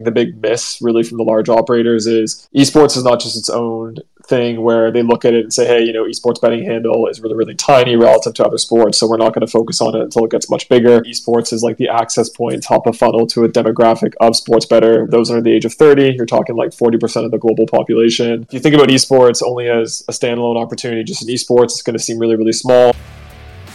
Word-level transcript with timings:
the 0.00 0.10
big 0.10 0.40
miss 0.40 0.78
really 0.80 1.02
from 1.02 1.18
the 1.18 1.24
large 1.24 1.48
operators 1.48 2.06
is 2.06 2.48
esports 2.56 2.96
is 2.96 3.04
not 3.04 3.20
just 3.20 3.36
its 3.36 3.50
own 3.50 3.96
thing 4.26 4.62
where 4.62 4.90
they 4.90 5.02
look 5.02 5.24
at 5.24 5.34
it 5.34 5.42
and 5.42 5.52
say, 5.52 5.66
hey, 5.66 5.82
you 5.82 5.92
know, 5.92 6.04
esports 6.04 6.40
betting 6.40 6.64
handle 6.64 7.06
is 7.08 7.20
really, 7.20 7.34
really 7.34 7.54
tiny 7.54 7.96
relative 7.96 8.32
to 8.34 8.44
other 8.44 8.58
sports, 8.58 8.96
so 8.96 9.06
we're 9.06 9.16
not 9.16 9.34
going 9.34 9.44
to 9.44 9.50
focus 9.50 9.80
on 9.80 9.94
it 9.94 10.02
until 10.02 10.24
it 10.24 10.30
gets 10.30 10.48
much 10.48 10.68
bigger. 10.68 11.00
Esports 11.02 11.52
is 11.52 11.62
like 11.62 11.76
the 11.76 11.88
access 11.88 12.28
point, 12.28 12.62
top 12.62 12.86
of 12.86 12.96
funnel 12.96 13.26
to 13.26 13.44
a 13.44 13.48
demographic 13.48 14.14
of 14.20 14.36
sports 14.36 14.64
bettor. 14.64 15.06
Those 15.10 15.30
under 15.30 15.42
the 15.42 15.52
age 15.52 15.64
of 15.64 15.74
30, 15.74 16.14
you're 16.16 16.26
talking 16.26 16.56
like 16.56 16.70
40% 16.70 17.24
of 17.24 17.30
the 17.30 17.38
global 17.38 17.66
population. 17.66 18.44
If 18.44 18.54
you 18.54 18.60
think 18.60 18.74
about 18.74 18.88
esports 18.88 19.42
only 19.42 19.68
as 19.68 20.04
a 20.08 20.12
standalone 20.12 20.56
opportunity, 20.56 21.02
just 21.04 21.22
in 21.22 21.34
esports, 21.34 21.64
it's 21.64 21.82
going 21.82 21.96
to 21.96 22.02
seem 22.02 22.18
really, 22.18 22.36
really 22.36 22.52
small. 22.52 22.92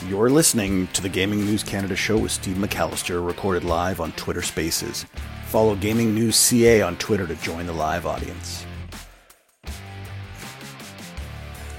You're 0.08 0.30
listening 0.30 0.88
to 0.94 1.02
the 1.02 1.10
Gaming 1.10 1.44
News 1.46 1.64
Canada 1.64 1.96
show 1.96 2.18
with 2.18 2.32
Steve 2.32 2.58
McAllister, 2.58 3.26
recorded 3.26 3.64
live 3.64 4.00
on 4.00 4.12
Twitter 4.12 4.44
Spaces. 4.44 5.06
Follow 5.56 5.78
Gaming 5.78 6.14
News 6.14 6.36
CA 6.36 6.82
on 6.82 6.98
Twitter 6.98 7.26
to 7.26 7.36
join 7.36 7.66
the 7.66 7.72
live 7.72 8.06
audience. 8.06 8.66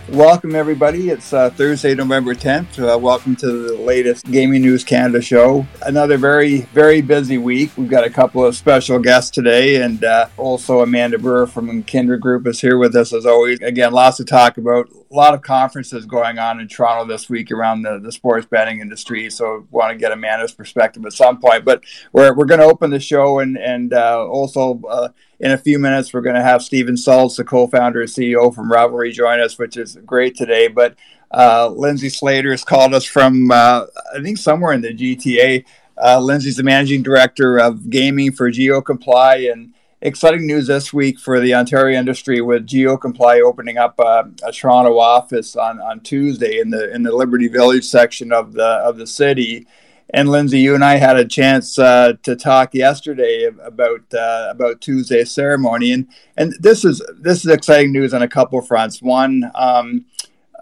Welcome, 0.09 0.55
everybody. 0.55 1.11
It's 1.11 1.35
uh, 1.35 1.51
Thursday, 1.51 1.95
November 1.95 2.35
10th. 2.35 2.79
Uh, 2.79 2.97
welcome 2.97 3.37
to 3.37 3.47
the 3.47 3.75
latest 3.75 4.25
Gaming 4.31 4.63
News 4.63 4.83
Canada 4.83 5.21
show. 5.21 5.67
Another 5.83 6.17
very, 6.17 6.61
very 6.73 7.03
busy 7.03 7.37
week. 7.37 7.71
We've 7.77 7.91
got 7.91 8.05
a 8.05 8.09
couple 8.09 8.47
of 8.47 8.57
special 8.57 8.99
guests 8.99 9.31
today, 9.31 9.83
and 9.83 10.03
uh, 10.03 10.29
also 10.39 10.81
Amanda 10.81 11.19
Brewer 11.19 11.47
from 11.47 11.83
Kindred 11.83 12.23
Group 12.23 12.47
is 12.47 12.63
here 12.63 12.79
with 12.79 12.97
us 12.97 13.13
as 13.13 13.27
always. 13.27 13.61
Again, 13.61 13.93
lots 13.93 14.17
to 14.17 14.25
talk 14.25 14.57
about. 14.57 14.89
A 15.11 15.15
lot 15.15 15.35
of 15.35 15.43
conferences 15.43 16.05
going 16.05 16.39
on 16.39 16.59
in 16.59 16.67
Toronto 16.67 17.07
this 17.07 17.31
week 17.31 17.53
around 17.53 17.83
the, 17.83 18.01
the 18.01 18.11
sports 18.11 18.47
betting 18.47 18.81
industry, 18.81 19.31
so 19.31 19.67
want 19.71 19.93
to 19.93 19.97
get 19.97 20.11
Amanda's 20.11 20.53
perspective 20.53 21.05
at 21.07 21.13
some 21.13 21.39
point. 21.39 21.65
But 21.65 21.85
we're, 22.13 22.35
we're 22.35 22.45
going 22.45 22.61
to 22.61 22.67
open 22.67 22.91
the 22.91 22.99
show 22.99 23.39
and, 23.39 23.57
and 23.57 23.93
uh, 23.93 24.27
also 24.27 24.81
uh, 24.89 25.09
in 25.39 25.53
a 25.53 25.59
few 25.59 25.79
minutes, 25.79 26.13
we're 26.13 26.23
going 26.23 26.37
to 26.37 26.43
have 26.43 26.63
Steven 26.63 26.95
Salz, 26.95 27.37
the 27.37 27.45
co-founder 27.45 28.01
and 28.01 28.11
CEO 28.11 28.55
from 28.55 28.71
Rivalry, 28.71 29.13
join 29.13 29.41
us, 29.41 29.59
which 29.59 29.77
is 29.77 29.97
great 30.07 30.35
today. 30.35 30.69
But 30.69 30.97
uh, 31.31 31.69
Lindsay 31.69 32.09
Slader 32.09 32.51
has 32.51 32.65
called 32.65 32.95
us 32.95 33.05
from, 33.05 33.51
uh, 33.51 33.85
I 34.15 34.23
think, 34.23 34.39
somewhere 34.39 34.73
in 34.73 34.81
the 34.81 34.95
GTA. 34.95 35.65
Uh, 36.03 36.21
Lindsay's 36.21 36.57
the 36.57 36.63
managing 36.63 37.03
director 37.03 37.59
of 37.59 37.91
gaming 37.91 38.33
for 38.33 38.51
GeoComply, 38.51 39.53
and 39.53 39.75
exciting 40.01 40.47
news 40.47 40.67
this 40.67 40.93
week 40.93 41.19
for 41.19 41.41
the 41.41 41.55
Ontario 41.55 41.99
industry 41.99 42.41
with 42.41 42.67
GeoComply 42.67 43.41
opening 43.43 43.79
up 43.79 43.99
a, 43.99 44.31
a 44.45 44.53
Toronto 44.53 44.99
office 44.99 45.57
on, 45.57 45.81
on 45.81 46.01
Tuesday 46.01 46.59
in 46.59 46.71
the 46.71 46.93
in 46.95 47.03
the 47.03 47.15
Liberty 47.15 47.49
Village 47.49 47.85
section 47.85 48.33
of 48.33 48.53
the 48.53 48.67
of 48.67 48.97
the 48.99 49.07
city 49.07 49.67
and 50.11 50.29
Lindsay, 50.29 50.61
you 50.61 50.75
and 50.75 50.85
I 50.85 50.97
had 50.97 51.17
a 51.17 51.25
chance 51.25 51.79
uh, 51.79 52.13
to 52.23 52.37
talk 52.37 52.75
yesterday 52.75 53.45
about 53.45 54.03
uh, 54.15 54.49
about 54.51 54.81
Tuesday's 54.81 55.33
ceremony, 55.33 55.93
and 55.93 56.07
and 56.37 56.55
this 56.61 56.85
is 56.85 57.03
this 57.21 57.45
is 57.45 57.51
exciting 57.51 57.93
news 57.93 58.15
on 58.15 58.23
a 58.23 58.29
couple 58.29 58.61
fronts. 58.63 59.03
One, 59.03 59.51
um, 59.57 60.05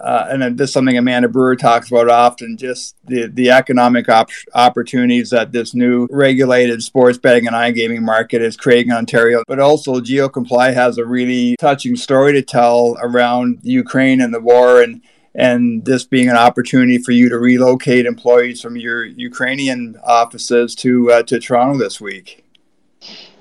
uh, 0.01 0.27
and 0.29 0.59
this 0.59 0.71
is 0.71 0.75
something 0.75 0.99
Amanda 0.99 1.29
Brewer 1.29 1.57
talks 1.57 1.89
about 1.89 2.09
often, 2.11 2.57
just 2.57 2.97
the 3.05 3.29
the 3.29 3.51
economic 3.51 4.09
op- 4.09 4.31
opportunities 4.55 5.31
that 5.31 5.53
this 5.53 5.75
new 5.75 6.09
regulated 6.11 6.83
sports 6.83 7.17
betting 7.17 7.47
and 7.47 7.55
iGaming 7.55 8.03
market 8.03 8.43
is 8.43 8.57
creating 8.57 8.91
in 8.91 8.97
Ontario. 8.97 9.43
But 9.47 9.61
also, 9.61 10.01
GeoComply 10.01 10.75
has 10.75 10.99
a 10.99 11.05
really 11.05 11.57
touching 11.61 11.95
story 11.95 12.33
to 12.33 12.43
tell 12.43 12.97
around 13.01 13.61
Ukraine 13.63 14.21
and 14.21 14.35
the 14.35 14.41
war 14.41 14.83
and 14.83 15.01
and 15.35 15.85
this 15.85 16.05
being 16.05 16.29
an 16.29 16.37
opportunity 16.37 16.99
for 16.99 17.13
you 17.13 17.29
to 17.29 17.39
relocate 17.39 18.07
employees 18.07 18.61
from 18.61 18.77
your 18.77 19.05
Ukrainian 19.05 19.97
offices 20.05 20.75
to 20.77 21.13
uh, 21.13 21.23
to 21.25 21.39
Toronto 21.39 21.79
this 21.79 22.01
week. 22.01 22.45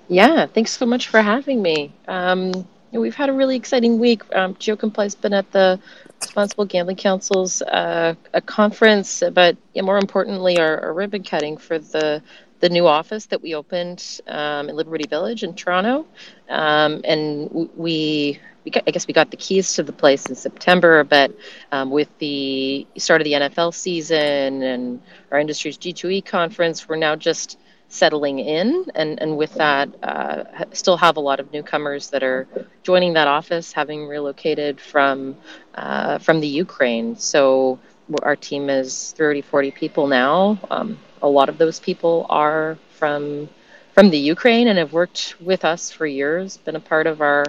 Yeah, 0.07 0.45
thanks 0.45 0.71
so 0.71 0.85
much 0.85 1.07
for 1.07 1.21
having 1.21 1.61
me. 1.61 1.91
Um, 2.07 2.67
we've 2.91 3.15
had 3.15 3.29
a 3.29 3.33
really 3.33 3.55
exciting 3.55 3.99
week. 3.99 4.21
Um, 4.35 4.55
GeoComply's 4.55 5.15
been 5.15 5.33
at 5.33 5.51
the 5.51 5.79
Responsible 6.25 6.65
Gambling 6.65 6.97
Council's 6.97 7.61
uh, 7.61 8.15
a 8.33 8.41
conference, 8.41 9.23
but 9.33 9.57
more 9.75 9.97
importantly, 9.97 10.59
our, 10.59 10.79
our, 10.79 10.93
ribbon 10.93 11.23
cutting 11.23 11.57
for 11.57 11.79
the 11.79 12.21
the 12.59 12.69
new 12.69 12.87
office 12.87 13.25
that 13.25 13.41
we 13.41 13.55
opened 13.55 14.21
um, 14.27 14.69
in 14.69 14.75
Liberty 14.75 15.05
Village 15.07 15.43
in 15.43 15.53
Toronto, 15.53 16.05
um, 16.49 17.01
and 17.03 17.69
we 17.75 18.39
I 18.65 18.91
guess 18.91 19.07
we 19.07 19.13
got 19.13 19.31
the 19.31 19.37
keys 19.37 19.73
to 19.73 19.83
the 19.83 19.91
place 19.91 20.27
in 20.27 20.35
September, 20.35 21.03
but 21.03 21.35
um, 21.71 21.91
with 21.91 22.09
the 22.19 22.87
start 22.97 23.19
of 23.19 23.25
the 23.25 23.33
NFL 23.33 23.73
season 23.73 24.63
and 24.63 25.01
our 25.31 25.39
industry's 25.39 25.77
G2E 25.77 26.25
conference, 26.25 26.87
we're 26.87 26.95
now 26.95 27.15
just 27.15 27.59
settling 27.93 28.39
in. 28.39 28.85
And, 28.95 29.21
and 29.21 29.37
with 29.37 29.53
that, 29.55 29.87
uh, 30.03 30.65
still 30.73 30.97
have 30.97 31.17
a 31.17 31.19
lot 31.19 31.39
of 31.39 31.51
newcomers 31.53 32.09
that 32.09 32.23
are 32.23 32.47
joining 32.81 33.13
that 33.13 33.27
office, 33.27 33.71
having 33.71 34.07
relocated 34.07 34.81
from, 34.81 35.35
uh, 35.75 36.17
from 36.17 36.39
the 36.39 36.47
Ukraine. 36.47 37.15
So 37.15 37.79
our 38.23 38.35
team 38.35 38.69
is 38.69 39.13
30, 39.17 39.41
40 39.41 39.71
people 39.71 40.07
now. 40.07 40.59
Um, 40.71 40.97
a 41.21 41.27
lot 41.27 41.49
of 41.49 41.57
those 41.57 41.79
people 41.79 42.25
are 42.29 42.77
from 42.89 43.47
from 43.93 44.09
the 44.09 44.17
Ukraine 44.17 44.67
and 44.69 44.79
have 44.79 44.91
worked 44.91 45.35
with 45.39 45.63
us 45.63 45.91
for 45.91 46.07
years, 46.07 46.57
been 46.57 46.75
a 46.75 46.79
part 46.79 47.05
of 47.05 47.21
our 47.21 47.45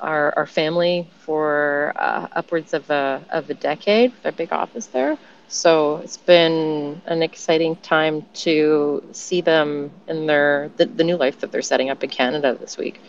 our, 0.00 0.34
our 0.36 0.46
family 0.46 1.08
for 1.24 1.92
uh, 1.96 2.28
upwards 2.32 2.74
of 2.74 2.88
a, 2.90 3.24
of 3.30 3.48
a 3.48 3.54
decade, 3.54 4.12
with 4.12 4.26
a 4.26 4.32
big 4.32 4.52
office 4.52 4.86
there. 4.86 5.16
So 5.48 5.98
it's 5.98 6.16
been 6.16 7.00
an 7.06 7.22
exciting 7.22 7.76
time 7.76 8.26
to 8.34 9.04
see 9.12 9.40
them 9.40 9.90
in 10.08 10.26
their 10.26 10.70
the, 10.76 10.86
the 10.86 11.04
new 11.04 11.16
life 11.16 11.40
that 11.40 11.52
they're 11.52 11.62
setting 11.62 11.90
up 11.90 12.02
in 12.02 12.10
Canada 12.10 12.56
this 12.58 12.76
week. 12.76 13.00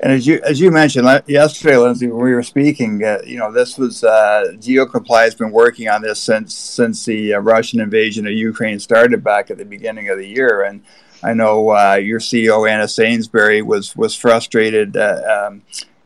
And 0.00 0.12
as 0.12 0.26
you 0.26 0.40
as 0.44 0.60
you 0.60 0.70
mentioned 0.70 1.06
yesterday, 1.26 1.76
Lindsay, 1.76 2.08
when 2.08 2.22
we 2.22 2.34
were 2.34 2.42
speaking, 2.42 3.02
uh, 3.02 3.18
you 3.24 3.38
know, 3.38 3.50
this 3.50 3.78
was 3.78 4.04
uh, 4.04 4.52
GeoComply 4.56 5.24
has 5.24 5.34
been 5.34 5.52
working 5.52 5.88
on 5.88 6.02
this 6.02 6.20
since 6.20 6.54
since 6.54 7.04
the 7.06 7.34
uh, 7.34 7.38
Russian 7.38 7.80
invasion 7.80 8.26
of 8.26 8.32
Ukraine 8.32 8.78
started 8.78 9.24
back 9.24 9.50
at 9.50 9.56
the 9.56 9.64
beginning 9.64 10.10
of 10.10 10.18
the 10.18 10.26
year, 10.26 10.62
and 10.62 10.82
I 11.22 11.32
know 11.32 11.70
uh, 11.70 11.94
your 11.94 12.20
CEO 12.20 12.68
Anna 12.68 12.86
Sainsbury 12.86 13.62
was 13.62 13.96
was 13.96 14.14
frustrated. 14.14 14.96
Uh, 14.96 15.46
um, 15.46 15.62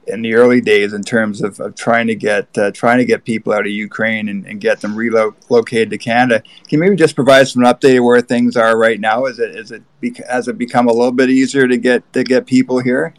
in 0.08 0.22
the 0.22 0.34
early 0.34 0.60
days 0.60 0.92
in 0.92 1.02
terms 1.02 1.42
of, 1.42 1.58
of 1.60 1.74
trying 1.74 2.06
to 2.06 2.14
get 2.14 2.56
uh, 2.56 2.70
trying 2.72 2.98
to 2.98 3.04
get 3.04 3.24
people 3.24 3.52
out 3.52 3.60
of 3.60 3.72
Ukraine 3.72 4.28
and, 4.28 4.46
and 4.46 4.60
get 4.60 4.80
them 4.80 4.96
relocated 4.96 5.90
to 5.90 5.98
Canada. 5.98 6.40
Can 6.40 6.52
you 6.70 6.78
maybe 6.78 6.96
just 6.96 7.14
provide 7.14 7.48
some 7.48 7.64
an 7.64 7.72
update 7.72 8.04
where 8.04 8.20
things 8.20 8.56
are 8.56 8.76
right 8.76 9.00
now? 9.00 9.26
Is 9.26 9.38
it 9.38 9.54
is 9.56 9.70
it 9.70 9.82
has 10.28 10.48
it 10.48 10.58
become 10.58 10.88
a 10.88 10.92
little 10.92 11.12
bit 11.12 11.30
easier 11.30 11.66
to 11.68 11.76
get 11.76 12.12
to 12.12 12.24
get 12.24 12.46
people 12.46 12.80
here? 12.80 13.14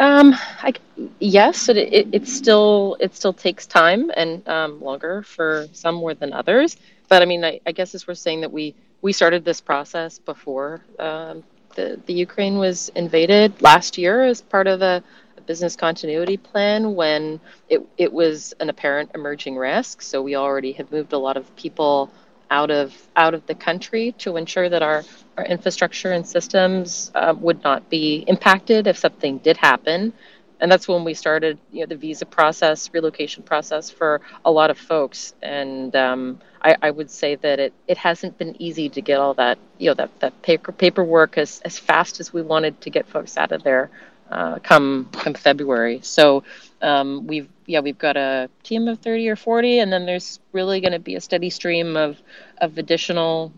Um, 0.00 0.34
I, 0.62 0.74
yes, 1.20 1.68
it, 1.68 1.76
it, 1.76 2.08
it 2.12 2.28
still 2.28 2.96
it 3.00 3.14
still 3.14 3.32
takes 3.32 3.66
time 3.66 4.10
and 4.16 4.46
um, 4.48 4.80
longer 4.80 5.22
for 5.22 5.68
some 5.72 5.96
more 5.96 6.14
than 6.14 6.32
others. 6.32 6.76
But 7.08 7.22
I 7.22 7.26
mean, 7.26 7.44
I, 7.44 7.60
I 7.66 7.72
guess 7.72 7.94
as 7.94 8.06
we're 8.06 8.14
saying 8.14 8.40
that 8.40 8.52
we 8.52 8.74
we 9.02 9.12
started 9.12 9.44
this 9.44 9.60
process 9.60 10.18
before 10.18 10.80
um, 10.98 11.44
the 11.74 12.00
the 12.06 12.14
Ukraine 12.14 12.58
was 12.58 12.88
invaded 12.90 13.60
last 13.62 13.98
year 13.98 14.24
as 14.24 14.40
part 14.40 14.66
of 14.66 14.82
a 14.82 15.02
business 15.46 15.76
continuity 15.76 16.36
plan 16.36 16.94
when 16.94 17.40
it, 17.68 17.86
it 17.96 18.12
was 18.12 18.54
an 18.60 18.68
apparent 18.68 19.10
emerging 19.14 19.56
risk. 19.56 20.02
So 20.02 20.22
we 20.22 20.36
already 20.36 20.72
had 20.72 20.90
moved 20.90 21.12
a 21.12 21.18
lot 21.18 21.36
of 21.36 21.54
people 21.56 22.10
out 22.50 22.70
of 22.70 22.94
out 23.16 23.34
of 23.34 23.46
the 23.46 23.54
country 23.54 24.12
to 24.18 24.36
ensure 24.36 24.68
that 24.68 24.82
our, 24.82 25.02
our 25.36 25.44
infrastructure 25.46 26.12
and 26.12 26.26
systems 26.26 27.10
uh, 27.14 27.34
would 27.38 27.62
not 27.64 27.88
be 27.88 28.24
impacted 28.28 28.86
if 28.86 28.98
something 28.98 29.38
did 29.38 29.56
happen. 29.56 30.12
And 30.60 30.70
that's 30.70 30.86
when 30.86 31.04
we 31.04 31.14
started, 31.14 31.58
you 31.72 31.80
know, 31.80 31.86
the 31.86 31.96
visa 31.96 32.24
process, 32.24 32.88
relocation 32.92 33.42
process 33.42 33.90
for 33.90 34.20
a 34.44 34.50
lot 34.50 34.70
of 34.70 34.78
folks. 34.78 35.34
And 35.42 35.94
um, 35.96 36.40
I, 36.62 36.76
I, 36.80 36.90
would 36.90 37.10
say 37.10 37.34
that 37.34 37.58
it, 37.58 37.72
it 37.88 37.98
hasn't 37.98 38.38
been 38.38 38.54
easy 38.62 38.88
to 38.88 39.02
get 39.02 39.18
all 39.18 39.34
that, 39.34 39.58
you 39.78 39.90
know, 39.90 39.94
that, 39.94 40.20
that 40.20 40.40
paper, 40.42 40.70
paperwork 40.72 41.36
as, 41.36 41.60
as 41.64 41.78
fast 41.78 42.20
as 42.20 42.32
we 42.32 42.40
wanted 42.40 42.80
to 42.82 42.88
get 42.88 43.06
folks 43.06 43.36
out 43.36 43.52
of 43.52 43.62
there 43.64 43.90
uh, 44.30 44.58
come 44.60 45.08
come 45.12 45.34
February. 45.34 46.00
So 46.02 46.44
um, 46.82 47.26
we've 47.26 47.48
yeah 47.66 47.80
we've 47.80 47.98
got 47.98 48.16
a 48.16 48.48
team 48.62 48.88
of 48.88 48.98
30 49.00 49.28
or 49.28 49.36
40, 49.36 49.80
and 49.80 49.92
then 49.92 50.06
there's 50.06 50.40
really 50.52 50.80
going 50.80 50.92
to 50.92 50.98
be 50.98 51.14
a 51.16 51.20
steady 51.20 51.50
stream 51.50 51.96
of 51.96 52.20
of 52.58 52.78
additional 52.78 53.52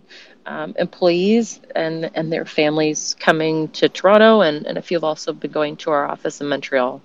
um, 0.46 0.74
employees 0.78 1.60
and 1.74 2.10
and 2.14 2.32
their 2.32 2.44
families 2.44 3.16
coming 3.18 3.68
to 3.68 3.88
Toronto, 3.88 4.40
and, 4.42 4.66
and 4.66 4.78
a 4.78 4.82
few 4.82 4.96
have 4.96 5.04
also 5.04 5.32
been 5.32 5.50
going 5.50 5.76
to 5.78 5.90
our 5.90 6.06
office 6.06 6.40
in 6.40 6.48
Montreal. 6.48 7.00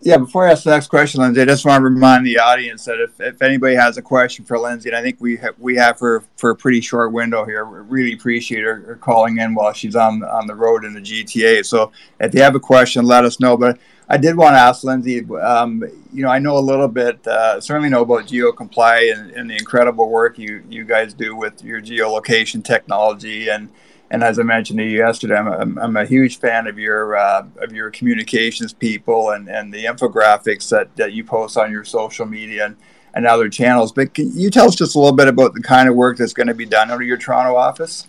Yeah, 0.00 0.18
before 0.18 0.46
I 0.46 0.52
ask 0.52 0.62
the 0.62 0.70
next 0.70 0.86
question, 0.86 1.20
Lindsay, 1.20 1.42
I 1.42 1.44
just 1.44 1.66
want 1.66 1.80
to 1.80 1.84
remind 1.84 2.24
the 2.24 2.38
audience 2.38 2.84
that 2.84 3.00
if, 3.00 3.20
if 3.20 3.42
anybody 3.42 3.74
has 3.74 3.96
a 3.96 4.02
question 4.02 4.44
for 4.44 4.56
Lindsay, 4.56 4.88
and 4.90 4.96
I 4.96 5.02
think 5.02 5.16
we 5.20 5.36
have, 5.38 5.58
we 5.58 5.74
have 5.74 5.98
her 5.98 6.22
for 6.36 6.50
a 6.50 6.56
pretty 6.56 6.80
short 6.80 7.12
window 7.12 7.44
here, 7.44 7.64
we 7.64 7.78
really 7.78 8.12
appreciate 8.12 8.62
her, 8.62 8.76
her, 8.76 8.94
calling 8.94 9.38
in 9.38 9.56
while 9.56 9.72
she's 9.72 9.96
on 9.96 10.22
on 10.22 10.46
the 10.46 10.54
road 10.54 10.84
in 10.84 10.94
the 10.94 11.00
GTA. 11.00 11.66
So 11.66 11.90
if 12.20 12.32
you 12.32 12.42
have 12.42 12.54
a 12.54 12.60
question, 12.60 13.06
let 13.06 13.24
us 13.24 13.40
know. 13.40 13.56
But 13.56 13.80
I 14.08 14.18
did 14.18 14.36
want 14.36 14.54
to 14.54 14.58
ask 14.58 14.84
Lindsay, 14.84 15.28
um, 15.34 15.82
you 16.12 16.22
know, 16.22 16.30
I 16.30 16.38
know 16.38 16.56
a 16.56 16.60
little 16.60 16.88
bit, 16.88 17.26
uh, 17.26 17.60
certainly 17.60 17.90
know 17.90 18.02
about 18.02 18.26
GeoComply 18.26 19.12
and, 19.12 19.32
and 19.32 19.50
the 19.50 19.56
incredible 19.56 20.08
work 20.08 20.38
you, 20.38 20.62
you 20.70 20.84
guys 20.84 21.12
do 21.12 21.34
with 21.34 21.64
your 21.64 21.82
geolocation 21.82 22.64
technology 22.64 23.48
and 23.48 23.68
and 24.10 24.22
as 24.22 24.38
I 24.38 24.42
mentioned 24.42 24.78
to 24.78 24.84
you 24.84 24.98
yesterday, 24.98 25.36
I'm 25.36 25.76
a, 25.76 25.80
I'm 25.80 25.96
a 25.96 26.06
huge 26.06 26.38
fan 26.38 26.66
of 26.66 26.78
your 26.78 27.16
uh, 27.16 27.46
of 27.58 27.72
your 27.72 27.90
communications 27.90 28.72
people 28.72 29.30
and, 29.30 29.48
and 29.48 29.72
the 29.72 29.84
infographics 29.84 30.70
that, 30.70 30.94
that 30.96 31.12
you 31.12 31.24
post 31.24 31.56
on 31.56 31.70
your 31.70 31.84
social 31.84 32.24
media 32.24 32.66
and, 32.66 32.76
and 33.14 33.26
other 33.26 33.48
channels. 33.48 33.92
But 33.92 34.14
can 34.14 34.30
you 34.34 34.50
tell 34.50 34.66
us 34.66 34.74
just 34.74 34.94
a 34.94 34.98
little 34.98 35.16
bit 35.16 35.28
about 35.28 35.54
the 35.54 35.62
kind 35.62 35.88
of 35.88 35.94
work 35.94 36.16
that's 36.16 36.32
going 36.32 36.46
to 36.46 36.54
be 36.54 36.66
done 36.66 36.90
out 36.90 37.00
of 37.00 37.06
your 37.06 37.18
Toronto 37.18 37.56
office? 37.56 38.06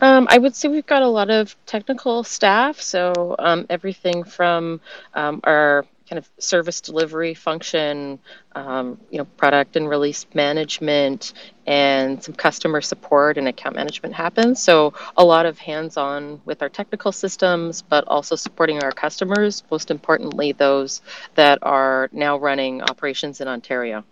Um, 0.00 0.26
I 0.30 0.38
would 0.38 0.56
say 0.56 0.68
we've 0.68 0.86
got 0.86 1.02
a 1.02 1.08
lot 1.08 1.28
of 1.28 1.54
technical 1.66 2.24
staff, 2.24 2.80
so 2.80 3.36
um, 3.38 3.66
everything 3.68 4.24
from 4.24 4.80
um, 5.14 5.40
our 5.44 5.84
kind 6.10 6.18
of 6.18 6.28
service 6.38 6.80
delivery 6.80 7.34
function, 7.34 8.18
um, 8.56 9.00
you 9.12 9.18
know, 9.18 9.24
product 9.36 9.76
and 9.76 9.88
release 9.88 10.26
management, 10.34 11.34
and 11.66 12.20
some 12.22 12.34
customer 12.34 12.80
support 12.80 13.38
and 13.38 13.46
account 13.46 13.76
management 13.76 14.12
happens. 14.12 14.60
So 14.60 14.92
a 15.16 15.24
lot 15.24 15.46
of 15.46 15.56
hands-on 15.56 16.40
with 16.44 16.62
our 16.62 16.68
technical 16.68 17.12
systems, 17.12 17.80
but 17.80 18.02
also 18.08 18.34
supporting 18.34 18.82
our 18.82 18.90
customers. 18.90 19.62
Most 19.70 19.92
importantly, 19.92 20.50
those 20.50 21.00
that 21.36 21.60
are 21.62 22.08
now 22.10 22.36
running 22.38 22.82
operations 22.82 23.40
in 23.40 23.46
Ontario. 23.46 24.04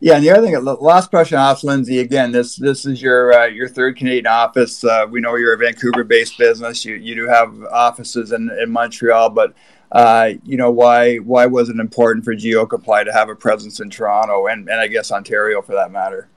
Yeah, 0.00 0.16
and 0.16 0.24
the 0.24 0.30
other 0.30 0.46
thing, 0.46 0.62
last 0.64 1.10
question 1.10 1.38
asked 1.38 1.64
Lindsay 1.64 1.98
again. 2.00 2.32
This 2.32 2.56
this 2.56 2.86
is 2.86 3.00
your 3.00 3.32
uh, 3.32 3.46
your 3.46 3.68
third 3.68 3.96
Canadian 3.96 4.26
office. 4.26 4.82
Uh, 4.84 5.06
we 5.08 5.20
know 5.20 5.36
you're 5.36 5.54
a 5.54 5.58
Vancouver-based 5.58 6.38
business. 6.38 6.84
You 6.84 6.94
you 6.94 7.14
do 7.14 7.26
have 7.26 7.62
offices 7.64 8.32
in, 8.32 8.50
in 8.58 8.70
Montreal, 8.70 9.30
but 9.30 9.54
uh, 9.92 10.30
you 10.44 10.56
know 10.56 10.70
why 10.70 11.16
why 11.16 11.46
was 11.46 11.68
it 11.68 11.78
important 11.78 12.24
for 12.24 12.34
GeoComply 12.34 13.04
to 13.04 13.12
have 13.12 13.28
a 13.28 13.34
presence 13.34 13.80
in 13.80 13.90
Toronto 13.90 14.46
and, 14.46 14.68
and 14.68 14.80
I 14.80 14.88
guess 14.88 15.12
Ontario 15.12 15.62
for 15.62 15.72
that 15.72 15.90
matter? 15.90 16.28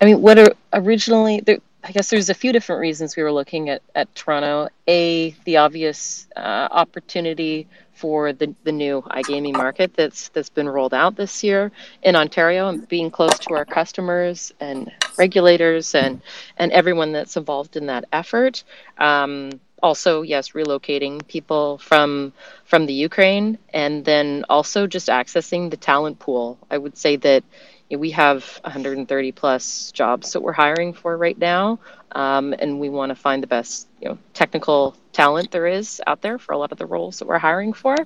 I 0.00 0.04
mean, 0.04 0.22
what 0.22 0.38
are, 0.38 0.52
originally 0.72 1.40
there, 1.40 1.58
I 1.82 1.92
guess 1.92 2.10
there's 2.10 2.30
a 2.30 2.34
few 2.34 2.52
different 2.52 2.80
reasons 2.80 3.16
we 3.16 3.22
were 3.22 3.32
looking 3.32 3.68
at, 3.68 3.82
at 3.94 4.12
Toronto. 4.14 4.68
A, 4.88 5.30
the 5.44 5.56
obvious 5.56 6.26
uh, 6.36 6.68
opportunity 6.70 7.68
for 7.96 8.32
the, 8.32 8.54
the 8.64 8.72
new 8.72 9.02
iGaming 9.02 9.54
market 9.54 9.94
that's 9.94 10.28
that's 10.28 10.50
been 10.50 10.68
rolled 10.68 10.92
out 10.92 11.16
this 11.16 11.42
year 11.42 11.72
in 12.02 12.14
Ontario 12.14 12.68
and 12.68 12.86
being 12.88 13.10
close 13.10 13.38
to 13.38 13.54
our 13.54 13.64
customers 13.64 14.52
and 14.60 14.92
regulators 15.16 15.94
and 15.94 16.20
and 16.58 16.72
everyone 16.72 17.12
that's 17.12 17.36
involved 17.36 17.76
in 17.76 17.86
that 17.86 18.04
effort. 18.12 18.64
Um, 18.98 19.60
also, 19.82 20.22
yes, 20.22 20.50
relocating 20.50 21.26
people 21.26 21.78
from 21.78 22.32
from 22.64 22.86
the 22.86 22.94
Ukraine 22.94 23.58
and 23.72 24.04
then 24.04 24.44
also 24.48 24.86
just 24.86 25.08
accessing 25.08 25.70
the 25.70 25.76
talent 25.76 26.18
pool. 26.18 26.58
I 26.70 26.78
would 26.78 26.96
say 26.96 27.16
that 27.16 27.44
we 27.90 28.10
have 28.10 28.58
130 28.64 29.32
plus 29.32 29.92
jobs 29.92 30.32
that 30.32 30.40
we're 30.40 30.52
hiring 30.52 30.92
for 30.92 31.16
right 31.16 31.38
now, 31.38 31.78
um, 32.12 32.54
and 32.58 32.80
we 32.80 32.88
want 32.88 33.10
to 33.10 33.14
find 33.14 33.42
the 33.42 33.46
best 33.46 33.86
you 34.00 34.08
know 34.08 34.18
technical 34.34 34.96
talent 35.12 35.50
there 35.50 35.66
is 35.66 36.00
out 36.06 36.22
there 36.22 36.38
for 36.38 36.52
a 36.52 36.58
lot 36.58 36.72
of 36.72 36.78
the 36.78 36.86
roles 36.86 37.18
that 37.18 37.28
we're 37.28 37.38
hiring 37.38 37.72
for, 37.72 37.96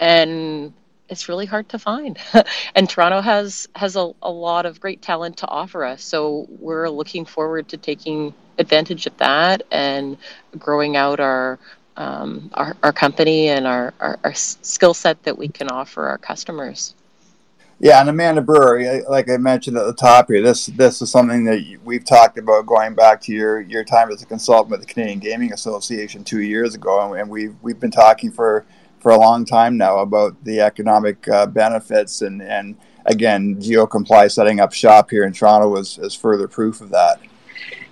and 0.00 0.72
it's 1.08 1.28
really 1.28 1.46
hard 1.46 1.68
to 1.68 1.78
find. 1.78 2.18
and 2.74 2.88
Toronto 2.88 3.20
has 3.20 3.68
has 3.76 3.96
a, 3.96 4.10
a 4.22 4.30
lot 4.30 4.66
of 4.66 4.80
great 4.80 5.02
talent 5.02 5.36
to 5.38 5.46
offer 5.46 5.84
us, 5.84 6.02
so 6.02 6.46
we're 6.58 6.88
looking 6.88 7.24
forward 7.26 7.68
to 7.68 7.76
taking 7.76 8.34
advantage 8.58 9.06
of 9.06 9.16
that 9.18 9.62
and 9.70 10.16
growing 10.58 10.96
out 10.96 11.20
our 11.20 11.58
um, 11.96 12.50
our, 12.54 12.76
our 12.84 12.92
company 12.92 13.48
and 13.48 13.66
our, 13.66 13.92
our, 13.98 14.18
our 14.22 14.34
skill 14.34 14.94
set 14.94 15.20
that 15.24 15.36
we 15.36 15.48
can 15.48 15.68
offer 15.68 16.06
our 16.06 16.18
customers. 16.18 16.94
Yeah, 17.80 18.00
and 18.00 18.08
Amanda 18.08 18.40
Brewer, 18.40 19.02
like 19.08 19.30
I 19.30 19.36
mentioned 19.36 19.76
at 19.76 19.86
the 19.86 19.92
top 19.92 20.28
here, 20.28 20.42
this 20.42 20.66
this 20.66 21.00
is 21.00 21.10
something 21.10 21.44
that 21.44 21.78
we've 21.84 22.04
talked 22.04 22.36
about 22.36 22.66
going 22.66 22.94
back 22.94 23.20
to 23.22 23.32
your, 23.32 23.60
your 23.60 23.84
time 23.84 24.10
as 24.10 24.20
a 24.20 24.26
consultant 24.26 24.70
with 24.70 24.80
the 24.80 24.86
Canadian 24.86 25.20
Gaming 25.20 25.52
Association 25.52 26.24
two 26.24 26.40
years 26.40 26.74
ago, 26.74 27.14
and 27.14 27.30
we've 27.30 27.54
we've 27.62 27.78
been 27.78 27.92
talking 27.92 28.32
for, 28.32 28.64
for 28.98 29.12
a 29.12 29.18
long 29.18 29.44
time 29.44 29.76
now 29.76 29.98
about 29.98 30.42
the 30.44 30.60
economic 30.60 31.28
uh, 31.28 31.46
benefits, 31.46 32.22
and, 32.22 32.42
and 32.42 32.76
again, 33.06 33.56
GeoComply 33.60 34.30
setting 34.30 34.58
up 34.58 34.72
shop 34.72 35.10
here 35.10 35.24
in 35.24 35.32
Toronto 35.32 35.76
is, 35.76 35.98
is 35.98 36.14
further 36.14 36.48
proof 36.48 36.80
of 36.80 36.90
that. 36.90 37.20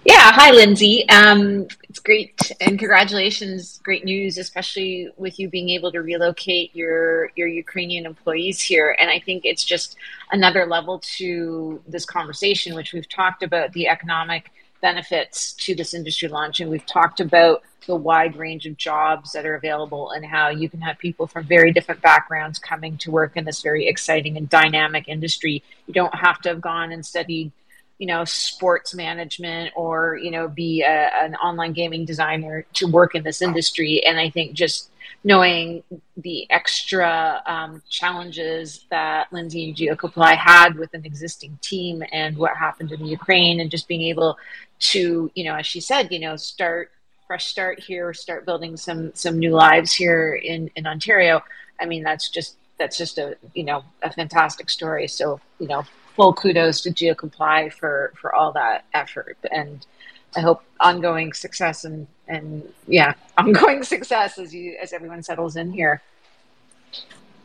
Yeah, 0.07 0.31
hi, 0.31 0.53
Lindsay. 0.53 1.05
Um, 1.09 1.67
it's 1.89 1.99
great 1.99 2.53
and 2.61 2.79
congratulations, 2.79 3.81
great 3.83 4.05
news, 4.05 4.39
especially 4.39 5.11
with 5.17 5.41
you 5.41 5.49
being 5.49 5.69
able 5.71 5.91
to 5.91 6.01
relocate 6.01 6.71
your 6.77 7.33
your 7.35 7.49
Ukrainian 7.49 8.07
employees 8.07 8.61
here. 8.61 8.95
And 9.01 9.11
I 9.11 9.19
think 9.19 9.45
it's 9.45 9.65
just 9.65 9.97
another 10.31 10.65
level 10.65 11.01
to 11.17 11.83
this 11.89 12.05
conversation, 12.05 12.77
which 12.77 12.93
we've 12.93 13.09
talked 13.09 13.43
about 13.43 13.73
the 13.73 13.89
economic 13.89 14.53
benefits 14.81 15.55
to 15.55 15.75
this 15.75 15.93
industry 15.93 16.29
launch, 16.29 16.61
and 16.61 16.71
we've 16.71 16.87
talked 16.87 17.19
about 17.19 17.65
the 17.89 17.97
wide 17.97 18.37
range 18.37 18.65
of 18.67 18.77
jobs 18.77 19.33
that 19.33 19.45
are 19.45 19.57
available 19.57 20.11
and 20.11 20.25
how 20.25 20.51
you 20.51 20.69
can 20.69 20.81
have 20.83 20.99
people 20.99 21.27
from 21.27 21.45
very 21.47 21.73
different 21.73 22.01
backgrounds 22.01 22.61
coming 22.61 22.97
to 22.99 23.11
work 23.11 23.37
in 23.37 23.45
this 23.45 23.61
very 23.61 23.89
exciting 23.89 24.37
and 24.37 24.49
dynamic 24.49 25.09
industry. 25.09 25.65
You 25.89 25.95
don't 25.95 26.15
have 26.15 26.41
to 26.43 26.51
have 26.51 26.61
gone 26.61 26.93
and 26.93 27.05
studied 27.05 27.51
you 27.99 28.07
know 28.07 28.25
sports 28.25 28.95
management 28.95 29.73
or 29.77 30.19
you 30.23 30.31
know 30.31 30.49
be 30.49 30.83
a, 30.83 31.11
an 31.23 31.35
online 31.37 31.73
gaming 31.73 32.05
designer 32.05 32.65
to 32.75 32.87
work 32.87 33.15
in 33.15 33.23
this 33.23 33.43
industry. 33.43 34.05
And 34.05 34.19
i 34.19 34.31
think 34.31 34.53
just 34.53 34.91
knowing 35.25 35.83
the 36.19 36.49
extra 36.51 37.43
um, 37.47 37.83
challenges 37.89 38.85
that 38.91 39.33
lindsay 39.33 39.69
and 39.69 39.77
geocomply 39.77 40.37
had 40.37 40.77
with 40.77 40.93
an 40.95 41.05
existing 41.05 41.59
team 41.63 42.03
and 42.13 42.37
what 42.37 42.57
happened 42.57 42.93
in 42.93 43.05
ukraine 43.07 43.61
and 43.61 43.71
just 43.71 43.89
being 43.89 44.03
able 44.03 44.37
to 44.79 45.31
you 45.35 45.45
know 45.45 45.55
as 45.55 45.67
she 45.67 45.81
said 45.81 46.13
you 46.13 46.19
know 46.19 46.37
start 46.37 46.91
fresh 47.27 47.47
start 47.47 47.81
here 47.81 48.15
start 48.15 48.47
building 48.47 48.77
some 48.77 49.13
some 49.15 49.39
new 49.39 49.51
lives 49.51 49.93
here 49.93 50.35
in 50.35 50.71
in 50.77 50.87
ontario. 50.87 51.43
I 51.81 51.87
mean 51.87 52.03
that's 52.03 52.31
just 52.31 52.57
that's 52.79 52.97
just 52.97 53.19
a 53.19 53.37
you 53.55 53.65
know 53.65 53.85
a 54.03 54.13
fantastic 54.13 54.71
story. 54.71 55.09
So 55.09 55.41
you 55.59 55.67
know 55.67 55.85
full 56.17 56.33
kudos 56.33 56.81
to 56.81 56.91
GeoComply 56.91 57.73
for 57.73 58.13
for 58.21 58.35
all 58.35 58.51
that 58.53 58.87
effort, 58.95 59.37
and 59.53 59.87
I 60.35 60.41
hope 60.41 60.63
ongoing 60.81 61.33
success 61.35 61.85
and 61.85 62.07
and 62.27 62.63
yeah, 62.89 63.13
ongoing 63.39 63.85
success 63.85 64.39
as 64.39 64.55
you 64.55 64.77
as 64.83 64.93
everyone 64.93 65.23
settles 65.23 65.57
in 65.57 65.71
here. 65.71 66.03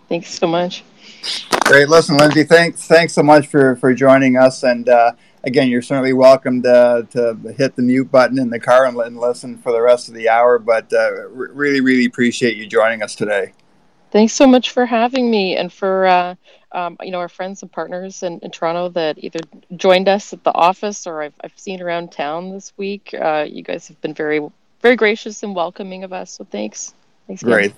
Thanks 0.10 0.34
so 0.34 0.48
much. 0.48 0.84
Great, 1.66 1.88
listen, 1.88 2.18
Lindsay. 2.18 2.44
Thanks, 2.44 2.86
thanks 2.86 3.14
so 3.14 3.24
much 3.24 3.48
for 3.48 3.76
for 3.76 3.94
joining 3.94 4.38
us. 4.38 4.64
And 4.64 4.90
uh, 4.90 5.14
again, 5.44 5.70
you're 5.70 5.82
certainly 5.82 6.14
welcome 6.14 6.62
to 6.64 7.08
to 7.12 7.38
hit 7.58 7.76
the 7.76 7.82
mute 7.82 8.12
button 8.12 8.40
in 8.40 8.50
the 8.50 8.60
car 8.60 8.86
and, 8.86 8.98
and 8.98 9.18
listen 9.20 9.58
for 9.58 9.72
the 9.72 9.82
rest 9.82 10.08
of 10.08 10.14
the 10.14 10.30
hour. 10.30 10.60
But 10.60 10.92
uh, 10.94 11.28
really, 11.30 11.82
really 11.82 12.06
appreciate 12.06 12.58
you 12.58 12.68
joining 12.68 13.04
us 13.04 13.16
today. 13.16 13.54
Thanks 14.12 14.34
so 14.34 14.46
much 14.46 14.72
for 14.72 14.86
having 14.86 15.32
me 15.32 15.56
and 15.56 15.72
for 15.72 16.06
uh, 16.06 16.36
um, 16.72 16.98
you 17.02 17.12
know 17.12 17.20
our 17.20 17.30
friends 17.30 17.62
and 17.62 17.72
partners 17.72 18.24
in, 18.24 18.40
in, 18.40 18.52
Toronto 18.52 18.90
that 18.90 19.24
either 19.24 19.40
joined 19.76 20.08
us 20.08 20.34
at 20.34 20.44
the 20.44 20.54
office 20.54 21.06
or 21.06 21.22
I've, 21.22 21.34
I've 21.44 21.58
seen 21.58 21.82
around 21.82 22.12
town 22.12 22.52
this 22.52 22.74
week. 22.78 23.14
Uh, 23.14 23.46
you 23.48 23.62
guys 23.62 23.88
have 23.88 24.00
been 24.02 24.14
very 24.14 24.42
very 24.82 24.96
gracious 24.96 25.44
and 25.44 25.56
welcoming 25.56 26.04
of 26.04 26.14
us. 26.14 26.32
So 26.32 26.44
thanks. 26.44 26.94
Thanks. 27.28 27.44
Great. 27.44 27.74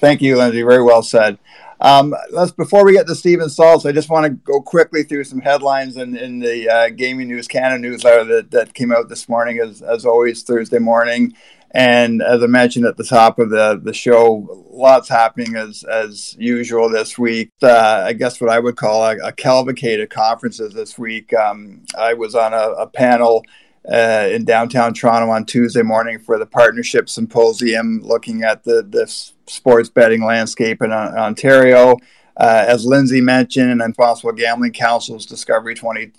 Thank 0.00 0.20
you, 0.20 0.36
Lindsay. 0.36 0.62
Very 0.62 0.82
well 0.82 1.02
said. 1.02 1.38
Um, 1.80 2.14
let's 2.30 2.52
before 2.52 2.84
we 2.84 2.92
get 2.92 3.06
to 3.08 3.14
Steven 3.14 3.48
Salz, 3.48 3.88
I 3.88 3.92
just 3.92 4.08
want 4.08 4.24
to 4.24 4.30
go 4.30 4.60
quickly 4.60 5.02
through 5.02 5.24
some 5.24 5.40
headlines 5.40 5.96
in, 5.96 6.16
in 6.16 6.38
the 6.38 6.68
uh, 6.68 6.88
Gaming 6.90 7.28
News 7.28 7.48
Canada 7.48 7.80
newsletter 7.80 8.24
that, 8.24 8.50
that 8.52 8.74
came 8.74 8.92
out 8.92 9.08
this 9.08 9.28
morning, 9.28 9.58
as, 9.58 9.82
as 9.82 10.06
always 10.06 10.42
Thursday 10.42 10.78
morning. 10.78 11.34
And 11.74 12.22
as 12.22 12.40
I 12.40 12.46
mentioned 12.46 12.86
at 12.86 12.96
the 12.96 13.04
top 13.04 13.40
of 13.40 13.50
the, 13.50 13.80
the 13.82 13.92
show, 13.92 14.64
lots 14.70 15.08
happening 15.08 15.56
as 15.56 15.82
as 15.82 16.36
usual 16.38 16.88
this 16.88 17.18
week. 17.18 17.50
Uh, 17.60 18.04
I 18.06 18.12
guess 18.12 18.40
what 18.40 18.50
I 18.50 18.60
would 18.60 18.76
call 18.76 19.04
a, 19.04 19.16
a 19.16 19.32
cavalcade 19.32 20.08
conferences 20.08 20.72
this 20.72 20.96
week. 20.96 21.34
Um, 21.34 21.84
I 21.98 22.14
was 22.14 22.36
on 22.36 22.54
a, 22.54 22.70
a 22.78 22.86
panel 22.86 23.44
uh, 23.92 24.28
in 24.30 24.44
downtown 24.44 24.94
Toronto 24.94 25.30
on 25.30 25.44
Tuesday 25.46 25.82
morning 25.82 26.20
for 26.20 26.38
the 26.38 26.46
Partnership 26.46 27.08
Symposium, 27.08 28.00
looking 28.04 28.44
at 28.44 28.62
the, 28.62 28.86
the 28.88 29.06
sports 29.46 29.88
betting 29.88 30.24
landscape 30.24 30.80
in, 30.80 30.92
in 30.92 30.92
Ontario. 30.92 31.96
Uh, 32.36 32.64
as 32.68 32.86
Lindsay 32.86 33.20
mentioned, 33.20 33.70
and 33.70 33.80
then 33.80 33.90
Responsible 33.90 34.32
Gambling 34.32 34.72
Council's 34.72 35.26
Discovery 35.26 35.74
20- 35.74 36.12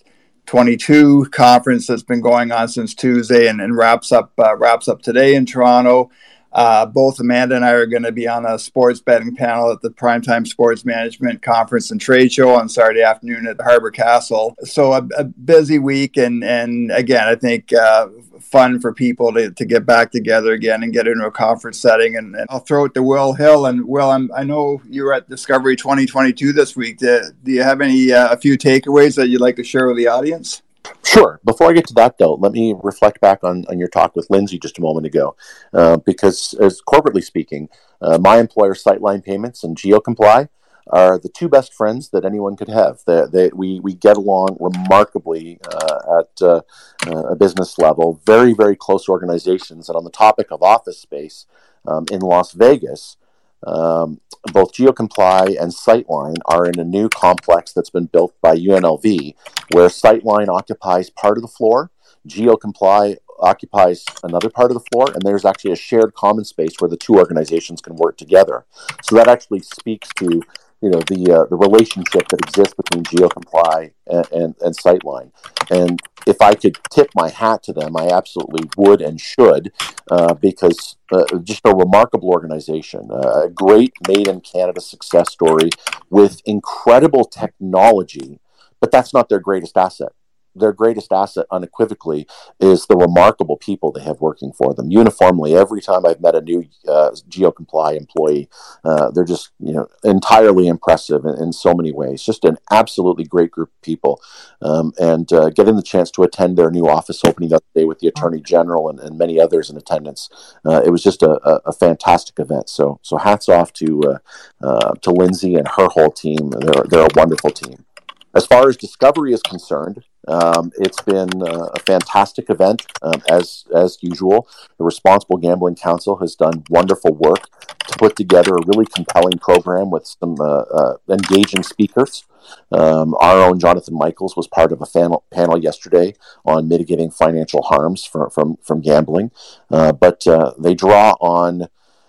22 0.45 1.25
conference 1.31 1.87
that's 1.87 2.03
been 2.03 2.21
going 2.21 2.51
on 2.51 2.67
since 2.67 2.93
Tuesday 2.93 3.47
and, 3.47 3.61
and 3.61 3.77
wraps 3.77 4.11
up 4.11 4.31
uh, 4.37 4.55
wraps 4.55 4.87
up 4.87 5.01
today 5.01 5.35
in 5.35 5.45
Toronto. 5.45 6.09
Uh, 6.55 6.85
both 6.85 7.19
Amanda 7.19 7.57
and 7.57 7.65
I 7.65 7.71
are 7.71 7.85
going 7.85 8.03
to 8.03 8.13
be 8.13 8.29
on 8.29 8.45
a 8.45 8.57
sports 8.57 9.01
betting 9.01 9.35
panel 9.35 9.73
at 9.73 9.81
the 9.81 9.89
Primetime 9.89 10.47
Sports 10.47 10.85
Management 10.85 11.41
Conference 11.41 11.91
and 11.91 11.99
Trade 11.99 12.31
Show 12.31 12.55
on 12.55 12.69
Saturday 12.69 13.01
afternoon 13.01 13.45
at 13.45 13.57
the 13.57 13.63
Harbor 13.65 13.91
Castle. 13.91 14.55
So 14.63 14.93
a, 14.93 15.05
a 15.17 15.25
busy 15.25 15.79
week, 15.79 16.15
and 16.15 16.45
and 16.45 16.91
again, 16.91 17.27
I 17.27 17.35
think 17.35 17.73
uh, 17.73 18.07
fun 18.39 18.79
for 18.79 18.93
people 18.93 19.33
to, 19.33 19.51
to 19.51 19.65
get 19.65 19.85
back 19.85 20.11
together 20.11 20.53
again 20.53 20.81
and 20.81 20.93
get 20.93 21.07
into 21.07 21.25
a 21.25 21.31
conference 21.31 21.77
setting. 21.77 22.15
And, 22.15 22.33
and 22.35 22.47
I'll 22.49 22.59
throw 22.59 22.85
it 22.85 22.93
to 22.93 23.03
Will 23.03 23.33
Hill. 23.33 23.65
And 23.65 23.85
Will, 23.85 24.09
I'm, 24.09 24.31
i 24.33 24.43
know 24.43 24.81
you 24.89 25.03
were 25.03 25.13
at 25.13 25.27
Discovery 25.27 25.75
2022 25.75 26.53
this 26.53 26.73
week. 26.73 26.99
Do, 26.99 27.21
do 27.43 27.51
you 27.51 27.63
have 27.63 27.81
any 27.81 28.13
uh, 28.13 28.31
a 28.31 28.37
few 28.37 28.57
takeaways 28.57 29.15
that 29.15 29.27
you'd 29.27 29.41
like 29.41 29.57
to 29.57 29.63
share 29.63 29.87
with 29.87 29.97
the 29.97 30.07
audience? 30.07 30.61
Sure. 31.03 31.39
Before 31.45 31.69
I 31.69 31.73
get 31.73 31.87
to 31.87 31.93
that, 31.95 32.17
though, 32.17 32.35
let 32.35 32.51
me 32.51 32.75
reflect 32.83 33.21
back 33.21 33.43
on, 33.43 33.65
on 33.69 33.79
your 33.79 33.87
talk 33.87 34.15
with 34.15 34.29
Lindsay 34.29 34.59
just 34.59 34.77
a 34.77 34.81
moment 34.81 35.05
ago. 35.05 35.35
Uh, 35.73 35.97
because, 35.97 36.53
as 36.59 36.81
corporately 36.81 37.23
speaking, 37.23 37.69
uh, 38.01 38.17
my 38.17 38.37
employer, 38.37 38.73
Sightline 38.73 39.23
Payments 39.23 39.63
and 39.63 39.77
GeoComply, 39.77 40.49
are 40.87 41.17
the 41.17 41.29
two 41.29 41.49
best 41.49 41.73
friends 41.73 42.09
that 42.09 42.25
anyone 42.25 42.55
could 42.55 42.69
have. 42.69 43.01
They, 43.05 43.23
they, 43.31 43.49
we, 43.53 43.79
we 43.79 43.95
get 43.95 44.17
along 44.17 44.57
remarkably 44.59 45.59
uh, 45.71 46.19
at 46.19 46.41
uh, 46.41 46.61
uh, 47.07 47.23
a 47.29 47.35
business 47.35 47.77
level, 47.79 48.21
very, 48.25 48.53
very 48.53 48.75
close 48.75 49.09
organizations. 49.09 49.89
And 49.89 49.95
on 49.95 50.03
the 50.03 50.11
topic 50.11 50.47
of 50.51 50.61
office 50.61 50.99
space 50.99 51.45
um, 51.87 52.05
in 52.11 52.19
Las 52.19 52.51
Vegas, 52.51 53.17
um, 53.65 54.21
both 54.53 54.73
GeoComply 54.73 55.59
and 55.59 55.71
Sightline 55.71 56.37
are 56.45 56.65
in 56.65 56.79
a 56.79 56.83
new 56.83 57.09
complex 57.09 57.73
that's 57.73 57.89
been 57.89 58.05
built 58.05 58.33
by 58.41 58.55
UNLV, 58.55 59.35
where 59.71 59.87
Sightline 59.87 60.47
occupies 60.47 61.09
part 61.09 61.37
of 61.37 61.41
the 61.41 61.47
floor, 61.47 61.91
GeoComply 62.27 63.17
occupies 63.39 64.05
another 64.23 64.49
part 64.49 64.71
of 64.71 64.75
the 64.75 64.85
floor, 64.91 65.07
and 65.13 65.21
there's 65.21 65.45
actually 65.45 65.71
a 65.71 65.75
shared 65.75 66.13
common 66.13 66.45
space 66.45 66.73
where 66.79 66.89
the 66.89 66.97
two 66.97 67.15
organizations 67.15 67.81
can 67.81 67.95
work 67.95 68.17
together. 68.17 68.65
So 69.03 69.15
that 69.15 69.27
actually 69.27 69.59
speaks 69.59 70.09
to 70.17 70.41
you 70.81 70.89
know 70.89 70.99
the 71.07 71.31
uh, 71.31 71.45
the 71.45 71.55
relationship 71.55 72.27
that 72.29 72.41
exists 72.47 72.73
between 72.73 73.03
GeoComply 73.05 73.93
and, 74.07 74.31
and, 74.31 74.55
and 74.61 74.77
Sightline. 74.77 75.31
And 75.71 75.99
if 76.27 76.41
I 76.41 76.53
could 76.53 76.77
tip 76.91 77.09
my 77.15 77.29
hat 77.29 77.63
to 77.63 77.73
them, 77.73 77.95
I 77.95 78.09
absolutely 78.09 78.69
would 78.77 79.01
and 79.01 79.19
should, 79.19 79.71
uh, 80.11 80.33
because 80.33 80.97
uh, 81.11 81.25
just 81.43 81.61
a 81.65 81.73
remarkable 81.75 82.29
organization, 82.29 83.09
a 83.11 83.49
great 83.49 83.93
made 84.07 84.27
in 84.27 84.41
Canada 84.41 84.81
success 84.81 85.31
story 85.31 85.69
with 86.09 86.41
incredible 86.45 87.25
technology, 87.25 88.39
but 88.79 88.91
that's 88.91 89.13
not 89.13 89.29
their 89.29 89.39
greatest 89.39 89.77
asset 89.77 90.11
their 90.55 90.73
greatest 90.73 91.11
asset 91.11 91.45
unequivocally 91.51 92.27
is 92.59 92.85
the 92.85 92.95
remarkable 92.95 93.57
people 93.57 93.91
they 93.91 94.03
have 94.03 94.21
working 94.21 94.51
for 94.53 94.73
them. 94.73 94.91
Uniformly 94.91 95.55
every 95.55 95.81
time 95.81 96.05
i've 96.05 96.21
met 96.21 96.35
a 96.35 96.41
new 96.41 96.65
uh, 96.87 97.11
geocomply 97.29 97.97
employee 97.97 98.49
uh, 98.83 99.11
they're 99.11 99.25
just 99.25 99.51
you 99.59 99.73
know 99.73 99.87
entirely 100.03 100.67
impressive 100.67 101.25
in, 101.25 101.35
in, 101.41 101.53
so 101.53 101.73
many 101.73 101.91
ways. 101.91 102.23
Just 102.23 102.43
an 102.43 102.57
absolutely 102.71 103.23
great 103.23 103.51
group 103.51 103.69
of 103.69 103.81
people. 103.81 104.21
Um, 104.61 104.91
and 104.99 105.31
uh, 105.31 105.49
getting 105.49 105.75
the 105.75 105.81
chance 105.81 106.11
to 106.11 106.23
attend 106.23 106.57
their 106.57 106.69
new 106.69 106.87
office 106.87 107.21
opening 107.23 107.51
day 107.73 107.85
with 107.85 107.99
the 107.99 108.07
attorney 108.07 108.41
general 108.41 108.89
and, 108.89 108.99
and 108.99 109.17
many 109.17 109.39
others 109.39 109.69
in 109.69 109.77
attendance 109.77 110.29
uh, 110.65 110.81
it 110.85 110.89
was 110.89 111.03
just 111.03 111.21
a, 111.21 111.39
a, 111.47 111.61
a, 111.65 111.73
fantastic 111.73 112.39
event. 112.39 112.69
So 112.69 112.99
so 113.01 113.17
hats 113.17 113.49
off 113.49 113.73
to 113.73 114.01
uh, 114.01 114.17
uh, 114.65 114.93
to 115.01 115.11
lindsay 115.11 115.55
and 115.55 115.67
her 115.67 115.87
whole 115.87 116.11
team. 116.11 116.51
They're, 116.51 116.83
they're 116.89 117.05
a 117.05 117.15
wonderful 117.15 117.51
team. 117.51 117.85
As 118.33 118.45
far 118.45 118.67
as 118.67 118.75
discovery 118.75 119.33
is 119.33 119.41
concerned, 119.41 120.03
um, 120.27 120.71
it's 120.77 121.01
been 121.01 121.29
uh, 121.41 121.69
a 121.73 121.79
fantastic 121.79 122.49
event, 122.49 122.85
um, 123.01 123.21
as 123.29 123.65
as 123.73 123.97
usual. 124.01 124.47
The 124.77 124.83
Responsible 124.83 125.37
Gambling 125.37 125.75
Council 125.75 126.17
has 126.17 126.35
done 126.35 126.63
wonderful 126.69 127.13
work 127.13 127.49
to 127.87 127.97
put 127.97 128.15
together 128.15 128.55
a 128.55 128.65
really 128.65 128.85
compelling 128.85 129.37
program 129.39 129.91
with 129.91 130.05
some 130.05 130.35
uh, 130.39 130.61
uh, 130.61 130.97
engaging 131.09 131.63
speakers. 131.63 132.25
Um, 132.71 133.15
our 133.19 133.41
own 133.41 133.59
Jonathan 133.59 133.97
Michaels 133.97 134.35
was 134.35 134.47
part 134.47 134.71
of 134.71 134.81
a 134.81 134.85
panel, 134.85 135.23
panel 135.31 135.57
yesterday 135.57 136.13
on 136.45 136.67
mitigating 136.67 137.11
financial 137.11 137.63
harms 137.63 138.05
from 138.05 138.29
from, 138.29 138.57
from 138.61 138.81
gambling, 138.81 139.31
uh, 139.71 139.91
but 139.91 140.25
uh, 140.27 140.53
they 140.57 140.75
draw 140.75 141.11
on 141.21 141.67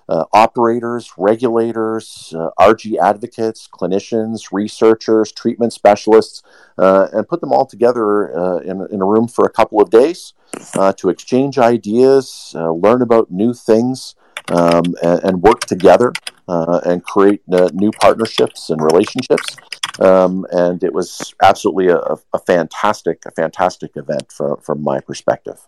uh, 0.09 0.25
operators, 0.33 1.13
regulators, 1.17 2.33
uh, 2.37 2.51
RG 2.59 2.99
advocates, 2.99 3.69
clinicians, 3.69 4.49
researchers, 4.53 5.33
treatment 5.33 5.73
specialists, 5.73 6.43
uh, 6.79 7.09
and 7.13 7.29
put 7.29 7.41
them 7.41 7.53
all 7.53 7.67
together 7.67 8.37
uh, 8.39 8.59
in, 8.59 8.87
in, 8.91 9.01
a 9.01 9.05
room 9.05 9.27
for 9.27 9.45
a 9.45 9.51
couple 9.51 9.81
of 9.81 9.91
days 9.91 10.33
uh, 10.75 10.93
to 10.93 11.09
exchange 11.09 11.59
ideas, 11.59 12.53
uh, 12.57 12.71
learn 12.71 13.03
about 13.03 13.31
new 13.31 13.53
things, 13.53 14.15
um, 14.49 14.95
and, 15.03 15.25
and, 15.25 15.43
work 15.43 15.61
together 15.61 16.13
and 16.47 17.03
create 17.03 17.43
new 17.73 17.91
partnerships 18.01 18.71
and 18.71 18.81
relationships. 18.81 19.57
Um, 19.99 20.47
and 20.53 20.85
it 20.85 20.93
was 20.93 21.35
absolutely 21.43 21.89
a, 21.89 21.99
a, 22.33 22.39
fantastic, 22.39 23.25
a 23.27 23.33
fantastic 23.33 23.97
event 23.97 24.31
from, 24.31 24.59
from 24.59 24.83
my 24.83 25.01
perspective. 25.01 25.67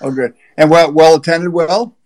Oh, 0.00 0.12
good. 0.12 0.34
And 0.56 0.70
well, 0.70 0.92
well 0.92 1.16
attended. 1.16 1.52
Well. 1.52 1.96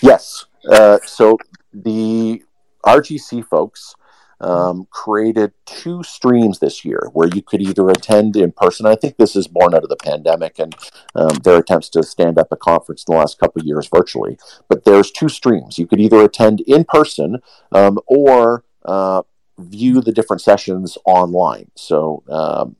Yes. 0.00 0.46
Uh, 0.70 0.98
so 1.04 1.38
the 1.72 2.42
RGC 2.84 3.46
folks 3.46 3.94
um, 4.42 4.86
created 4.90 5.52
two 5.66 6.02
streams 6.02 6.58
this 6.58 6.84
year 6.84 7.08
where 7.12 7.28
you 7.28 7.42
could 7.42 7.62
either 7.62 7.88
attend 7.88 8.36
in 8.36 8.52
person. 8.52 8.86
I 8.86 8.96
think 8.96 9.16
this 9.16 9.36
is 9.36 9.46
born 9.46 9.74
out 9.74 9.84
of 9.84 9.88
the 9.88 9.96
pandemic 9.96 10.58
and 10.58 10.74
um, 11.14 11.36
their 11.44 11.58
attempts 11.58 11.88
to 11.90 12.02
stand 12.02 12.38
up 12.38 12.48
a 12.50 12.56
conference 12.56 13.04
in 13.06 13.14
the 13.14 13.18
last 13.18 13.38
couple 13.38 13.60
of 13.60 13.66
years 13.66 13.88
virtually. 13.92 14.36
But 14.68 14.84
there's 14.84 15.10
two 15.10 15.28
streams. 15.28 15.78
You 15.78 15.86
could 15.86 16.00
either 16.00 16.22
attend 16.22 16.60
in 16.62 16.84
person 16.84 17.38
um, 17.70 17.98
or 18.06 18.64
uh, 18.84 19.22
view 19.58 20.00
the 20.00 20.12
different 20.12 20.42
sessions 20.42 20.96
online. 21.04 21.70
So 21.76 22.22
um, 22.28 22.76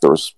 there's 0.00 0.34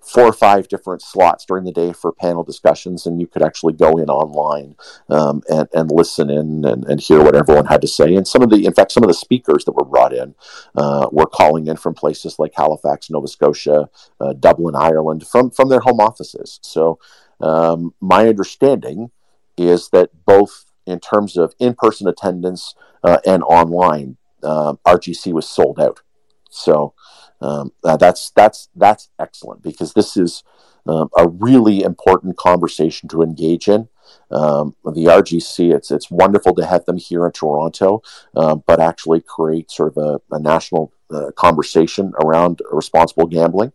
four 0.00 0.24
or 0.24 0.32
five 0.32 0.68
different 0.68 1.02
slots 1.02 1.44
during 1.44 1.64
the 1.64 1.72
day 1.72 1.92
for 1.92 2.12
panel 2.12 2.42
discussions, 2.42 3.06
and 3.06 3.20
you 3.20 3.26
could 3.26 3.42
actually 3.42 3.74
go 3.74 3.98
in 3.98 4.08
online 4.08 4.74
um, 5.08 5.42
and, 5.48 5.68
and 5.72 5.90
listen 5.92 6.30
in 6.30 6.64
and, 6.64 6.84
and, 6.86 7.00
hear 7.00 7.22
what 7.22 7.36
everyone 7.36 7.66
had 7.66 7.82
to 7.82 7.88
say. 7.88 8.14
And 8.14 8.26
some 8.26 8.42
of 8.42 8.50
the, 8.50 8.64
in 8.64 8.72
fact, 8.72 8.92
some 8.92 9.02
of 9.02 9.08
the 9.08 9.14
speakers 9.14 9.64
that 9.64 9.72
were 9.72 9.84
brought 9.84 10.14
in 10.14 10.34
uh, 10.76 11.08
were 11.12 11.26
calling 11.26 11.66
in 11.66 11.76
from 11.76 11.94
places 11.94 12.38
like 12.38 12.52
Halifax, 12.56 13.10
Nova 13.10 13.28
Scotia, 13.28 13.88
uh, 14.20 14.32
Dublin, 14.32 14.74
Ireland, 14.74 15.26
from 15.26 15.50
from 15.50 15.68
their 15.68 15.80
home 15.80 16.00
offices. 16.00 16.58
So 16.62 16.98
um, 17.40 17.94
my 18.00 18.28
understanding 18.28 19.10
is 19.56 19.90
that 19.90 20.10
both 20.24 20.64
in 20.86 21.00
terms 21.00 21.36
of 21.36 21.54
in-person 21.58 22.08
attendance 22.08 22.74
uh, 23.04 23.18
and 23.26 23.42
online, 23.42 24.16
uh, 24.42 24.74
RGC 24.86 25.32
was 25.32 25.48
sold 25.48 25.80
out. 25.80 26.02
So 26.50 26.94
um, 27.40 27.72
uh, 27.84 27.96
that's 27.96 28.30
that's 28.30 28.68
that's 28.74 29.10
excellent 29.18 29.62
because 29.62 29.92
this 29.92 30.16
is 30.16 30.42
um, 30.86 31.10
a 31.16 31.28
really 31.28 31.82
important 31.82 32.36
conversation 32.36 33.08
to 33.10 33.22
engage 33.22 33.68
in. 33.68 33.88
Um, 34.30 34.74
the 34.84 35.04
RGC, 35.04 35.74
it's 35.74 35.90
it's 35.90 36.10
wonderful 36.10 36.54
to 36.54 36.66
have 36.66 36.84
them 36.86 36.96
here 36.96 37.26
in 37.26 37.32
Toronto, 37.32 38.02
uh, 38.34 38.56
but 38.56 38.80
actually 38.80 39.20
create 39.20 39.70
sort 39.70 39.96
of 39.96 40.20
a, 40.30 40.34
a 40.34 40.40
national 40.40 40.92
uh, 41.10 41.30
conversation 41.32 42.12
around 42.24 42.60
responsible 42.70 43.26
gambling 43.26 43.72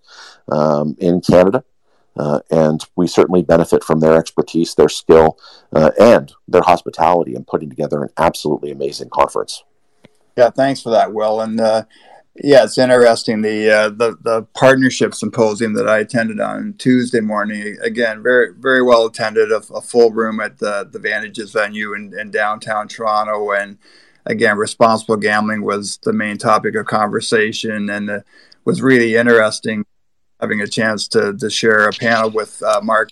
um, 0.51 0.95
in 0.99 1.21
Canada. 1.21 1.63
Uh, 2.15 2.39
and 2.51 2.85
we 2.95 3.07
certainly 3.07 3.41
benefit 3.41 3.83
from 3.83 3.99
their 3.99 4.15
expertise, 4.15 4.75
their 4.75 4.89
skill, 4.89 5.39
uh, 5.71 5.89
and 5.99 6.31
their 6.47 6.61
hospitality 6.61 7.33
in 7.33 7.43
putting 7.43 7.69
together 7.69 8.03
an 8.03 8.09
absolutely 8.17 8.69
amazing 8.69 9.09
conference. 9.09 9.63
Yeah, 10.35 10.49
thanks 10.49 10.81
for 10.81 10.89
that, 10.91 11.13
Will. 11.13 11.41
And 11.41 11.59
uh, 11.59 11.83
yeah, 12.35 12.63
it's 12.63 12.77
interesting. 12.77 13.41
The 13.41 13.69
uh, 13.69 13.89
the 13.89 14.17
the 14.21 14.43
partnership 14.55 15.13
symposium 15.13 15.73
that 15.73 15.87
I 15.87 15.99
attended 15.99 16.39
on 16.39 16.73
Tuesday 16.79 17.19
morning, 17.19 17.77
again, 17.83 18.23
very 18.23 18.53
very 18.53 18.81
well 18.81 19.05
attended, 19.05 19.51
a, 19.51 19.61
a 19.73 19.81
full 19.81 20.11
room 20.11 20.39
at 20.39 20.57
the 20.57 20.89
the 20.91 20.99
Vantages 20.99 21.51
venue 21.51 21.93
in, 21.93 22.17
in 22.17 22.31
downtown 22.31 22.87
Toronto, 22.87 23.51
and 23.51 23.77
again, 24.25 24.57
responsible 24.57 25.17
gambling 25.17 25.61
was 25.61 25.99
the 26.03 26.13
main 26.13 26.37
topic 26.37 26.75
of 26.75 26.87
conversation, 26.87 27.89
and 27.91 28.09
it 28.09 28.23
was 28.65 28.81
really 28.81 29.15
interesting 29.15 29.85
having 30.41 30.61
a 30.61 30.67
chance 30.67 31.07
to 31.09 31.37
to 31.37 31.51
share 31.51 31.87
a 31.87 31.93
panel 31.93 32.31
with 32.31 32.63
uh, 32.63 32.81
Mark 32.83 33.11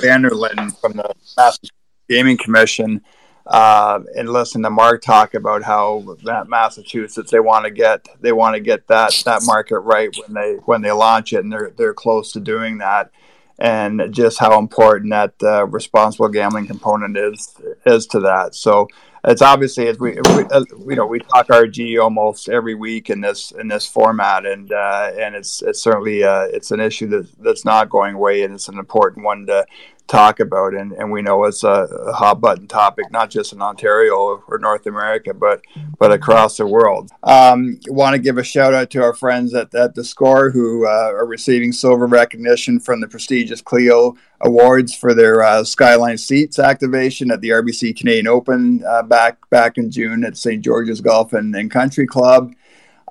Vander 0.00 0.30
Linden 0.30 0.70
from 0.70 0.92
the 0.92 1.14
Massachusetts 1.36 1.70
Gaming 2.08 2.38
Commission 2.38 3.02
uh, 3.46 4.00
and 4.16 4.28
listen 4.28 4.62
to 4.62 4.70
Mark 4.70 5.02
talk 5.02 5.34
about 5.34 5.62
how 5.62 6.16
that 6.24 6.48
Massachusetts 6.48 7.30
they 7.30 7.40
want 7.40 7.64
to 7.64 7.70
get 7.70 8.06
they 8.20 8.32
want 8.32 8.54
to 8.54 8.60
get 8.60 8.86
that 8.88 9.20
that 9.24 9.42
market 9.44 9.80
right 9.80 10.14
when 10.16 10.34
they 10.34 10.54
when 10.64 10.82
they 10.82 10.92
launch 10.92 11.32
it, 11.32 11.42
and 11.42 11.52
they're 11.52 11.72
they're 11.76 11.94
close 11.94 12.32
to 12.32 12.40
doing 12.40 12.78
that, 12.78 13.10
and 13.58 14.02
just 14.10 14.38
how 14.38 14.58
important 14.58 15.10
that 15.10 15.34
uh, 15.42 15.66
responsible 15.66 16.28
gambling 16.28 16.66
component 16.66 17.16
is 17.16 17.54
is 17.84 18.06
to 18.08 18.20
that. 18.20 18.54
So 18.54 18.88
it's 19.24 19.42
obviously 19.42 19.86
as 19.86 19.98
we, 19.98 20.12
we 20.34 20.44
as, 20.52 20.64
you 20.86 20.96
know 20.96 21.06
we 21.06 21.20
talk 21.20 21.48
RG 21.48 22.00
almost 22.02 22.48
every 22.48 22.74
week 22.74 23.10
in 23.10 23.20
this 23.20 23.52
in 23.52 23.68
this 23.68 23.86
format, 23.86 24.46
and 24.46 24.72
uh, 24.72 25.12
and 25.16 25.34
it's 25.34 25.62
it's 25.62 25.82
certainly 25.82 26.24
uh, 26.24 26.44
it's 26.44 26.70
an 26.70 26.80
issue 26.80 27.06
that 27.08 27.28
that's 27.40 27.64
not 27.64 27.90
going 27.90 28.14
away, 28.14 28.42
and 28.42 28.54
it's 28.54 28.68
an 28.68 28.78
important 28.78 29.24
one 29.24 29.46
to 29.46 29.64
talk 30.12 30.40
about, 30.40 30.74
and, 30.74 30.92
and 30.92 31.10
we 31.10 31.22
know 31.22 31.42
it's 31.44 31.64
a, 31.64 31.68
a, 31.68 32.12
hot 32.12 32.38
button 32.38 32.66
topic, 32.66 33.10
not 33.10 33.30
just 33.30 33.54
in 33.54 33.62
Ontario 33.62 34.42
or 34.46 34.58
North 34.58 34.86
America, 34.86 35.32
but 35.32 35.62
but 35.98 36.12
across 36.12 36.58
the 36.58 36.66
world. 36.66 37.10
Um, 37.22 37.80
Want 37.88 38.14
to 38.14 38.20
give 38.20 38.36
a 38.36 38.44
shout 38.44 38.74
out 38.74 38.90
to 38.90 39.02
our 39.02 39.14
friends 39.14 39.54
at, 39.54 39.74
at 39.74 39.94
the 39.94 40.04
Score 40.04 40.50
who 40.50 40.86
uh, 40.86 41.12
are 41.12 41.26
receiving 41.26 41.72
silver 41.72 42.06
recognition 42.06 42.78
from 42.78 43.00
the 43.00 43.08
prestigious 43.08 43.62
Clio 43.62 44.14
Awards 44.42 44.94
for 44.94 45.14
their 45.14 45.42
uh, 45.42 45.64
Skyline 45.64 46.18
Seats 46.18 46.58
activation 46.58 47.30
at 47.30 47.40
the 47.40 47.48
RBC 47.48 47.96
Canadian 47.96 48.26
Open 48.26 48.84
uh, 48.86 49.02
back 49.02 49.48
back 49.48 49.78
in 49.78 49.90
June 49.90 50.24
at 50.24 50.36
St 50.36 50.62
George's 50.62 51.00
Golf 51.00 51.32
and, 51.32 51.56
and 51.56 51.70
Country 51.70 52.06
Club. 52.06 52.52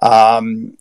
Um, 0.04 0.78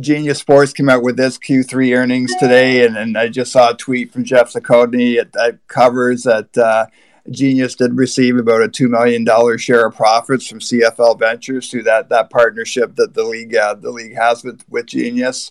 Genius 0.00 0.38
Sports 0.38 0.72
came 0.72 0.88
out 0.88 1.02
with 1.02 1.16
this 1.16 1.38
Q3 1.38 1.96
earnings 1.96 2.34
today, 2.36 2.84
and, 2.84 2.96
and 2.96 3.16
I 3.16 3.28
just 3.28 3.52
saw 3.52 3.70
a 3.70 3.76
tweet 3.76 4.12
from 4.12 4.24
Geoff 4.24 4.52
Zochodne 4.52 5.30
that 5.32 5.58
covers 5.68 6.24
that 6.24 6.56
uh, 6.58 6.86
Genius 7.30 7.74
did 7.74 7.96
receive 7.96 8.36
about 8.36 8.62
a 8.62 8.68
two 8.68 8.88
million 8.88 9.24
dollar 9.24 9.56
share 9.56 9.86
of 9.86 9.96
profits 9.96 10.46
from 10.46 10.58
CFL 10.58 11.18
Ventures 11.18 11.70
through 11.70 11.84
that 11.84 12.08
that 12.10 12.30
partnership 12.30 12.96
that 12.96 13.14
the 13.14 13.24
league 13.24 13.54
uh, 13.56 13.74
the 13.74 13.90
league 13.90 14.14
has 14.14 14.44
with 14.44 14.62
with 14.68 14.86
Genius. 14.86 15.50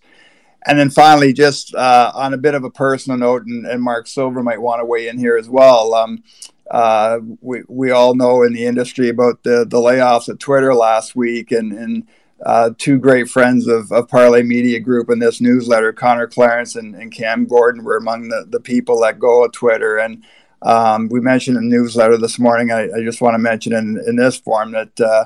And 0.66 0.80
then 0.80 0.90
finally, 0.90 1.34
just 1.34 1.76
uh, 1.76 2.12
on 2.16 2.34
a 2.34 2.38
bit 2.38 2.56
of 2.56 2.64
a 2.64 2.70
personal 2.70 3.18
note, 3.18 3.46
and, 3.46 3.66
and, 3.66 3.82
Mark 3.82 4.08
Silver 4.08 4.42
might 4.42 4.62
want 4.62 4.80
to 4.80 4.86
weigh 4.86 5.10
in 5.10 5.18
here 5.18 5.36
as 5.36 5.50
well. 5.50 5.94
Um, 5.94 6.24
uh, 6.72 7.20
we 7.42 7.64
we 7.68 7.92
all 7.92 8.16
know 8.16 8.44
in 8.44 8.54
the 8.54 8.66
industry 8.66 9.10
about 9.10 9.44
the 9.44 9.66
the 9.68 9.78
layoffs 9.78 10.30
at 10.30 10.40
Twitter 10.40 10.74
last 10.74 11.16
week, 11.16 11.52
and 11.52 11.74
and 11.74 12.08
uh, 12.46 12.72
two 12.78 12.98
great 12.98 13.30
friends 13.30 13.68
of, 13.68 13.92
of 13.92 14.08
Parlay 14.10 14.44
Media 14.44 14.80
Group 14.80 15.10
in 15.10 15.20
this 15.20 15.40
newsletter, 15.40 15.94
Connor 15.94 16.28
Clarence 16.28 16.76
and, 16.76 16.96
and 16.96 17.12
Cam 17.12 17.46
Gordon, 17.46 17.84
were 17.84 17.98
among 17.98 18.30
the, 18.30 18.46
the 18.50 18.60
people 18.60 19.00
that 19.02 19.20
go 19.20 19.46
at 19.46 19.54
Twitter. 19.54 19.98
And 19.98 20.24
um, 20.62 21.10
we 21.10 21.20
mentioned 21.20 21.58
in 21.58 21.70
the 21.70 21.76
newsletter 21.76 22.18
this 22.18 22.40
morning, 22.40 22.72
I, 22.72 22.90
I 22.92 23.04
just 23.04 23.22
want 23.22 23.36
to 23.36 23.40
mention 23.40 23.74
in, 23.74 24.02
in 24.08 24.16
this 24.16 24.38
form 24.38 24.72
that 24.72 25.00
uh, 25.00 25.26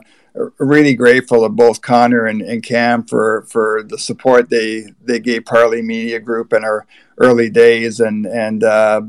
really 0.59 0.95
grateful 0.95 1.41
to 1.41 1.49
both 1.49 1.81
Connor 1.81 2.25
and, 2.25 2.41
and 2.41 2.61
Cam 2.63 3.03
for, 3.03 3.45
for 3.49 3.83
the 3.83 3.97
support 3.97 4.49
they, 4.49 4.93
they 5.03 5.19
gave 5.19 5.45
Parlay 5.45 5.81
Media 5.81 6.19
Group 6.19 6.53
in 6.53 6.63
our 6.63 6.85
early 7.17 7.49
days. 7.49 7.99
And, 7.99 8.25
and 8.25 8.63
uh, 8.63 9.01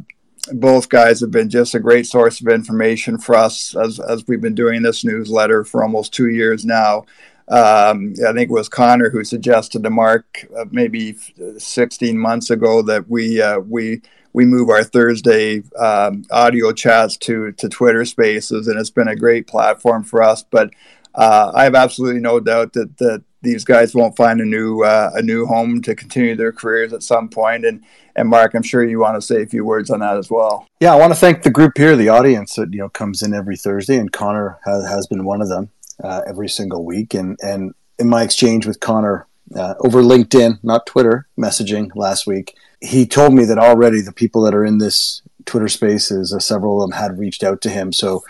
both 0.53 0.89
guys 0.89 1.21
have 1.21 1.31
been 1.31 1.51
just 1.51 1.75
a 1.75 1.81
great 1.81 2.07
source 2.07 2.41
of 2.41 2.49
information 2.49 3.19
for 3.19 3.35
us 3.35 3.77
as, 3.77 4.01
as 4.01 4.27
we've 4.27 4.41
been 4.41 4.55
doing 4.55 4.83
this 4.83 5.05
newsletter 5.05 5.65
for 5.65 5.83
almost 5.83 6.15
two 6.15 6.29
years 6.29 6.65
now. 6.65 7.05
Um, 7.49 8.15
I 8.27 8.33
think 8.33 8.51
it 8.51 8.55
was 8.55 8.69
Connor 8.69 9.11
who 9.11 9.25
suggested 9.25 9.83
to 9.83 9.91
Mark 9.91 10.47
uh, 10.57 10.67
maybe 10.71 11.17
16 11.57 12.19
months 12.19 12.51
ago 12.51 12.83
that 12.83 13.09
we 13.09 13.41
uh, 13.41 13.61
we 13.61 14.03
we 14.35 14.45
move 14.45 14.69
our 14.69 14.85
Thursday 14.85 15.63
um, 15.79 16.25
audio 16.31 16.73
chats 16.73 17.17
to 17.19 17.53
to 17.53 17.69
Twitter 17.69 18.05
Spaces, 18.05 18.69
and 18.69 18.79
it's 18.79 18.91
been 18.91 19.09
a 19.09 19.17
great 19.17 19.47
platform 19.47 20.05
for 20.05 20.23
us. 20.23 20.43
But 20.43 20.71
uh, 21.15 21.53
I 21.55 21.65
have 21.65 21.75
absolutely 21.75 22.21
no 22.21 22.39
doubt 22.39 22.75
that 22.75 22.99
that 22.99 23.23
these 23.41 23.65
guys 23.65 23.95
won't 23.95 24.17
find 24.17 24.41
a 24.41 24.45
new 24.45 24.83
uh, 24.83 25.11
a 25.15 25.23
new 25.23 25.47
home 25.47 25.81
to 25.83 25.95
continue 25.95 26.37
their 26.37 26.53
careers 26.53 26.93
at 26.93 27.03
some 27.03 27.31
point. 27.31 27.65
And 27.65 27.83
and 28.15 28.29
Mark, 28.29 28.53
I'm 28.55 28.63
sure 28.63 28.85
you 28.85 28.99
want 28.99 29.17
to 29.17 29.23
say 29.23 29.43
a 29.43 29.47
few 29.47 29.65
words 29.65 29.89
on 29.91 30.01
that 30.01 30.19
as 30.19 30.31
well. 30.31 30.67
Yeah, 30.81 30.93
I 30.93 30.97
want 30.97 31.15
to 31.15 31.19
thank 31.19 31.45
the 31.45 31.51
group 31.51 31.79
here, 31.79 31.97
the 31.97 32.11
audience 32.11 32.57
that 32.57 32.75
you 32.75 32.81
know 32.81 32.91
comes 32.91 33.23
in 33.23 33.33
every 33.33 33.57
Thursday, 33.57 33.97
and 33.97 34.13
Connor 34.13 34.59
has, 34.67 34.87
has 34.87 35.07
been 35.07 35.25
one 35.25 35.41
of 35.41 35.49
them 35.49 35.71
uh, 36.03 36.23
every 36.27 36.49
single 36.49 36.85
week. 36.85 37.15
And 37.15 37.39
and 37.43 37.75
in 37.99 38.09
my 38.09 38.23
exchange 38.23 38.67
with 38.67 38.81
Connor 38.81 39.27
uh, 39.55 39.75
over 39.81 40.03
LinkedIn, 40.03 40.59
not 40.63 40.87
Twitter, 40.87 41.27
messaging 41.39 41.91
last 41.95 42.27
week 42.27 42.55
he 42.81 43.07
told 43.07 43.35
me 43.35 43.45
that 43.45 43.59
already 43.59 44.01
the 44.01 44.13
people 44.13 44.43
that 44.43 44.55
are 44.55 44.65
in 44.65 44.79
this 44.79 45.23
Twitter 45.47 45.69
Spaces, 45.69 46.33
uh, 46.33 46.39
several 46.39 46.83
of 46.83 46.89
them 46.89 46.99
had 46.99 47.19
reached 47.19 47.43
out 47.43 47.61
to 47.63 47.71
him. 47.71 47.93
So, 47.93 48.23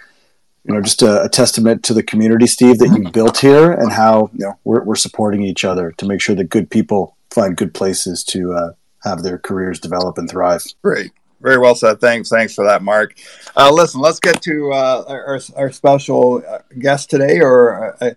you 0.64 0.74
know, 0.74 0.80
just 0.80 1.02
a, 1.02 1.24
a, 1.24 1.28
testament 1.28 1.82
to 1.84 1.94
the 1.94 2.02
community, 2.02 2.46
Steve, 2.46 2.78
that 2.78 2.96
you 2.96 3.10
built 3.10 3.38
here, 3.38 3.72
and 3.72 3.92
how 3.92 4.30
you 4.34 4.44
know 4.44 4.58
we're, 4.64 4.82
we're 4.82 4.96
supporting 4.96 5.42
each 5.42 5.64
other 5.64 5.92
to 5.92 6.06
make 6.06 6.20
sure 6.20 6.34
that 6.36 6.44
good 6.44 6.70
people 6.70 7.16
find 7.30 7.56
good 7.56 7.74
places 7.74 8.24
to 8.24 8.52
uh, 8.52 8.72
have 9.04 9.22
their 9.22 9.38
careers 9.38 9.80
develop 9.80 10.18
and 10.18 10.28
thrive. 10.28 10.64
Great. 10.82 11.10
Very 11.40 11.58
well 11.58 11.74
said. 11.74 12.00
Thanks. 12.00 12.28
Thanks 12.28 12.54
for 12.54 12.64
that, 12.64 12.82
Mark. 12.82 13.14
Uh, 13.56 13.70
listen, 13.72 14.00
let's 14.00 14.18
get 14.18 14.42
to 14.42 14.72
uh, 14.72 15.04
our, 15.08 15.40
our, 15.56 15.70
special 15.70 16.42
uh, 16.48 16.58
guest 16.80 17.10
today, 17.10 17.38
or 17.40 17.96
uh, 18.02 18.10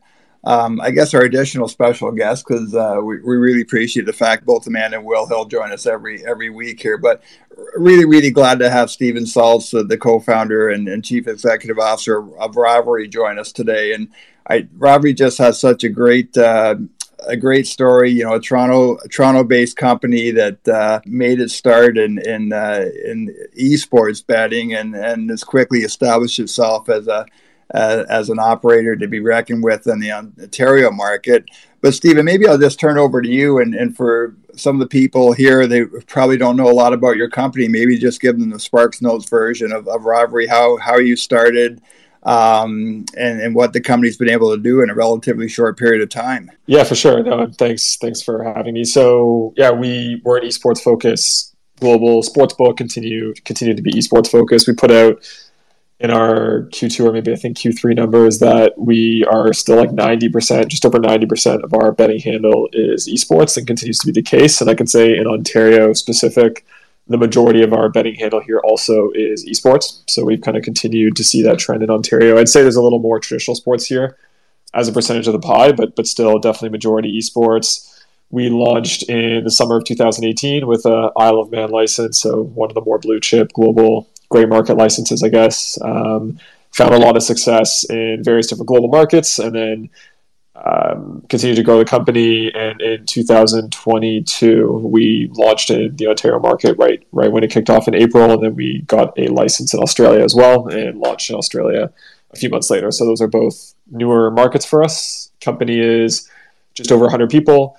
um, 0.43 0.81
I 0.81 0.89
guess 0.89 1.13
our 1.13 1.21
additional 1.21 1.67
special 1.67 2.11
guest 2.11 2.45
because 2.47 2.73
uh, 2.73 2.97
we, 2.97 3.21
we 3.21 3.37
really 3.37 3.61
appreciate 3.61 4.07
the 4.07 4.13
fact 4.13 4.45
both 4.45 4.65
Amanda 4.65 4.97
and 4.97 5.05
Will 5.05 5.27
Hill 5.27 5.45
join 5.45 5.71
us 5.71 5.85
every 5.85 6.25
every 6.25 6.49
week 6.49 6.81
here. 6.81 6.97
But 6.97 7.21
really, 7.75 8.05
really 8.05 8.31
glad 8.31 8.59
to 8.59 8.69
have 8.69 8.89
Steven 8.89 9.23
Salz, 9.23 9.87
the, 9.87 9.97
co-founder 9.97 10.69
and, 10.69 10.87
and, 10.87 11.03
chief 11.03 11.27
executive 11.27 11.77
officer 11.77 12.35
of 12.39 12.55
Rivalry, 12.55 13.07
join 13.07 13.37
us 13.37 13.51
today. 13.51 13.93
And 13.93 14.09
I, 14.49 14.67
Rivalry 14.77 15.13
just 15.13 15.37
has 15.37 15.59
such 15.59 15.83
a 15.83 15.89
great 15.89 16.35
uh, 16.37 16.75
a 17.27 17.37
great 17.37 17.67
story. 17.67 18.11
You 18.11 18.25
know, 18.25 18.33
a 18.33 18.39
Toronto 18.39 18.97
Toronto 19.09 19.43
based 19.43 19.77
company 19.77 20.31
that 20.31 20.67
uh, 20.67 21.01
made 21.05 21.39
its 21.39 21.55
start 21.55 21.97
in 21.97 22.19
in 22.19 22.53
uh, 22.53 22.85
in 23.05 23.35
esports 23.59 24.25
betting 24.25 24.73
and 24.73 24.95
and 24.95 25.29
has 25.29 25.43
quickly 25.43 25.79
established 25.79 26.39
itself 26.39 26.89
as 26.89 27.07
a 27.07 27.25
uh, 27.73 28.05
as 28.09 28.29
an 28.29 28.39
operator 28.39 28.95
to 28.95 29.07
be 29.07 29.19
reckoned 29.19 29.63
with 29.63 29.87
in 29.87 29.99
the 29.99 30.11
Ontario 30.11 30.91
market. 30.91 31.45
But 31.81 31.93
Steven, 31.93 32.25
maybe 32.25 32.47
I'll 32.47 32.57
just 32.57 32.79
turn 32.79 32.97
over 32.97 33.21
to 33.21 33.29
you 33.29 33.59
and, 33.59 33.73
and 33.73 33.95
for 33.95 34.35
some 34.55 34.75
of 34.75 34.81
the 34.81 34.87
people 34.87 35.33
here, 35.33 35.65
they 35.65 35.85
probably 35.85 36.37
don't 36.37 36.57
know 36.57 36.69
a 36.69 36.73
lot 36.73 36.93
about 36.93 37.15
your 37.15 37.29
company. 37.29 37.67
Maybe 37.67 37.97
just 37.97 38.21
give 38.21 38.37
them 38.37 38.49
the 38.49 38.59
Sparks 38.59 39.01
Notes 39.01 39.29
version 39.29 39.71
of, 39.71 39.87
of 39.87 40.05
Rivalry, 40.05 40.47
how, 40.47 40.77
how 40.77 40.97
you 40.97 41.15
started, 41.15 41.81
um, 42.23 43.05
and, 43.17 43.41
and 43.41 43.55
what 43.55 43.73
the 43.73 43.81
company's 43.81 44.17
been 44.17 44.29
able 44.29 44.55
to 44.55 44.61
do 44.61 44.81
in 44.81 44.89
a 44.89 44.95
relatively 44.95 45.47
short 45.47 45.77
period 45.77 46.01
of 46.01 46.09
time. 46.09 46.51
Yeah, 46.67 46.83
for 46.83 46.95
sure. 46.95 47.23
No, 47.23 47.47
thanks. 47.47 47.97
Thanks 47.97 48.21
for 48.21 48.43
having 48.43 48.73
me. 48.73 48.83
So 48.83 49.53
yeah, 49.57 49.71
we 49.71 50.21
were 50.23 50.37
an 50.37 50.43
esports 50.43 50.81
focus 50.81 51.51
global 51.81 52.21
sports 52.21 52.53
book 52.53 52.77
continue 52.77 53.33
continue 53.43 53.75
to 53.75 53.81
be 53.81 53.91
esports 53.91 54.29
focused. 54.29 54.67
We 54.67 54.73
put 54.73 54.91
out 54.91 55.27
in 55.99 56.09
our 56.09 56.63
Q2 56.71 57.05
or 57.05 57.11
maybe 57.11 57.31
I 57.31 57.35
think 57.35 57.57
Q3 57.57 57.95
numbers 57.95 58.39
that 58.39 58.73
we 58.77 59.23
are 59.25 59.53
still 59.53 59.75
like 59.75 59.91
90%, 59.91 60.67
just 60.67 60.85
over 60.85 60.97
90% 60.97 61.63
of 61.63 61.73
our 61.75 61.91
betting 61.91 62.19
handle 62.19 62.69
is 62.73 63.07
esports 63.07 63.55
and 63.57 63.67
continues 63.67 63.99
to 63.99 64.07
be 64.07 64.11
the 64.11 64.23
case. 64.23 64.61
And 64.61 64.69
I 64.69 64.73
can 64.73 64.87
say 64.87 65.15
in 65.15 65.27
Ontario 65.27 65.93
specific, 65.93 66.65
the 67.11 67.17
majority 67.17 67.63
of 67.63 67.73
our 67.73 67.89
betting 67.89 68.15
handle 68.15 68.39
here 68.39 68.59
also 68.63 69.11
is 69.13 69.45
esports. 69.45 70.01
So 70.09 70.23
we've 70.25 70.41
kind 70.41 70.57
of 70.57 70.63
continued 70.63 71.15
to 71.17 71.23
see 71.23 71.41
that 71.43 71.59
trend 71.59 71.83
in 71.83 71.89
Ontario. 71.89 72.37
I'd 72.37 72.49
say 72.49 72.61
there's 72.61 72.75
a 72.75 72.81
little 72.81 72.99
more 72.99 73.19
traditional 73.19 73.55
sports 73.55 73.85
here 73.85 74.17
as 74.73 74.87
a 74.87 74.91
percentage 74.93 75.27
of 75.27 75.33
the 75.33 75.39
pie, 75.39 75.71
but 75.71 75.95
but 75.95 76.07
still 76.07 76.39
definitely 76.39 76.69
majority 76.69 77.17
esports. 77.17 77.87
We 78.29 78.49
launched 78.49 79.03
in 79.09 79.43
the 79.43 79.51
summer 79.51 79.77
of 79.77 79.83
2018 79.83 80.65
with 80.65 80.85
a 80.85 81.11
Isle 81.17 81.39
of 81.39 81.51
Man 81.51 81.69
license, 81.69 82.21
so 82.21 82.43
one 82.43 82.69
of 82.69 82.75
the 82.75 82.81
more 82.81 82.97
blue 82.97 83.19
chip 83.19 83.51
global 83.53 84.07
great 84.29 84.47
market 84.47 84.75
licenses, 84.75 85.21
I 85.21 85.29
guess. 85.29 85.77
Um, 85.81 86.39
found 86.71 86.93
a 86.93 86.97
lot 86.97 87.17
of 87.17 87.23
success 87.23 87.83
in 87.89 88.23
various 88.23 88.47
different 88.47 88.67
global 88.67 88.87
markets, 88.87 89.39
and 89.39 89.53
then 89.53 89.89
um, 90.65 91.23
continued 91.29 91.55
to 91.55 91.63
grow 91.63 91.79
the 91.79 91.85
company. 91.85 92.51
And 92.53 92.81
in 92.81 93.05
2022, 93.05 94.67
we 94.83 95.29
launched 95.33 95.69
in 95.69 95.95
the 95.95 96.07
Ontario 96.07 96.39
market 96.39 96.77
right 96.77 97.05
right 97.11 97.31
when 97.31 97.43
it 97.43 97.51
kicked 97.51 97.69
off 97.69 97.87
in 97.87 97.95
April, 97.95 98.31
and 98.31 98.43
then 98.43 98.55
we 98.55 98.81
got 98.83 99.17
a 99.17 99.27
license 99.27 99.73
in 99.73 99.79
Australia 99.79 100.23
as 100.23 100.35
well, 100.35 100.67
and 100.67 100.99
launched 100.99 101.29
in 101.29 101.35
Australia 101.35 101.91
a 102.31 102.35
few 102.37 102.49
months 102.49 102.69
later. 102.69 102.91
So 102.91 103.05
those 103.05 103.21
are 103.21 103.27
both 103.27 103.73
newer 103.89 104.31
markets 104.31 104.65
for 104.65 104.83
us. 104.83 105.31
Company 105.41 105.79
is 105.79 106.29
just 106.73 106.91
over 106.91 107.03
100 107.03 107.29
people 107.29 107.75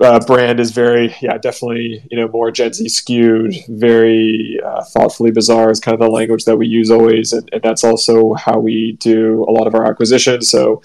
uh, 0.00 0.20
brand 0.20 0.60
is 0.60 0.70
very, 0.70 1.14
yeah, 1.20 1.38
definitely, 1.38 2.04
you 2.10 2.16
know, 2.16 2.28
more 2.28 2.50
Gen 2.50 2.72
Z 2.72 2.88
skewed, 2.88 3.54
very 3.68 4.60
uh, 4.64 4.84
thoughtfully 4.84 5.30
bizarre 5.30 5.70
is 5.70 5.80
kind 5.80 5.94
of 5.94 6.00
the 6.00 6.08
language 6.08 6.44
that 6.44 6.56
we 6.56 6.68
use 6.68 6.90
always. 6.90 7.32
And, 7.32 7.48
and, 7.52 7.62
that's 7.62 7.82
also 7.82 8.34
how 8.34 8.58
we 8.60 8.92
do 9.00 9.44
a 9.48 9.50
lot 9.50 9.66
of 9.66 9.74
our 9.74 9.84
acquisitions. 9.84 10.48
So, 10.48 10.82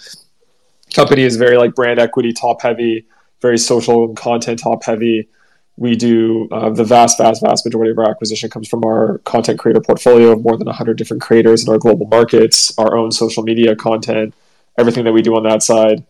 company 0.94 1.24
is 1.24 1.36
very 1.36 1.58
like 1.58 1.76
brand 1.76 2.00
equity 2.00 2.34
top 2.34 2.62
heavy, 2.62 3.06
very 3.42 3.58
social 3.58 4.14
content 4.16 4.60
top 4.60 4.84
heavy. 4.84 5.28
We 5.76 5.96
do 5.96 6.48
uh, 6.52 6.70
the 6.70 6.84
vast, 6.84 7.18
vast, 7.18 7.42
vast 7.42 7.66
majority 7.66 7.92
of 7.92 7.98
our 7.98 8.10
acquisition 8.10 8.50
comes 8.50 8.68
from 8.68 8.84
our 8.86 9.18
content 9.20 9.60
creator 9.60 9.82
portfolio 9.82 10.32
of 10.32 10.44
more 10.44 10.58
than 10.58 10.68
100 10.68 10.98
different 10.98 11.24
creators 11.24 11.66
in 11.66 11.74
our 11.74 11.80
global 11.80 12.06
markets, 12.06 12.78
our 12.78 12.96
own 12.96 13.12
social 13.12 13.42
media 13.42 13.76
content, 13.76 14.36
everything 14.78 15.04
that 15.04 15.14
we 15.14 15.24
do 15.24 15.36
on 15.36 15.44
that 15.44 15.64
side 15.64 16.06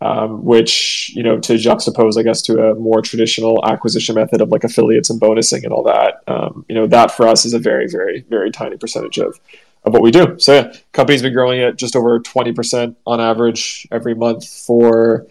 um, 0.00 0.44
which 0.44 1.10
you 1.14 1.22
know 1.22 1.38
to 1.40 1.54
juxtapose, 1.54 2.18
I 2.18 2.22
guess, 2.22 2.42
to 2.42 2.70
a 2.70 2.74
more 2.74 3.00
traditional 3.00 3.64
acquisition 3.64 4.14
method 4.14 4.40
of 4.40 4.50
like 4.50 4.64
affiliates 4.64 5.08
and 5.10 5.20
bonusing 5.20 5.64
and 5.64 5.72
all 5.72 5.82
that. 5.84 6.22
Um, 6.26 6.66
you 6.68 6.74
know, 6.74 6.86
that 6.86 7.10
for 7.10 7.26
us 7.26 7.44
is 7.44 7.54
a 7.54 7.58
very, 7.58 7.88
very, 7.88 8.24
very 8.28 8.50
tiny 8.50 8.76
percentage 8.76 9.18
of 9.18 9.40
of 9.86 9.92
what 9.92 10.02
we 10.02 10.10
do. 10.10 10.38
So 10.38 10.54
yeah, 10.54 10.72
company's 10.92 11.22
been 11.22 11.32
growing 11.32 11.60
at 11.60 11.76
just 11.76 11.96
over 11.96 12.18
twenty 12.20 12.52
percent 12.52 12.98
on 13.06 13.20
average 13.20 13.86
every 13.90 14.14
month 14.14 14.46
for 14.46 15.26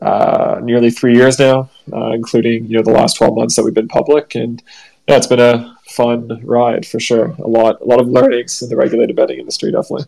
uh, 0.00 0.60
nearly 0.62 0.90
three 0.90 1.14
years 1.14 1.38
now, 1.38 1.68
uh, 1.92 2.10
including 2.12 2.66
you 2.66 2.76
know 2.76 2.82
the 2.82 2.92
last 2.92 3.16
twelve 3.16 3.34
months 3.34 3.56
that 3.56 3.64
we've 3.64 3.74
been 3.74 3.88
public, 3.88 4.34
and 4.34 4.62
yeah, 5.08 5.16
it's 5.16 5.26
been 5.26 5.40
a 5.40 5.76
fun 5.88 6.40
ride 6.44 6.86
for 6.86 7.00
sure. 7.00 7.34
A 7.38 7.48
lot, 7.48 7.80
a 7.80 7.84
lot 7.84 8.00
of 8.00 8.08
learnings 8.08 8.62
in 8.62 8.68
the 8.68 8.76
regulated 8.76 9.16
betting 9.16 9.40
industry, 9.40 9.72
definitely. 9.72 10.06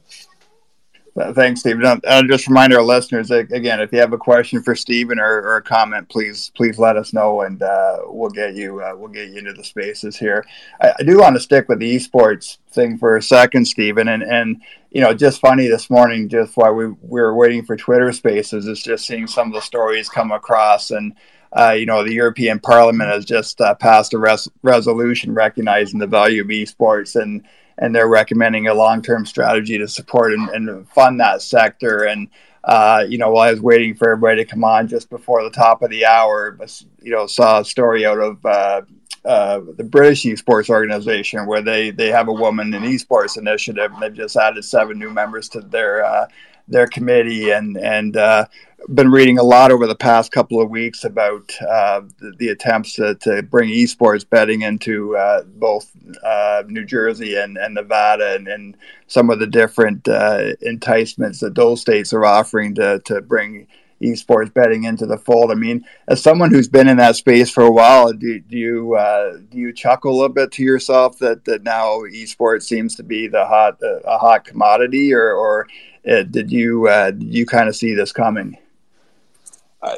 Thanks, 1.35 1.61
Steven. 1.61 2.01
Just 2.27 2.49
remind 2.49 2.73
our 2.73 2.83
listeners 2.83 3.31
again, 3.31 3.81
if 3.81 3.93
you 3.93 3.99
have 3.99 4.15
a 4.15 4.19
question 4.19 4.63
for 4.63 4.75
Steven 4.75 5.19
or, 5.19 5.43
or 5.43 5.57
a 5.57 5.63
comment, 5.63 6.09
please 6.09 6.51
please 6.57 6.79
let 6.79 6.97
us 6.97 7.13
know, 7.13 7.43
and 7.43 7.63
uh, 7.63 7.99
we'll 8.07 8.31
get 8.31 8.55
you 8.55 8.81
uh, 8.81 8.95
we'll 8.97 9.11
get 9.11 9.29
you 9.29 9.37
into 9.37 9.53
the 9.53 9.63
spaces 9.63 10.17
here. 10.17 10.43
I, 10.81 10.95
I, 10.99 11.03
do 11.03 11.19
want 11.19 11.37
to 11.37 11.41
stick 11.41 11.69
with 11.69 11.81
the 11.81 11.97
esports 11.97 12.57
thing 12.71 12.97
for 12.97 13.19
a 13.19 13.23
second, 13.23 13.67
Steven, 13.67 14.09
and 14.09 14.23
and 14.23 14.63
you 14.91 15.03
know, 15.03 15.13
just 15.13 15.43
funny 15.43 15.67
this 15.69 15.91
morning, 15.91 16.31
just 16.31 16.57
while 16.57 16.73
we, 16.73 16.87
we 16.87 17.21
were 17.21 17.35
waiting 17.35 17.63
for 17.63 17.77
Twitter 17.77 18.11
Spaces, 18.13 18.67
is 18.67 18.83
just 18.83 19.07
seeing 19.07 19.27
some 19.27 19.49
of 19.49 19.55
the 19.55 19.61
stories 19.61 20.09
come 20.09 20.33
across 20.33 20.91
and. 20.91 21.15
Uh, 21.55 21.73
you 21.73 21.85
know, 21.85 22.03
the 22.03 22.15
European 22.15 22.59
Parliament 22.59 23.11
has 23.11 23.27
just 23.27 23.61
uh, 23.61 23.75
passed 23.75 24.15
a 24.15 24.19
res- 24.19 24.49
resolution 24.63 25.35
recognizing 25.35 25.99
the 25.99 26.07
value 26.07 26.41
of 26.41 26.49
esports, 26.49 27.15
and 27.15 27.45
and 27.79 27.95
they're 27.95 28.09
recommending 28.09 28.67
a 28.67 28.75
long-term 28.75 29.27
strategy 29.27 29.79
to 29.79 29.89
support 29.89 30.33
and, 30.33 30.49
and 30.51 30.89
fund 30.89 31.21
that 31.21 31.43
sector. 31.43 32.05
And 32.05 32.29
uh, 32.65 33.05
you 33.09 33.19
know, 33.19 33.31
while 33.31 33.49
I 33.49 33.51
was 33.51 33.61
waiting 33.61 33.95
for 33.95 34.11
everybody 34.11 34.45
to 34.45 34.51
come 34.51 34.63
on 34.63 34.87
just 34.87 35.11
before 35.11 35.43
the 35.43 35.51
top 35.51 35.83
of 35.83 35.91
the 35.91 36.07
hour, 36.07 36.57
you 37.03 37.11
know, 37.11 37.27
saw 37.27 37.61
a 37.61 37.65
story 37.65 38.07
out 38.07 38.19
of 38.19 38.47
uh, 38.47 38.83
uh, 39.25 39.61
the 39.77 39.85
British 39.85 40.23
esports 40.25 40.69
organization 40.69 41.47
where 41.47 41.63
they 41.63 41.91
they 41.91 42.09
have 42.09 42.29
a 42.29 42.33
woman 42.33 42.73
in 42.75 42.83
esports 42.83 43.37
initiative, 43.37 43.93
and 43.93 44.03
they've 44.03 44.15
just 44.15 44.37
added 44.37 44.65
seven 44.65 44.99
new 44.99 45.11
members 45.11 45.49
to 45.49 45.61
their 45.61 46.05
uh, 46.05 46.27
their 46.73 46.87
committee, 46.87 47.51
and 47.51 47.77
and 47.77 48.17
uh, 48.17 48.47
been 48.89 49.11
reading 49.11 49.39
a 49.39 49.43
lot 49.43 49.71
over 49.71 49.87
the 49.87 49.95
past 49.95 50.33
couple 50.33 50.61
of 50.61 50.71
weeks 50.71 51.05
about 51.05 51.53
uh, 51.61 52.01
the, 52.19 52.35
the, 52.39 52.49
attempts 52.49 52.95
to, 52.95 53.15
to, 53.17 53.43
bring 53.43 53.71
esports 53.71 54.29
betting 54.29 54.63
into 54.63 55.17
uh, 55.17 55.43
both 55.45 55.91
uh, 56.25 56.63
New 56.67 56.85
Jersey 56.85 57.37
and, 57.37 57.57
and 57.57 57.75
Nevada 57.75 58.35
and, 58.35 58.49
and, 58.49 58.77
some 59.07 59.29
of 59.29 59.39
the 59.39 59.47
different 59.47 60.09
uh, 60.09 60.55
enticements 60.63 61.41
that 61.41 61.55
those 61.55 61.83
states 61.83 62.15
are 62.15 62.25
offering 62.25 62.75
to, 62.77 62.99
to 63.01 63.21
bring 63.21 63.67
esports 64.03 64.53
betting 64.53 64.85
into 64.85 65.07
the 65.07 65.17
fold. 65.17 65.51
I 65.51 65.55
mean, 65.55 65.85
as 66.09 66.23
someone 66.23 66.51
who's 66.51 66.69
been 66.69 66.89
in 66.89 66.97
that 66.99 67.17
space 67.17 67.51
for 67.51 67.63
a 67.63 67.71
while, 67.71 68.13
do, 68.13 68.41
do 68.41 68.57
you 68.57 68.95
uh, 68.95 69.39
do 69.51 69.59
you 69.59 69.73
chuckle 69.73 70.13
a 70.13 70.17
little 70.17 70.29
bit 70.29 70.53
to 70.53 70.63
yourself 70.63 71.19
that, 71.19 71.45
that 71.45 71.63
now 71.63 72.01
esports 72.01 72.65
seems 72.65 72.95
to 72.97 73.03
be 73.03 73.29
the 73.29 73.45
hot 73.45 73.79
uh, 73.83 74.01
a 74.01 74.19
hot 74.19 74.45
commodity, 74.45 75.15
or, 75.15 75.33
or 75.33 75.67
did 76.05 76.51
you 76.51 76.87
did 76.87 77.23
you 77.23 77.47
kind 77.47 77.69
of 77.69 77.77
see 77.77 77.95
this 77.95 78.13
coming? 78.13 78.59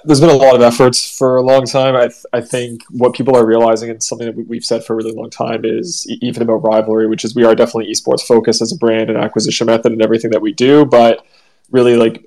there's 0.05 0.21
been 0.21 0.31
a 0.31 0.35
lot 0.35 0.55
of 0.55 0.63
efforts 0.63 1.17
for 1.17 1.37
a 1.37 1.43
long 1.43 1.67
time. 1.67 1.95
I, 1.95 2.07
th- 2.07 2.25
I 2.33 2.41
think 2.41 2.83
what 2.91 3.15
people 3.15 3.37
are 3.37 3.45
realizing, 3.45 3.91
and 3.91 4.03
something 4.03 4.27
that 4.27 4.49
we've 4.49 4.65
said 4.65 4.85
for 4.85 4.95
a 4.95 4.97
really 4.97 5.13
long 5.13 5.31
time, 5.31 5.65
is 5.65 6.07
even 6.23 6.43
about 6.43 6.65
rivalry, 6.65 7.07
which 7.07 7.25
is 7.25 7.35
we 7.35 7.45
are 7.45 7.55
definitely 7.55 7.93
esports 7.93 8.23
focused 8.23 8.63
as 8.63 8.73
a 8.73 8.77
brand 8.77 9.11
and 9.11 9.19
acquisition 9.19 9.67
method 9.67 9.93
and 9.93 10.03
everything 10.03 10.31
that 10.31 10.41
we 10.41 10.53
do. 10.53 10.87
But 10.87 11.25
really, 11.71 11.97
like 11.97 12.25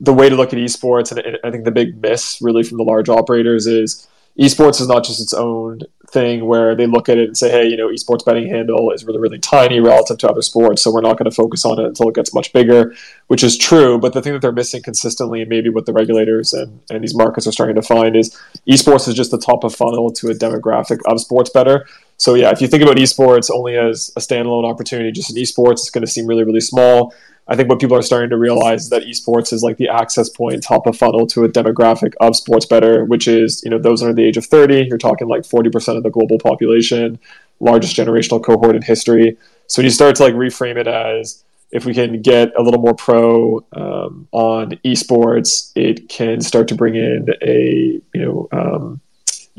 the 0.00 0.12
way 0.12 0.28
to 0.28 0.36
look 0.36 0.52
at 0.52 0.58
esports, 0.58 1.12
and 1.12 1.38
I 1.44 1.50
think 1.50 1.64
the 1.64 1.70
big 1.70 2.00
miss 2.00 2.38
really 2.40 2.62
from 2.62 2.78
the 2.78 2.84
large 2.84 3.08
operators 3.08 3.66
is 3.66 4.08
esports 4.38 4.80
is 4.80 4.88
not 4.88 5.04
just 5.04 5.20
its 5.20 5.34
own 5.34 5.80
thing 6.08 6.46
where 6.46 6.74
they 6.74 6.86
look 6.86 7.08
at 7.08 7.18
it 7.18 7.28
and 7.28 7.36
say, 7.36 7.50
hey, 7.50 7.66
you 7.66 7.76
know, 7.76 7.88
esports 7.88 8.24
betting 8.24 8.48
handle 8.48 8.90
is 8.90 9.04
really, 9.04 9.18
really 9.18 9.38
tiny 9.38 9.78
relative 9.78 10.18
to 10.18 10.28
other 10.28 10.42
sports, 10.42 10.82
so 10.82 10.92
we're 10.92 11.00
not 11.00 11.18
going 11.18 11.30
to 11.30 11.34
focus 11.34 11.64
on 11.64 11.78
it 11.78 11.84
until 11.84 12.08
it 12.08 12.14
gets 12.14 12.34
much 12.34 12.52
bigger, 12.52 12.94
which 13.26 13.44
is 13.44 13.56
true. 13.56 13.98
But 13.98 14.12
the 14.12 14.22
thing 14.22 14.32
that 14.32 14.42
they're 14.42 14.52
missing 14.52 14.82
consistently, 14.82 15.40
and 15.40 15.50
maybe 15.50 15.68
what 15.68 15.86
the 15.86 15.92
regulators 15.92 16.52
and, 16.52 16.80
and 16.90 17.02
these 17.02 17.14
markets 17.14 17.46
are 17.46 17.52
starting 17.52 17.76
to 17.76 17.82
find, 17.82 18.16
is 18.16 18.36
esports 18.68 19.06
is 19.06 19.14
just 19.14 19.30
the 19.30 19.38
top 19.38 19.62
of 19.62 19.74
funnel 19.74 20.10
to 20.12 20.30
a 20.30 20.34
demographic 20.34 21.00
of 21.06 21.20
sports 21.20 21.50
bettor. 21.50 21.86
So 22.16 22.34
yeah, 22.34 22.50
if 22.50 22.60
you 22.60 22.66
think 22.66 22.82
about 22.82 22.96
esports 22.96 23.50
only 23.50 23.76
as 23.76 24.12
a 24.16 24.20
standalone 24.20 24.68
opportunity, 24.68 25.12
just 25.12 25.30
in 25.30 25.42
esports, 25.42 25.80
it's 25.80 25.90
going 25.90 26.04
to 26.04 26.10
seem 26.10 26.26
really, 26.26 26.44
really 26.44 26.60
small. 26.60 27.14
I 27.50 27.56
think 27.56 27.68
what 27.68 27.80
people 27.80 27.96
are 27.96 28.02
starting 28.02 28.30
to 28.30 28.36
realize 28.36 28.84
is 28.84 28.90
that 28.90 29.02
esports 29.02 29.52
is 29.52 29.64
like 29.64 29.76
the 29.76 29.88
access 29.88 30.28
point, 30.28 30.62
top 30.62 30.86
of 30.86 30.96
funnel 30.96 31.26
to 31.26 31.42
a 31.42 31.48
demographic 31.48 32.14
of 32.20 32.36
sports 32.36 32.64
bettor, 32.64 33.04
which 33.04 33.26
is 33.26 33.60
you 33.64 33.70
know 33.70 33.78
those 33.78 34.02
under 34.02 34.14
the 34.14 34.24
age 34.24 34.36
of 34.36 34.46
30. 34.46 34.86
You're 34.88 34.98
talking 34.98 35.26
like 35.26 35.42
40% 35.42 35.96
of 35.96 36.04
the 36.04 36.10
global 36.10 36.38
population, 36.38 37.18
largest 37.58 37.96
generational 37.96 38.42
cohort 38.42 38.76
in 38.76 38.82
history. 38.82 39.36
So 39.66 39.80
when 39.80 39.86
you 39.86 39.90
start 39.90 40.14
to 40.16 40.22
like 40.22 40.34
reframe 40.34 40.76
it 40.76 40.86
as 40.86 41.42
if 41.72 41.84
we 41.84 41.92
can 41.92 42.22
get 42.22 42.52
a 42.56 42.62
little 42.62 42.80
more 42.80 42.94
pro 42.94 43.64
um, 43.72 44.28
on 44.30 44.70
esports, 44.84 45.72
it 45.74 46.08
can 46.08 46.40
start 46.40 46.68
to 46.68 46.76
bring 46.76 46.94
in 46.94 47.26
a 47.42 48.00
you 48.14 48.24
know 48.24 48.48
um, 48.52 49.00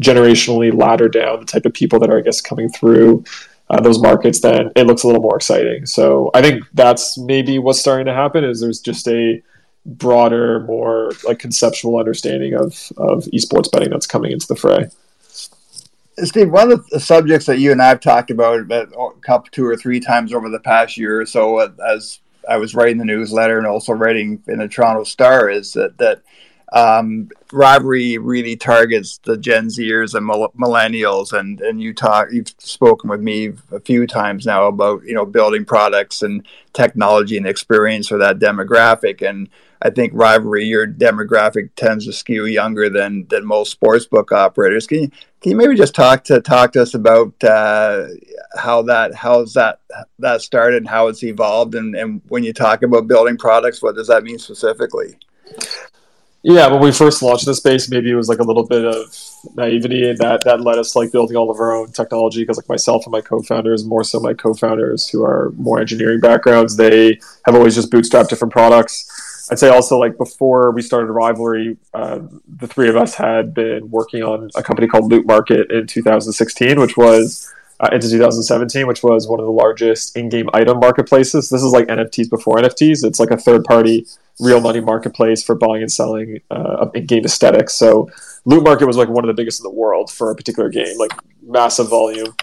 generationally 0.01 0.73
ladder 0.73 1.10
down 1.10 1.41
the 1.41 1.45
type 1.45 1.65
of 1.65 1.73
people 1.73 1.99
that 1.99 2.10
are 2.10 2.19
I 2.19 2.21
guess 2.21 2.39
coming 2.39 2.69
through 2.69 3.25
uh, 3.71 3.79
those 3.79 4.01
markets, 4.01 4.41
then 4.41 4.69
it 4.75 4.86
looks 4.86 5.03
a 5.03 5.07
little 5.07 5.21
more 5.21 5.38
exciting. 5.38 5.86
So 5.86 6.29
I 6.34 6.41
think 6.41 6.63
that's 6.73 7.17
maybe 7.17 7.57
what's 7.57 7.79
starting 7.79 8.05
to 8.05 8.13
happen 8.13 8.43
is 8.43 8.60
there's 8.60 8.81
just 8.81 9.07
a 9.07 9.41
broader, 9.86 10.60
more 10.62 11.13
like 11.25 11.39
conceptual 11.39 11.97
understanding 11.97 12.53
of 12.53 12.91
of 12.97 13.23
esports 13.34 13.71
betting 13.71 13.89
that's 13.89 14.07
coming 14.07 14.31
into 14.31 14.45
the 14.47 14.57
fray. 14.57 14.89
Steve, 16.17 16.51
one 16.51 16.71
of 16.71 16.86
the 16.89 16.99
subjects 16.99 17.45
that 17.45 17.60
you 17.60 17.71
and 17.71 17.81
I 17.81 17.88
have 17.88 18.01
talked 18.01 18.29
about 18.29 18.69
a 18.69 18.88
couple, 19.21 19.49
two 19.51 19.65
or 19.65 19.77
three 19.77 20.01
times 20.01 20.34
over 20.34 20.49
the 20.49 20.60
past 20.60 20.97
year 20.97 21.21
or 21.21 21.25
so, 21.25 21.60
uh, 21.60 21.71
as 21.88 22.19
I 22.47 22.57
was 22.57 22.75
writing 22.75 22.97
the 22.97 23.05
newsletter 23.05 23.57
and 23.57 23.65
also 23.65 23.93
writing 23.93 24.43
in 24.47 24.60
the 24.60 24.67
Toronto 24.67 25.05
Star, 25.05 25.49
is 25.49 25.71
that 25.73 25.97
that 25.99 26.21
um, 26.73 27.29
rivalry 27.51 28.17
really 28.17 28.55
targets 28.55 29.19
the 29.23 29.38
Gen 29.38 29.67
Zers 29.67 30.15
and 30.15 30.27
millennials, 30.57 31.38
and 31.38 31.60
and 31.60 31.81
you 31.81 31.93
talk, 31.93 32.29
you've 32.31 32.53
spoken 32.60 33.10
with 33.10 33.19
me 33.19 33.51
a 33.71 33.79
few 33.81 34.07
times 34.07 34.45
now 34.45 34.67
about 34.67 35.03
you 35.03 35.13
know 35.13 35.25
building 35.25 35.65
products 35.65 36.21
and 36.21 36.47
technology 36.71 37.36
and 37.36 37.45
experience 37.45 38.07
for 38.07 38.17
that 38.19 38.39
demographic, 38.39 39.27
and 39.27 39.49
I 39.81 39.89
think 39.89 40.13
rivalry, 40.15 40.63
your 40.63 40.88
demographic 40.88 41.71
tends 41.75 42.05
to 42.05 42.13
skew 42.13 42.45
younger 42.45 42.89
than 42.89 43.27
than 43.29 43.45
most 43.45 43.77
sportsbook 43.77 44.31
operators. 44.31 44.88
Can 44.88 45.01
you 45.01 45.12
can 45.41 45.51
you 45.51 45.57
maybe 45.57 45.75
just 45.75 45.93
talk 45.93 46.23
to 46.25 46.39
talk 46.39 46.71
to 46.73 46.84
us 46.84 46.93
about 46.93 47.34
uh, 47.43 48.07
how 48.55 48.81
that 48.84 49.13
how's 49.13 49.55
that 49.55 49.81
that 50.19 50.41
started, 50.41 50.77
and 50.77 50.88
how 50.88 51.07
it's 51.07 51.23
evolved, 51.23 51.75
and, 51.75 51.95
and 51.95 52.21
when 52.29 52.45
you 52.45 52.53
talk 52.53 52.81
about 52.81 53.07
building 53.07 53.38
products, 53.38 53.81
what 53.81 53.95
does 53.95 54.07
that 54.07 54.23
mean 54.23 54.39
specifically? 54.39 55.17
Yeah, 56.43 56.67
when 56.69 56.82
we 56.82 56.91
first 56.91 57.21
launched 57.21 57.45
the 57.45 57.54
space, 57.54 57.89
maybe 57.89 58.10
it 58.10 58.15
was 58.15 58.27
like 58.27 58.39
a 58.39 58.43
little 58.43 58.65
bit 58.65 58.84
of 58.84 59.15
naivety 59.56 60.10
and 60.10 60.17
that 60.17 60.43
that 60.43 60.62
led 60.62 60.80
us 60.80 60.93
to 60.93 60.99
like 60.99 61.12
building 61.12 61.38
all 61.38 61.51
of 61.51 61.60
our 61.60 61.71
own 61.71 61.91
technology. 61.91 62.41
Because 62.41 62.58
like 62.58 62.67
myself 62.67 63.06
and 63.06 63.12
my 63.12 63.21
co-founders, 63.21 63.86
more 63.86 64.04
so 64.04 64.19
my 64.19 64.34
co-founders 64.34 65.08
who 65.08 65.23
are 65.23 65.51
more 65.58 65.80
engineering 65.80 66.19
backgrounds, 66.19 66.75
they 66.77 67.19
have 67.45 67.54
always 67.54 67.75
just 67.75 67.91
bootstrapped 67.91 68.30
different 68.30 68.51
products. 68.51 69.08
I'd 69.51 69.60
say 69.60 69.69
also 69.69 69.99
like 69.99 70.17
before 70.17 70.71
we 70.71 70.82
started 70.82 71.12
Rivalry, 71.12 71.77
uh, 71.93 72.21
the 72.58 72.67
three 72.67 72.89
of 72.89 72.95
us 72.95 73.13
had 73.13 73.54
been 73.54 73.91
working 73.91 74.23
on 74.23 74.49
a 74.56 74.63
company 74.63 74.88
called 74.88 75.12
Loot 75.12 75.27
Market 75.27 75.69
in 75.69 75.86
2016, 75.86 76.80
which 76.80 76.97
was 76.97 77.54
uh, 77.82 77.89
into 77.91 78.08
2017, 78.10 78.86
which 78.86 79.02
was 79.02 79.28
one 79.28 79.39
of 79.39 79.46
the 79.46 79.52
largest 79.52 80.15
in-game 80.15 80.50
item 80.54 80.80
marketplaces. 80.80 81.50
This 81.50 81.63
is 81.63 81.72
like 81.72 81.88
NFTs 81.88 82.30
before 82.30 82.58
NFTs. 82.58 83.04
It's 83.04 83.20
like 83.20 83.32
a 83.32 83.38
third-party 83.38 84.06
real 84.39 84.62
money 84.62 84.82
marketplace 84.82 85.44
for 85.44 85.56
buying 85.56 85.82
and 85.82 85.91
selling 85.91 86.39
uh, 86.52 86.89
in-game 86.94 87.26
aesthetics. 87.26 87.74
So 87.74 88.10
Loot 88.46 88.63
Market 88.63 88.86
was 88.86 88.98
like 88.98 89.10
one 89.10 89.24
of 89.24 89.28
the 89.28 89.39
biggest 89.39 89.60
in 89.60 89.63
the 89.63 89.72
world 89.72 90.12
for 90.12 90.30
a 90.30 90.36
particular 90.36 90.70
game, 90.70 90.96
like 91.00 91.12
massive 91.41 91.89
volume, 91.89 92.36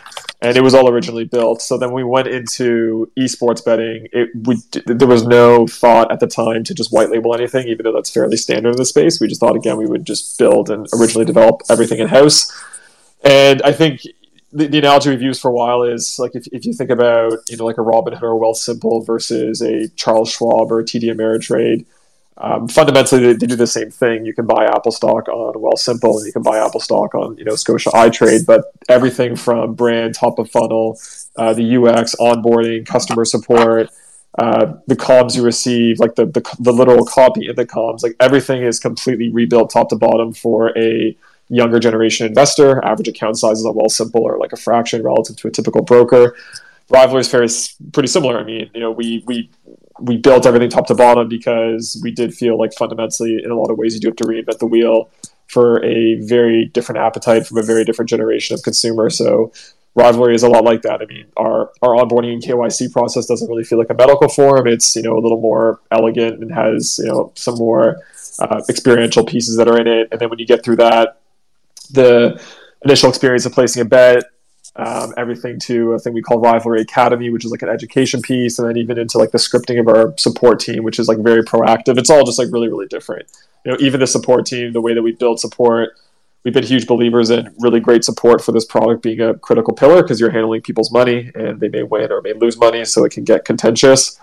and 0.42 0.56
it 0.56 0.60
was 0.60 0.74
all 0.74 0.88
originally 0.88 1.24
built. 1.24 1.62
So 1.62 1.78
then 1.78 1.92
we 1.92 2.02
went 2.02 2.26
into 2.26 3.10
esports 3.16 3.64
betting. 3.64 4.08
It 4.12 4.30
we 4.44 4.60
there 4.86 5.08
was 5.08 5.24
no 5.24 5.68
thought 5.68 6.10
at 6.10 6.18
the 6.18 6.26
time 6.26 6.64
to 6.64 6.74
just 6.74 6.92
white 6.92 7.10
label 7.10 7.34
anything, 7.34 7.68
even 7.68 7.84
though 7.84 7.92
that's 7.92 8.10
fairly 8.10 8.36
standard 8.36 8.70
in 8.70 8.76
the 8.76 8.84
space. 8.84 9.20
We 9.20 9.28
just 9.28 9.40
thought 9.40 9.56
again 9.56 9.76
we 9.76 9.86
would 9.86 10.04
just 10.04 10.36
build 10.38 10.70
and 10.70 10.86
originally 10.98 11.24
develop 11.24 11.62
everything 11.68 11.98
in 12.00 12.08
house. 12.08 12.52
And 13.24 13.62
I 13.62 13.72
think 13.72 14.02
the, 14.52 14.66
the, 14.66 14.78
analogy 14.78 15.10
we've 15.10 15.22
used 15.22 15.40
for 15.40 15.50
a 15.50 15.54
while 15.54 15.82
is 15.82 16.18
like 16.18 16.34
if, 16.34 16.46
if 16.52 16.64
you 16.64 16.72
think 16.72 16.90
about 16.90 17.32
you 17.48 17.56
know 17.56 17.64
like 17.64 17.78
a 17.78 17.82
Robin 17.82 18.14
Hood 18.14 18.22
or 18.22 18.36
a 18.36 18.38
Wealthsimple 18.38 19.06
versus 19.06 19.60
a 19.60 19.88
Charles 19.90 20.30
Schwab 20.30 20.72
or 20.72 20.80
a 20.80 20.84
TD 20.84 21.04
Ameritrade, 21.04 21.84
um, 22.38 22.68
fundamentally 22.68 23.20
they, 23.20 23.32
they, 23.34 23.46
do 23.46 23.56
the 23.56 23.66
same 23.66 23.90
thing. 23.90 24.24
You 24.24 24.32
can 24.32 24.46
buy 24.46 24.64
Apple 24.64 24.92
stock 24.92 25.28
on 25.28 25.54
Wealthsimple 25.54 26.18
and 26.18 26.26
you 26.26 26.32
can 26.32 26.42
buy 26.42 26.64
Apple 26.64 26.80
stock 26.80 27.14
on 27.14 27.36
you 27.36 27.44
know 27.44 27.56
Scotia 27.56 27.90
iTrade, 27.90 28.46
but 28.46 28.72
everything 28.88 29.36
from 29.36 29.74
brand, 29.74 30.14
top 30.14 30.38
of 30.38 30.50
funnel, 30.50 30.98
uh, 31.36 31.52
the 31.52 31.76
UX, 31.76 32.14
onboarding, 32.16 32.86
customer 32.86 33.24
support. 33.24 33.90
Uh, 34.38 34.74
the 34.86 34.94
comms 34.94 35.34
you 35.34 35.42
receive, 35.42 35.98
like 35.98 36.14
the, 36.14 36.26
the 36.26 36.56
the 36.60 36.72
literal 36.72 37.04
copy 37.04 37.48
in 37.48 37.56
the 37.56 37.66
comms, 37.66 38.02
like 38.02 38.14
everything 38.20 38.62
is 38.62 38.78
completely 38.78 39.30
rebuilt 39.30 39.70
top 39.70 39.88
to 39.88 39.96
bottom 39.96 40.32
for 40.32 40.76
a 40.78 41.16
younger 41.48 41.78
generation 41.78 42.26
investor. 42.26 42.84
Average 42.84 43.08
account 43.08 43.38
sizes 43.38 43.64
are 43.64 43.72
Wealthsimple 43.72 44.20
or 44.20 44.38
like 44.38 44.52
a 44.52 44.56
fraction 44.56 45.02
relative 45.02 45.36
to 45.36 45.48
a 45.48 45.50
typical 45.50 45.82
broker. 45.82 46.36
Rivalry 46.90 47.20
is 47.20 47.76
pretty 47.92 48.08
similar. 48.08 48.38
I 48.38 48.44
mean, 48.44 48.70
you 48.74 48.80
know, 48.80 48.90
we 48.90 49.22
we 49.26 49.50
we 50.00 50.16
built 50.16 50.46
everything 50.46 50.70
top 50.70 50.86
to 50.86 50.94
bottom 50.94 51.28
because 51.28 52.00
we 52.02 52.10
did 52.10 52.34
feel 52.34 52.58
like 52.58 52.72
fundamentally, 52.74 53.42
in 53.42 53.50
a 53.50 53.54
lot 53.54 53.70
of 53.70 53.76
ways, 53.76 53.94
you 53.94 54.00
do 54.00 54.08
have 54.08 54.16
to 54.16 54.24
reinvent 54.24 54.58
the 54.58 54.66
wheel 54.66 55.10
for 55.48 55.84
a 55.84 56.16
very 56.20 56.66
different 56.66 57.00
appetite 57.00 57.46
from 57.46 57.58
a 57.58 57.62
very 57.62 57.84
different 57.84 58.08
generation 58.08 58.54
of 58.54 58.62
consumer. 58.62 59.10
So 59.10 59.52
rivalry 59.94 60.34
is 60.34 60.42
a 60.42 60.48
lot 60.48 60.64
like 60.64 60.82
that. 60.82 61.02
I 61.02 61.06
mean, 61.06 61.26
our 61.36 61.72
our 61.82 61.94
onboarding 61.96 62.32
and 62.34 62.42
KYC 62.42 62.92
process 62.92 63.26
doesn't 63.26 63.48
really 63.48 63.64
feel 63.64 63.78
like 63.78 63.90
a 63.90 63.94
medical 63.94 64.28
form. 64.28 64.66
It's 64.66 64.94
you 64.96 65.02
know 65.02 65.18
a 65.18 65.20
little 65.20 65.40
more 65.40 65.80
elegant 65.90 66.42
and 66.42 66.52
has 66.52 66.98
you 66.98 67.06
know 67.06 67.32
some 67.34 67.56
more 67.56 68.00
uh, 68.38 68.62
experiential 68.68 69.24
pieces 69.24 69.56
that 69.56 69.68
are 69.68 69.78
in 69.80 69.86
it. 69.86 70.08
And 70.12 70.20
then 70.20 70.30
when 70.30 70.38
you 70.38 70.46
get 70.46 70.64
through 70.64 70.76
that, 70.76 71.20
the 71.88 72.42
initial 72.84 73.08
experience 73.08 73.46
of 73.46 73.52
placing 73.52 73.82
a 73.82 73.84
bet, 73.84 74.24
um, 74.76 75.12
everything 75.16 75.58
to 75.60 75.92
a 75.92 75.98
thing 75.98 76.12
we 76.12 76.22
call 76.22 76.38
Rivalry 76.40 76.80
Academy, 76.80 77.30
which 77.30 77.44
is 77.44 77.50
like 77.50 77.62
an 77.62 77.68
education 77.68 78.22
piece, 78.22 78.58
and 78.58 78.68
then 78.68 78.76
even 78.76 78.98
into 78.98 79.18
like 79.18 79.32
the 79.32 79.38
scripting 79.38 79.80
of 79.80 79.88
our 79.88 80.14
support 80.16 80.60
team, 80.60 80.84
which 80.84 80.98
is 80.98 81.08
like 81.08 81.18
very 81.18 81.42
proactive. 81.42 81.98
It's 81.98 82.10
all 82.10 82.24
just 82.24 82.38
like 82.38 82.48
really, 82.52 82.68
really 82.68 82.86
different. 82.86 83.30
You 83.64 83.72
know, 83.72 83.78
even 83.80 83.98
the 83.98 84.06
support 84.06 84.46
team, 84.46 84.72
the 84.72 84.80
way 84.80 84.94
that 84.94 85.02
we 85.02 85.12
build 85.12 85.40
support, 85.40 85.90
we've 86.44 86.54
been 86.54 86.64
huge 86.64 86.86
believers 86.86 87.30
in 87.30 87.52
really 87.58 87.80
great 87.80 88.04
support 88.04 88.42
for 88.42 88.52
this 88.52 88.64
product 88.64 89.02
being 89.02 89.20
a 89.20 89.34
critical 89.34 89.74
pillar 89.74 90.02
because 90.02 90.20
you're 90.20 90.30
handling 90.30 90.62
people's 90.62 90.92
money 90.92 91.32
and 91.34 91.58
they 91.58 91.68
may 91.68 91.82
win 91.82 92.12
or 92.12 92.22
may 92.22 92.32
lose 92.32 92.56
money, 92.56 92.84
so 92.84 93.04
it 93.04 93.12
can 93.12 93.24
get 93.24 93.44
contentious. 93.44 94.20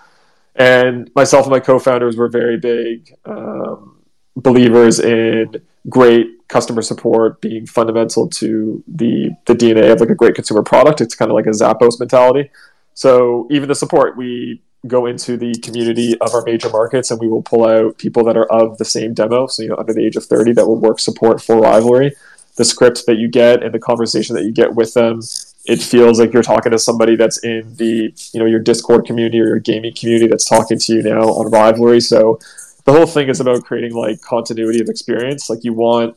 And 0.55 1.11
myself 1.15 1.45
and 1.45 1.51
my 1.51 1.59
co-founders 1.59 2.15
were 2.15 2.29
very 2.29 2.57
big 2.57 3.13
um, 3.25 3.97
believers 4.37 5.01
in 5.01 5.61
great 5.89 6.27
customer 6.47 6.81
support 6.81 7.41
being 7.41 7.65
fundamental 7.65 8.29
to 8.29 8.83
the 8.87 9.31
the 9.45 9.53
DNA 9.53 9.91
of 9.91 9.99
like 9.99 10.09
a 10.09 10.15
great 10.15 10.35
consumer 10.35 10.63
product. 10.63 11.01
It's 11.01 11.15
kind 11.15 11.31
of 11.31 11.35
like 11.35 11.47
a 11.47 11.49
Zappos 11.49 11.99
mentality. 11.99 12.49
So 12.93 13.47
even 13.51 13.67
the 13.67 13.75
support, 13.75 14.15
we 14.15 14.61
go 14.87 15.05
into 15.05 15.35
the 15.37 15.55
community 15.55 16.17
of 16.19 16.33
our 16.33 16.43
major 16.43 16.69
markets 16.69 17.09
and 17.11 17.19
we 17.19 17.27
will 17.27 17.41
pull 17.41 17.65
out 17.65 17.97
people 17.97 18.23
that 18.23 18.37
are 18.37 18.45
of 18.51 18.77
the 18.77 18.85
same 18.85 19.13
demo, 19.13 19.47
so 19.47 19.63
you 19.63 19.69
know 19.69 19.75
under 19.77 19.93
the 19.93 20.05
age 20.05 20.15
of 20.15 20.25
30 20.25 20.53
that 20.53 20.65
will 20.65 20.79
work 20.79 20.99
support 20.99 21.41
for 21.41 21.59
Rivalry. 21.59 22.13
The 22.57 22.65
script 22.65 23.05
that 23.07 23.17
you 23.17 23.27
get 23.27 23.63
and 23.63 23.73
the 23.73 23.79
conversation 23.79 24.35
that 24.35 24.45
you 24.45 24.51
get 24.51 24.75
with 24.75 24.93
them, 24.93 25.19
it 25.65 25.81
feels 25.81 26.19
like 26.19 26.31
you're 26.31 26.43
talking 26.43 26.71
to 26.71 26.79
somebody 26.79 27.17
that's 27.17 27.39
in 27.39 27.75
the 27.75 28.13
you 28.33 28.39
know 28.39 28.45
your 28.45 28.59
Discord 28.59 29.05
community 29.05 29.39
or 29.39 29.47
your 29.47 29.59
gaming 29.59 29.93
community 29.93 30.27
that's 30.27 30.47
talking 30.47 30.79
to 30.79 30.93
you 30.93 31.01
now 31.01 31.23
on 31.23 31.51
Rivalry. 31.51 31.99
So 31.99 32.39
the 32.85 32.93
whole 32.93 33.07
thing 33.07 33.29
is 33.29 33.39
about 33.39 33.65
creating 33.65 33.93
like 33.93 34.21
continuity 34.21 34.79
of 34.79 34.87
experience. 34.87 35.49
Like 35.49 35.63
you 35.63 35.73
want 35.73 36.15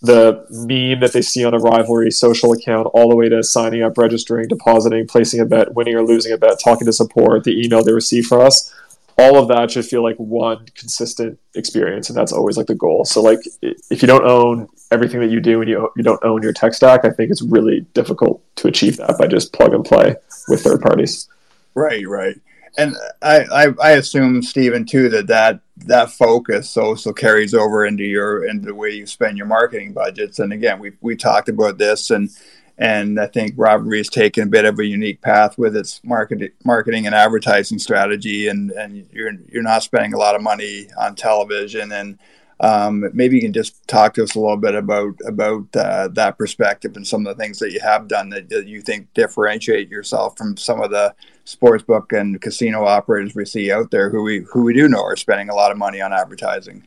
the 0.00 0.46
meme 0.50 1.00
that 1.00 1.12
they 1.12 1.22
see 1.22 1.44
on 1.44 1.54
a 1.54 1.58
rivalry 1.58 2.10
social 2.10 2.52
account 2.52 2.86
all 2.94 3.08
the 3.08 3.16
way 3.16 3.28
to 3.28 3.42
signing 3.42 3.82
up, 3.82 3.98
registering, 3.98 4.46
depositing, 4.48 5.06
placing 5.06 5.40
a 5.40 5.44
bet, 5.44 5.74
winning 5.74 5.96
or 5.96 6.02
losing 6.02 6.32
a 6.32 6.38
bet, 6.38 6.60
talking 6.62 6.86
to 6.86 6.92
support, 6.92 7.44
the 7.44 7.64
email 7.64 7.82
they 7.82 7.92
receive 7.92 8.26
from 8.26 8.42
us. 8.42 8.72
All 9.20 9.36
of 9.36 9.48
that 9.48 9.72
should 9.72 9.84
feel 9.84 10.04
like 10.04 10.16
one 10.16 10.66
consistent 10.76 11.40
experience, 11.56 12.08
and 12.08 12.16
that's 12.16 12.32
always 12.32 12.56
like 12.56 12.68
the 12.68 12.76
goal. 12.76 13.04
So, 13.04 13.20
like, 13.20 13.40
if 13.62 14.00
you 14.00 14.06
don't 14.06 14.24
own 14.24 14.68
everything 14.92 15.18
that 15.18 15.30
you 15.30 15.40
do 15.40 15.60
and 15.60 15.68
you 15.68 15.90
you 15.96 16.04
don't 16.04 16.22
own 16.22 16.44
your 16.44 16.52
tech 16.52 16.72
stack, 16.72 17.04
I 17.04 17.10
think 17.10 17.32
it's 17.32 17.42
really 17.42 17.80
difficult 17.94 18.40
to 18.56 18.68
achieve 18.68 18.98
that 18.98 19.18
by 19.18 19.26
just 19.26 19.52
plug 19.52 19.74
and 19.74 19.84
play 19.84 20.14
with 20.46 20.62
third 20.62 20.80
parties. 20.80 21.28
Right, 21.74 22.06
right 22.06 22.36
and 22.76 22.96
I, 23.22 23.44
I, 23.44 23.66
I 23.82 23.90
assume 23.92 24.42
Steven 24.42 24.84
too 24.84 25.08
that 25.10 25.28
that 25.28 25.60
that 25.86 26.10
focus 26.10 26.76
also 26.76 27.12
carries 27.12 27.54
over 27.54 27.86
into 27.86 28.04
your 28.04 28.44
into 28.44 28.66
the 28.66 28.74
way 28.74 28.90
you 28.90 29.06
spend 29.06 29.38
your 29.38 29.46
marketing 29.46 29.92
budgets. 29.92 30.38
And 30.38 30.52
again, 30.52 30.78
we 30.78 30.92
we 31.00 31.16
talked 31.16 31.48
about 31.48 31.78
this, 31.78 32.10
and 32.10 32.30
and 32.76 33.18
I 33.18 33.26
think 33.26 33.56
has 33.58 34.08
taken 34.08 34.44
a 34.44 34.50
bit 34.50 34.64
of 34.64 34.78
a 34.78 34.84
unique 34.84 35.20
path 35.20 35.58
with 35.58 35.76
its 35.76 36.00
market, 36.04 36.54
marketing 36.64 37.06
and 37.06 37.14
advertising 37.14 37.78
strategy. 37.78 38.48
And 38.48 38.70
and 38.72 39.06
you're 39.12 39.32
you're 39.48 39.62
not 39.62 39.82
spending 39.82 40.14
a 40.14 40.18
lot 40.18 40.34
of 40.34 40.42
money 40.42 40.88
on 40.98 41.14
television 41.14 41.92
and 41.92 42.18
um, 42.60 43.04
maybe 43.12 43.36
you 43.36 43.42
can 43.42 43.52
just 43.52 43.86
talk 43.86 44.14
to 44.14 44.22
us 44.22 44.34
a 44.34 44.40
little 44.40 44.56
bit 44.56 44.74
about 44.74 45.14
about 45.26 45.64
uh, 45.76 46.08
that 46.08 46.36
perspective 46.38 46.96
and 46.96 47.06
some 47.06 47.26
of 47.26 47.36
the 47.36 47.42
things 47.42 47.58
that 47.58 47.72
you 47.72 47.80
have 47.80 48.08
done 48.08 48.30
that, 48.30 48.50
you 48.66 48.80
think 48.82 49.12
differentiate 49.14 49.88
yourself 49.88 50.36
from 50.36 50.56
some 50.56 50.80
of 50.80 50.90
the 50.90 51.14
sportsbook 51.46 52.18
and 52.18 52.40
casino 52.40 52.84
operators 52.84 53.34
we 53.34 53.44
see 53.44 53.70
out 53.70 53.90
there 53.90 54.10
who 54.10 54.22
we 54.22 54.40
who 54.52 54.62
we 54.62 54.74
do 54.74 54.88
know 54.88 55.02
are 55.02 55.16
spending 55.16 55.48
a 55.48 55.54
lot 55.54 55.70
of 55.70 55.78
money 55.78 56.00
on 56.00 56.12
advertising. 56.12 56.86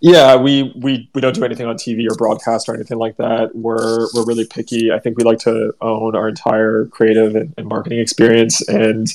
Yeah, 0.00 0.36
we, 0.36 0.72
we 0.76 1.10
we 1.12 1.20
don't 1.20 1.34
do 1.34 1.44
anything 1.44 1.66
on 1.66 1.76
TV 1.76 2.08
or 2.08 2.14
broadcast 2.14 2.68
or 2.68 2.74
anything 2.74 2.98
like 2.98 3.16
that. 3.16 3.50
We're 3.54 4.08
we're 4.14 4.24
really 4.24 4.46
picky. 4.46 4.92
I 4.92 4.98
think 4.98 5.16
we 5.16 5.24
like 5.24 5.40
to 5.40 5.74
own 5.80 6.14
our 6.14 6.28
entire 6.28 6.86
creative 6.86 7.34
and, 7.34 7.52
and 7.56 7.66
marketing 7.66 7.98
experience, 7.98 8.66
and 8.68 9.08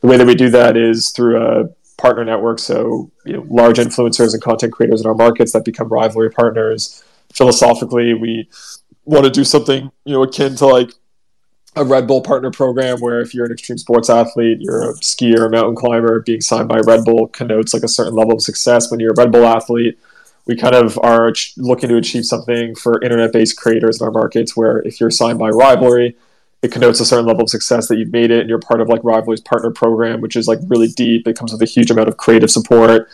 the 0.00 0.06
way 0.06 0.16
that 0.16 0.26
we 0.26 0.34
do 0.34 0.50
that 0.50 0.76
is 0.76 1.10
through 1.10 1.42
a 1.42 1.64
partner 2.02 2.24
network. 2.24 2.58
So 2.58 3.10
you 3.24 3.34
know, 3.34 3.46
large 3.48 3.78
influencers 3.78 4.34
and 4.34 4.42
content 4.42 4.72
creators 4.72 5.00
in 5.00 5.06
our 5.06 5.14
markets 5.14 5.52
that 5.52 5.64
become 5.64 5.88
rivalry 5.88 6.30
partners. 6.30 7.02
Philosophically, 7.32 8.12
we 8.12 8.50
want 9.04 9.24
to 9.24 9.30
do 9.30 9.44
something 9.44 9.90
you 10.04 10.12
know 10.12 10.22
akin 10.22 10.56
to 10.56 10.66
like 10.66 10.90
a 11.76 11.84
Red 11.84 12.06
Bull 12.06 12.20
partner 12.20 12.50
program 12.50 13.00
where 13.00 13.20
if 13.20 13.34
you're 13.34 13.46
an 13.46 13.52
extreme 13.52 13.78
sports 13.78 14.10
athlete, 14.10 14.58
you're 14.60 14.90
a 14.90 14.94
skier, 14.94 15.46
a 15.46 15.48
mountain 15.48 15.74
climber, 15.74 16.20
being 16.20 16.42
signed 16.42 16.68
by 16.68 16.78
Red 16.80 17.04
Bull 17.04 17.28
connotes 17.28 17.72
like 17.72 17.82
a 17.82 17.88
certain 17.88 18.14
level 18.14 18.34
of 18.34 18.42
success. 18.42 18.90
When 18.90 19.00
you're 19.00 19.12
a 19.12 19.16
Red 19.16 19.32
Bull 19.32 19.46
athlete, 19.46 19.98
we 20.46 20.56
kind 20.56 20.74
of 20.74 20.98
are 20.98 21.32
looking 21.56 21.88
to 21.88 21.96
achieve 21.96 22.26
something 22.26 22.74
for 22.74 23.00
internet-based 23.02 23.56
creators 23.56 24.00
in 24.00 24.04
our 24.04 24.10
markets 24.10 24.54
where 24.54 24.80
if 24.80 25.00
you're 25.00 25.10
signed 25.10 25.38
by 25.38 25.48
Rivalry, 25.48 26.14
it 26.62 26.70
connotes 26.70 27.00
a 27.00 27.04
certain 27.04 27.26
level 27.26 27.42
of 27.42 27.50
success 27.50 27.88
that 27.88 27.98
you've 27.98 28.12
made 28.12 28.30
it 28.30 28.40
and 28.40 28.48
you're 28.48 28.60
part 28.60 28.80
of 28.80 28.88
like 28.88 29.02
Rivalry's 29.02 29.40
partner 29.40 29.70
program, 29.70 30.20
which 30.20 30.36
is 30.36 30.46
like 30.46 30.60
really 30.68 30.88
deep. 30.88 31.26
It 31.26 31.36
comes 31.36 31.52
with 31.52 31.60
a 31.60 31.66
huge 31.66 31.90
amount 31.90 32.08
of 32.08 32.16
creative 32.16 32.50
support 32.50 33.08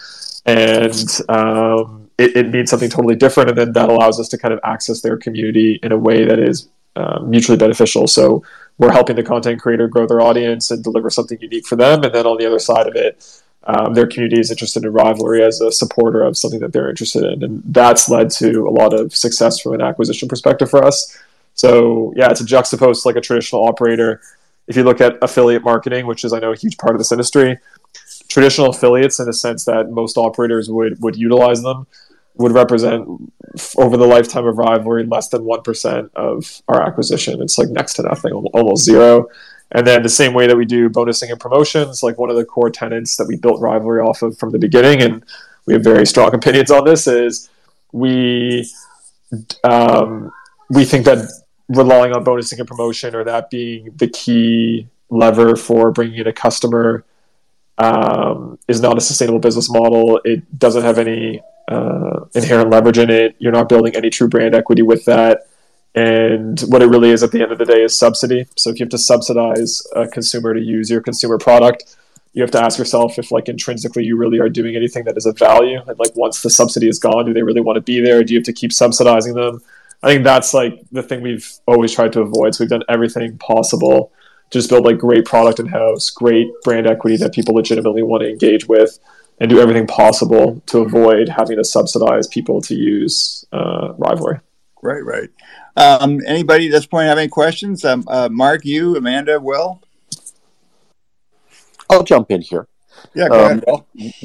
and 0.44 1.20
um, 1.28 2.10
it, 2.18 2.36
it, 2.36 2.50
means 2.50 2.70
something 2.70 2.90
totally 2.90 3.16
different. 3.16 3.48
And 3.48 3.58
then 3.58 3.72
that 3.72 3.88
allows 3.88 4.20
us 4.20 4.28
to 4.30 4.38
kind 4.38 4.52
of 4.52 4.60
access 4.64 5.00
their 5.00 5.16
community 5.16 5.78
in 5.82 5.92
a 5.92 5.96
way 5.96 6.24
that 6.24 6.38
is 6.38 6.68
uh, 6.96 7.20
mutually 7.20 7.56
beneficial. 7.56 8.06
So 8.06 8.42
we're 8.76 8.92
helping 8.92 9.16
the 9.16 9.22
content 9.22 9.60
creator 9.60 9.88
grow 9.88 10.06
their 10.06 10.20
audience 10.20 10.70
and 10.70 10.84
deliver 10.84 11.10
something 11.10 11.38
unique 11.40 11.66
for 11.66 11.76
them. 11.76 12.02
And 12.02 12.14
then 12.14 12.26
on 12.26 12.36
the 12.38 12.46
other 12.46 12.58
side 12.58 12.86
of 12.86 12.96
it, 12.96 13.42
um, 13.64 13.94
their 13.94 14.06
community 14.06 14.40
is 14.40 14.50
interested 14.50 14.84
in 14.84 14.92
rivalry 14.92 15.42
as 15.42 15.60
a 15.60 15.70
supporter 15.70 16.22
of 16.22 16.36
something 16.36 16.60
that 16.60 16.72
they're 16.72 16.88
interested 16.88 17.24
in. 17.24 17.42
And 17.42 17.62
that's 17.66 18.08
led 18.08 18.30
to 18.32 18.66
a 18.66 18.70
lot 18.70 18.94
of 18.94 19.14
success 19.14 19.60
from 19.60 19.74
an 19.74 19.82
acquisition 19.82 20.28
perspective 20.28 20.70
for 20.70 20.84
us. 20.84 21.18
So 21.58 22.12
yeah, 22.16 22.30
it's 22.30 22.40
a 22.40 22.44
juxtaposed 22.44 23.04
like 23.04 23.16
a 23.16 23.20
traditional 23.20 23.66
operator. 23.66 24.22
If 24.68 24.76
you 24.76 24.84
look 24.84 25.00
at 25.00 25.18
affiliate 25.22 25.64
marketing, 25.64 26.06
which 26.06 26.24
is 26.24 26.32
I 26.32 26.38
know 26.38 26.52
a 26.52 26.56
huge 26.56 26.78
part 26.78 26.94
of 26.94 26.98
this 26.98 27.10
industry, 27.10 27.58
traditional 28.28 28.70
affiliates 28.70 29.18
in 29.18 29.26
the 29.26 29.32
sense 29.32 29.64
that 29.64 29.90
most 29.90 30.16
operators 30.16 30.70
would 30.70 31.02
would 31.02 31.16
utilize 31.16 31.62
them 31.62 31.86
would 32.36 32.52
represent 32.52 33.08
over 33.76 33.96
the 33.96 34.06
lifetime 34.06 34.46
of 34.46 34.56
rivalry 34.58 35.04
less 35.04 35.28
than 35.28 35.42
1% 35.42 36.10
of 36.14 36.62
our 36.68 36.80
acquisition 36.86 37.42
it's 37.42 37.58
like 37.58 37.68
next 37.70 37.94
to 37.94 38.02
nothing 38.02 38.32
almost 38.32 38.84
zero 38.84 39.26
and 39.72 39.84
then 39.84 40.04
the 40.04 40.08
same 40.08 40.34
way 40.34 40.46
that 40.46 40.56
we 40.56 40.64
do 40.64 40.88
bonusing 40.88 41.30
and 41.30 41.40
promotions 41.40 42.02
like 42.04 42.16
one 42.16 42.30
of 42.30 42.36
the 42.36 42.44
core 42.44 42.70
tenets 42.70 43.16
that 43.16 43.26
we 43.26 43.36
built 43.36 43.60
rivalry 43.60 44.00
off 44.00 44.22
of 44.22 44.38
from 44.38 44.50
the 44.50 44.58
beginning 44.58 45.02
and 45.02 45.24
we 45.66 45.72
have 45.72 45.82
very 45.82 46.06
strong 46.06 46.32
opinions 46.32 46.70
on 46.70 46.84
this 46.84 47.08
is 47.08 47.50
we 47.90 48.70
um, 49.64 50.30
we 50.70 50.84
think 50.84 51.04
that 51.06 51.18
relying 51.68 52.12
on 52.12 52.24
bonusing 52.24 52.58
and 52.58 52.68
promotion 52.68 53.14
or 53.14 53.24
that 53.24 53.50
being 53.50 53.90
the 53.96 54.08
key 54.08 54.88
lever 55.10 55.56
for 55.56 55.90
bringing 55.90 56.20
in 56.20 56.26
a 56.26 56.32
customer 56.32 57.04
um, 57.78 58.58
is 58.68 58.80
not 58.80 58.96
a 58.96 59.00
sustainable 59.00 59.38
business 59.38 59.70
model. 59.70 60.20
It 60.24 60.58
doesn't 60.58 60.82
have 60.82 60.98
any 60.98 61.40
uh, 61.68 62.24
inherent 62.34 62.70
leverage 62.70 62.98
in 62.98 63.10
it. 63.10 63.36
You're 63.38 63.52
not 63.52 63.68
building 63.68 63.94
any 63.94 64.10
true 64.10 64.28
brand 64.28 64.54
equity 64.54 64.82
with 64.82 65.04
that. 65.04 65.46
And 65.94 66.60
what 66.62 66.82
it 66.82 66.86
really 66.86 67.10
is 67.10 67.22
at 67.22 67.32
the 67.32 67.42
end 67.42 67.52
of 67.52 67.58
the 67.58 67.64
day 67.64 67.82
is 67.82 67.96
subsidy. 67.96 68.46
So 68.56 68.70
if 68.70 68.78
you 68.78 68.84
have 68.84 68.90
to 68.90 68.98
subsidize 68.98 69.82
a 69.94 70.06
consumer 70.06 70.54
to 70.54 70.60
use 70.60 70.90
your 70.90 71.00
consumer 71.00 71.38
product, 71.38 71.96
you 72.34 72.42
have 72.42 72.50
to 72.52 72.62
ask 72.62 72.78
yourself 72.78 73.18
if 73.18 73.32
like 73.32 73.48
intrinsically 73.48 74.04
you 74.04 74.16
really 74.16 74.38
are 74.38 74.48
doing 74.48 74.76
anything 74.76 75.04
that 75.04 75.16
is 75.16 75.26
of 75.26 75.38
value. 75.38 75.80
And 75.86 75.98
like 75.98 76.14
once 76.14 76.42
the 76.42 76.50
subsidy 76.50 76.88
is 76.88 76.98
gone, 76.98 77.26
do 77.26 77.32
they 77.32 77.42
really 77.42 77.60
want 77.60 77.76
to 77.76 77.80
be 77.80 78.00
there? 78.00 78.22
Do 78.22 78.34
you 78.34 78.38
have 78.38 78.44
to 78.46 78.52
keep 78.52 78.72
subsidizing 78.72 79.34
them? 79.34 79.62
I 80.02 80.08
think 80.08 80.24
that's 80.24 80.54
like 80.54 80.80
the 80.92 81.02
thing 81.02 81.22
we've 81.22 81.50
always 81.66 81.92
tried 81.92 82.12
to 82.12 82.20
avoid. 82.20 82.54
So 82.54 82.64
we've 82.64 82.70
done 82.70 82.84
everything 82.88 83.36
possible 83.38 84.12
to 84.50 84.58
just 84.58 84.70
build 84.70 84.84
like 84.84 84.98
great 84.98 85.24
product 85.24 85.58
in 85.58 85.66
house, 85.66 86.10
great 86.10 86.48
brand 86.62 86.86
equity 86.86 87.16
that 87.18 87.34
people 87.34 87.54
legitimately 87.54 88.02
want 88.02 88.22
to 88.22 88.28
engage 88.28 88.68
with, 88.68 88.98
and 89.40 89.50
do 89.50 89.60
everything 89.60 89.86
possible 89.86 90.62
to 90.66 90.78
avoid 90.78 91.28
having 91.28 91.56
to 91.56 91.64
subsidize 91.64 92.26
people 92.28 92.60
to 92.62 92.74
use 92.74 93.44
uh, 93.52 93.94
Rivalry. 93.98 94.40
Right, 94.82 95.04
right. 95.04 95.28
Um, 95.76 96.20
anybody 96.26 96.66
at 96.66 96.72
this 96.72 96.86
point 96.86 97.08
have 97.08 97.18
any 97.18 97.28
questions? 97.28 97.84
Um, 97.84 98.04
uh, 98.08 98.28
Mark, 98.30 98.64
you, 98.64 98.96
Amanda, 98.96 99.40
Will? 99.40 99.82
I'll 101.90 102.04
jump 102.04 102.30
in 102.30 102.42
here. 102.42 102.68
Yeah, 103.18 103.26
um, 103.26 103.62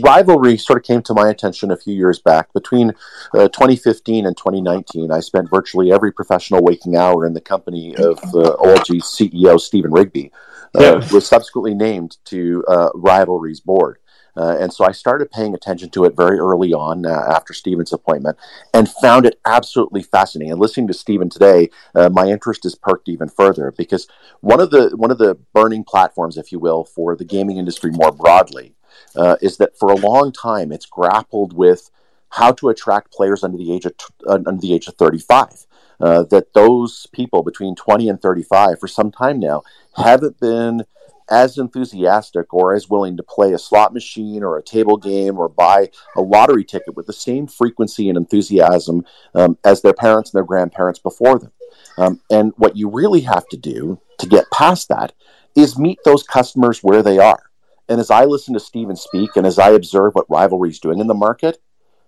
rivalry 0.03 0.55
sort 0.55 0.77
of 0.77 0.85
came 0.85 1.01
to 1.03 1.15
my 1.15 1.29
attention 1.29 1.71
a 1.71 1.77
few 1.77 1.95
years 1.95 2.19
back. 2.19 2.53
Between 2.53 2.91
uh, 3.33 3.47
2015 3.47 4.27
and 4.27 4.37
2019, 4.37 5.11
I 5.11 5.19
spent 5.19 5.49
virtually 5.49 5.91
every 5.91 6.11
professional 6.11 6.61
waking 6.61 6.95
hour 6.95 7.25
in 7.25 7.33
the 7.33 7.41
company 7.41 7.95
of 7.95 8.19
uh, 8.19 8.55
OLG's 8.57 9.05
CEO 9.05 9.59
Stephen 9.59 9.91
Rigby, 9.91 10.31
uh, 10.75 10.99
yeah. 11.01 11.13
was 11.13 11.25
subsequently 11.25 11.73
named 11.73 12.17
to 12.25 12.63
uh, 12.67 12.89
Rivalry's 12.93 13.59
board. 13.59 13.97
Uh, 14.35 14.57
and 14.59 14.73
so 14.73 14.85
I 14.85 14.91
started 14.91 15.31
paying 15.31 15.53
attention 15.53 15.89
to 15.91 16.05
it 16.05 16.15
very 16.15 16.39
early 16.39 16.73
on 16.73 17.05
uh, 17.05 17.23
after 17.29 17.53
Stephen's 17.53 17.93
appointment 17.93 18.37
and 18.73 18.89
found 18.89 19.25
it 19.25 19.39
absolutely 19.45 20.01
fascinating. 20.01 20.51
And 20.51 20.59
listening 20.59 20.87
to 20.87 20.93
Steven 20.93 21.29
today, 21.29 21.69
uh, 21.95 22.09
my 22.09 22.27
interest 22.27 22.65
is 22.65 22.75
perked 22.75 23.09
even 23.09 23.29
further 23.29 23.71
because 23.75 24.07
one 24.41 24.59
of 24.59 24.71
the 24.71 24.89
one 24.95 25.11
of 25.11 25.19
the 25.19 25.35
burning 25.53 25.83
platforms, 25.83 26.37
if 26.37 26.51
you 26.51 26.59
will, 26.59 26.83
for 26.83 27.15
the 27.15 27.25
gaming 27.25 27.57
industry 27.57 27.91
more 27.91 28.11
broadly 28.11 28.75
uh, 29.15 29.37
is 29.41 29.57
that 29.57 29.77
for 29.77 29.91
a 29.91 29.95
long 29.95 30.31
time 30.31 30.71
it's 30.71 30.85
grappled 30.85 31.53
with 31.53 31.89
how 32.29 32.51
to 32.51 32.69
attract 32.69 33.13
players 33.13 33.43
under 33.43 33.57
the 33.57 33.71
age 33.71 33.85
of 33.85 33.95
t- 33.97 34.05
uh, 34.27 34.39
under 34.45 34.61
the 34.61 34.73
age 34.73 34.87
of 34.87 34.95
35. 34.95 35.65
Uh, 36.01 36.23
that 36.23 36.53
those 36.53 37.07
people 37.13 37.43
between 37.43 37.75
20 37.75 38.09
and 38.09 38.21
35 38.21 38.79
for 38.79 38.87
some 38.87 39.11
time 39.11 39.39
now 39.39 39.61
haven't 39.95 40.37
been 40.39 40.83
as 41.29 41.57
enthusiastic 41.57 42.53
or 42.53 42.73
as 42.73 42.89
willing 42.89 43.15
to 43.15 43.23
play 43.23 43.53
a 43.53 43.57
slot 43.57 43.93
machine 43.93 44.43
or 44.43 44.57
a 44.57 44.63
table 44.63 44.97
game 44.97 45.37
or 45.37 45.47
buy 45.47 45.89
a 46.17 46.21
lottery 46.21 46.63
ticket 46.63 46.95
with 46.95 47.07
the 47.07 47.13
same 47.13 47.47
frequency 47.47 48.09
and 48.09 48.17
enthusiasm 48.17 49.05
um, 49.33 49.57
as 49.63 49.81
their 49.81 49.93
parents 49.93 50.31
and 50.31 50.37
their 50.37 50.45
grandparents 50.45 50.99
before 50.99 51.39
them. 51.39 51.51
Um, 51.97 52.21
and 52.29 52.53
what 52.57 52.75
you 52.75 52.89
really 52.89 53.21
have 53.21 53.47
to 53.49 53.57
do 53.57 53.99
to 54.19 54.27
get 54.27 54.49
past 54.51 54.89
that 54.89 55.13
is 55.55 55.77
meet 55.77 55.99
those 56.03 56.23
customers 56.23 56.79
where 56.79 57.03
they 57.03 57.19
are. 57.19 57.49
And 57.89 57.99
as 57.99 58.09
I 58.09 58.25
listen 58.25 58.53
to 58.53 58.59
Steven 58.59 58.95
speak 58.95 59.31
and 59.35 59.45
as 59.45 59.59
I 59.59 59.71
observe 59.71 60.13
what 60.15 60.29
Rivalry 60.29 60.69
is 60.69 60.79
doing 60.79 60.99
in 60.99 61.07
the 61.07 61.13
market, 61.13 61.59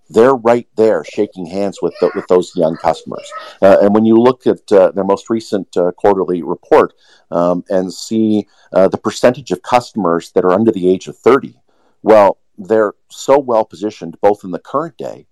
they're 0.10 0.36
right 0.36 0.68
there 0.76 1.04
shaking 1.04 1.46
hands 1.48 1.80
with 1.82 1.94
the, 2.00 2.12
with 2.16 2.28
those 2.28 2.56
young 2.56 2.78
customers. 2.78 3.32
Uh, 3.62 3.78
and 3.82 3.94
when 3.94 4.06
you 4.06 4.16
look 4.16 4.46
at 4.46 4.72
uh, 4.72 4.92
their 4.92 5.04
most 5.04 5.30
recent 5.30 5.76
uh, 5.76 5.92
quarterly 5.94 6.44
report 6.44 6.94
um, 7.32 7.64
and 7.70 7.94
see 7.94 8.48
uh, 8.72 8.88
the 8.88 8.98
percentage 8.98 9.52
of 9.52 9.62
customers 9.64 10.32
that 10.32 10.46
are 10.46 10.52
under 10.52 10.72
the 10.72 10.88
age 10.88 11.08
of 11.08 11.18
30, 11.18 11.56
well, 12.04 12.38
they're 12.58 12.94
so 13.10 13.40
well 13.40 13.66
positioned 13.66 14.18
both 14.22 14.44
in 14.44 14.52
the 14.52 14.60
current 14.60 14.98
day, 14.98 15.28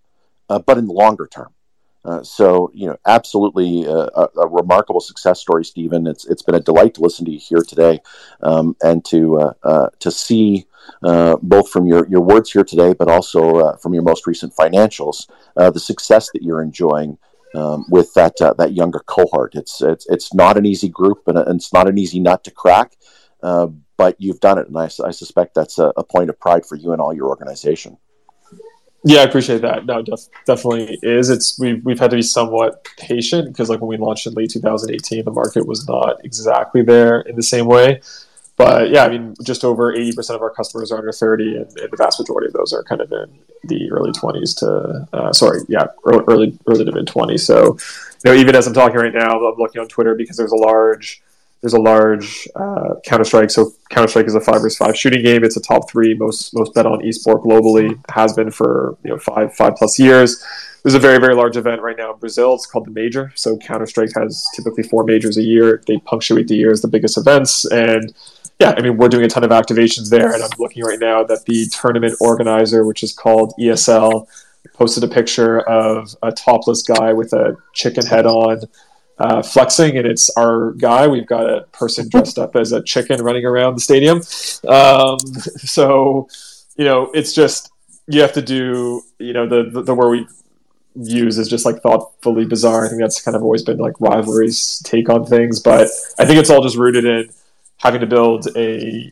uh, 0.50 0.60
but 0.60 0.78
in 0.78 0.88
the 0.88 0.94
longer 0.94 1.28
term. 1.28 1.54
Uh, 2.06 2.22
so 2.22 2.70
you 2.74 2.86
know, 2.86 2.98
absolutely 3.06 3.88
uh, 3.88 4.10
a, 4.16 4.28
a, 4.42 4.48
remarkable 4.48 5.00
success 5.00 5.40
story, 5.40 5.64
Steven. 5.64 6.06
It's 6.06 6.26
it's 6.26 6.42
been 6.42 6.56
a 6.56 6.60
delight 6.60 6.96
to 6.96 7.02
listen 7.02 7.26
to 7.26 7.32
you 7.32 7.40
here 7.40 7.64
today, 7.66 8.02
um, 8.42 8.76
and 8.82 9.06
to 9.06 9.40
uh, 9.40 9.54
uh 9.64 9.90
to 10.00 10.12
see 10.12 10.66
both 11.02 11.70
from 11.70 11.86
your, 11.86 12.06
your 12.10 12.20
words 12.20 12.52
here 12.52 12.64
today, 12.64 12.94
but 12.94 13.08
also 13.08 13.78
from 13.78 13.94
your 13.94 14.04
most 14.04 14.28
recent 14.28 14.54
financials, 14.54 15.28
the 15.56 15.80
success 15.80 16.30
that 16.34 16.44
you're 16.44 16.62
enjoying 16.62 17.18
um, 17.56 17.86
with 17.90 18.14
that 18.16 18.36
that 18.38 18.74
younger 18.74 19.00
cohort. 19.00 19.56
It's 19.56 19.82
it's 19.82 20.06
it's 20.10 20.34
not 20.34 20.58
an 20.58 20.66
easy 20.66 20.90
group, 20.90 21.24
and, 21.28 21.38
it's 21.38 21.72
not 21.72 21.88
an 21.88 21.98
easy 21.98 22.20
nut 22.20 22.44
to 22.44 22.52
crack. 22.52 22.98
but 23.42 24.20
you've 24.20 24.42
done 24.42 24.58
it, 24.58 24.68
and 24.68 24.78
I, 24.78 24.90
I 25.06 25.12
suspect 25.12 25.56
that's 25.56 25.80
a, 25.80 25.94
a 25.96 26.04
point 26.04 26.30
of 26.30 26.38
pride 26.38 26.66
for 26.66 26.76
you 26.76 26.92
and 26.92 27.00
all 27.00 27.14
your 27.14 27.30
organization. 27.30 27.98
Yeah, 29.06 29.20
I 29.20 29.24
appreciate 29.24 29.62
that. 29.62 29.86
No, 29.86 30.02
def- 30.02 30.30
definitely 30.46 30.98
is. 31.04 31.30
It's 31.30 31.60
we've 31.60 31.84
we've 31.84 32.00
had 32.00 32.12
to 32.12 32.16
be 32.16 32.22
somewhat 32.22 32.88
patient 32.98 33.50
because 33.50 33.70
like 33.70 33.82
when 33.82 33.90
we 33.90 33.98
launched 33.98 34.28
in 34.28 34.34
late 34.34 34.52
2018, 34.52 35.26
the 35.26 35.32
market 35.32 35.68
was 35.68 35.88
not 35.88 36.24
exactly 36.24 36.84
there 36.84 37.22
in 37.22 37.36
the 37.36 37.44
same 37.44 37.66
way. 37.66 38.02
But 38.56 38.92
yeah, 38.92 39.04
I 39.04 39.10
mean, 39.10 39.34
just 39.44 39.66
over 39.66 39.94
80% 39.94 40.36
of 40.36 40.42
our 40.44 40.52
customers 40.52 40.92
are 40.92 41.00
under 41.00 41.12
30, 41.12 41.56
and, 41.56 41.66
and 41.80 41.92
the 41.92 41.98
vast 41.98 42.20
majority 42.20 42.48
of 42.48 42.54
those 42.54 42.72
are 42.72 42.84
kind 42.84 43.02
of 43.02 43.12
in 43.12 43.40
the 43.64 43.92
early 43.92 44.12
20s 44.12 44.56
to 44.60 45.08
uh, 45.12 45.34
sorry, 45.34 45.62
yeah, 45.68 45.88
early 46.06 46.58
early 46.68 46.86
to 46.86 46.92
mid 46.92 47.08
20s. 47.08 47.40
So, 47.40 47.78
you 48.24 48.32
know, 48.32 48.34
even 48.34 48.56
as 48.56 48.68
I'm 48.68 48.74
talking 48.74 48.98
right 48.98 49.14
now, 49.14 49.40
I'm 49.40 49.58
looking 49.58 49.82
on 49.82 49.88
Twitter 49.88 50.14
because 50.16 50.38
there's 50.38 50.52
a 50.52 50.56
large 50.56 51.23
there's 51.64 51.74
a 51.74 51.80
large 51.80 52.46
uh, 52.58 52.96
Counter 53.06 53.24
Strike. 53.24 53.50
So 53.50 53.72
Counter 53.90 54.10
Strike 54.10 54.26
is 54.26 54.36
a 54.36 54.42
five 54.42 54.62
versus 54.62 54.78
five 54.78 54.98
shooting 54.98 55.24
game. 55.24 55.46
It's 55.46 55.56
a 55.56 55.62
top 55.62 55.90
three 55.90 56.14
most 56.14 56.54
most 56.54 56.74
bet 56.74 56.86
on 56.86 57.00
esport 57.00 57.42
globally. 57.42 57.98
Has 58.12 58.34
been 58.34 58.52
for 58.52 58.98
you 59.04 59.12
know 59.12 59.18
five 59.18 59.56
five 59.56 59.78
plus 59.78 59.98
years. 59.98 60.46
There's 60.84 60.94
a 60.94 61.00
very 61.00 61.20
very 61.20 61.36
large 61.36 61.56
event 61.56 61.82
right 61.82 61.96
now 61.98 62.14
in 62.14 62.20
Brazil. 62.20 62.54
It's 62.54 62.66
called 62.66 62.86
the 62.86 62.92
Major. 62.92 63.32
So 63.36 63.56
Counter 63.58 63.86
Strike 63.86 64.12
has 64.16 64.46
typically 64.54 64.84
four 64.84 65.06
majors 65.06 65.38
a 65.38 65.42
year. 65.42 65.82
They 65.88 65.98
punctuate 66.00 66.50
the 66.50 66.56
year 66.56 66.70
as 66.70 66.82
the 66.82 66.90
biggest 66.90 67.18
events 67.18 67.66
and. 67.66 68.14
Yeah, 68.60 68.76
I 68.78 68.82
mean, 68.82 68.98
we're 68.98 69.10
doing 69.10 69.26
a 69.26 69.28
ton 69.28 69.44
of 69.44 69.50
activations 69.50 70.12
there, 70.12 70.32
and 70.32 70.42
I'm 70.42 70.50
looking 70.60 70.84
right 70.84 71.00
now 71.00 71.24
that 71.24 71.44
the 71.48 71.66
tournament 71.70 72.16
organizer, 72.22 72.86
which 72.86 73.02
is 73.02 73.12
called 73.12 73.52
ESL, 73.60 74.28
posted 74.74 75.04
a 75.04 75.08
picture 75.08 75.62
of 75.62 76.16
a 76.22 76.32
topless 76.32 76.84
guy 76.84 77.14
with 77.14 77.34
a 77.34 77.58
chicken 77.74 78.06
head 78.06 78.28
on, 78.28 78.62
uh, 79.20 79.42
flexing, 79.42 79.98
and 79.98 80.08
it's 80.08 80.30
our 80.38 80.72
guy. 80.74 81.08
We've 81.08 81.28
got 81.28 81.50
a 81.50 81.62
person 81.72 82.10
dressed 82.10 82.40
up 82.40 82.56
as 82.56 82.72
a 82.72 82.82
chicken 82.84 83.22
running 83.22 83.46
around 83.46 83.76
the 83.76 83.82
stadium. 83.82 84.18
Um, 84.68 85.18
so, 85.58 86.28
you 86.78 86.86
know, 86.86 87.12
it's 87.14 87.34
just 87.34 87.72
you 88.08 88.22
have 88.22 88.34
to 88.34 88.42
do. 88.42 89.02
You 89.20 89.34
know, 89.34 89.48
the, 89.48 89.70
the 89.70 89.82
the 89.84 89.96
word 89.96 90.10
we 90.12 90.28
use 90.96 91.38
is 91.38 91.48
just 91.48 91.66
like 91.66 91.82
thoughtfully 91.82 92.46
bizarre. 92.46 92.86
I 92.86 92.90
think 92.90 93.02
that's 93.02 93.22
kind 93.22 93.36
of 93.36 93.44
always 93.44 93.64
been 93.64 93.78
like 93.78 94.00
Rivalry's 94.00 94.82
take 94.84 95.10
on 95.10 95.26
things, 95.26 95.60
but 95.60 95.90
I 96.20 96.26
think 96.26 96.40
it's 96.40 96.50
all 96.50 96.62
just 96.62 96.78
rooted 96.78 97.06
in 97.06 97.30
having 97.78 98.02
to 98.02 98.08
build 98.08 98.48
a 98.56 99.12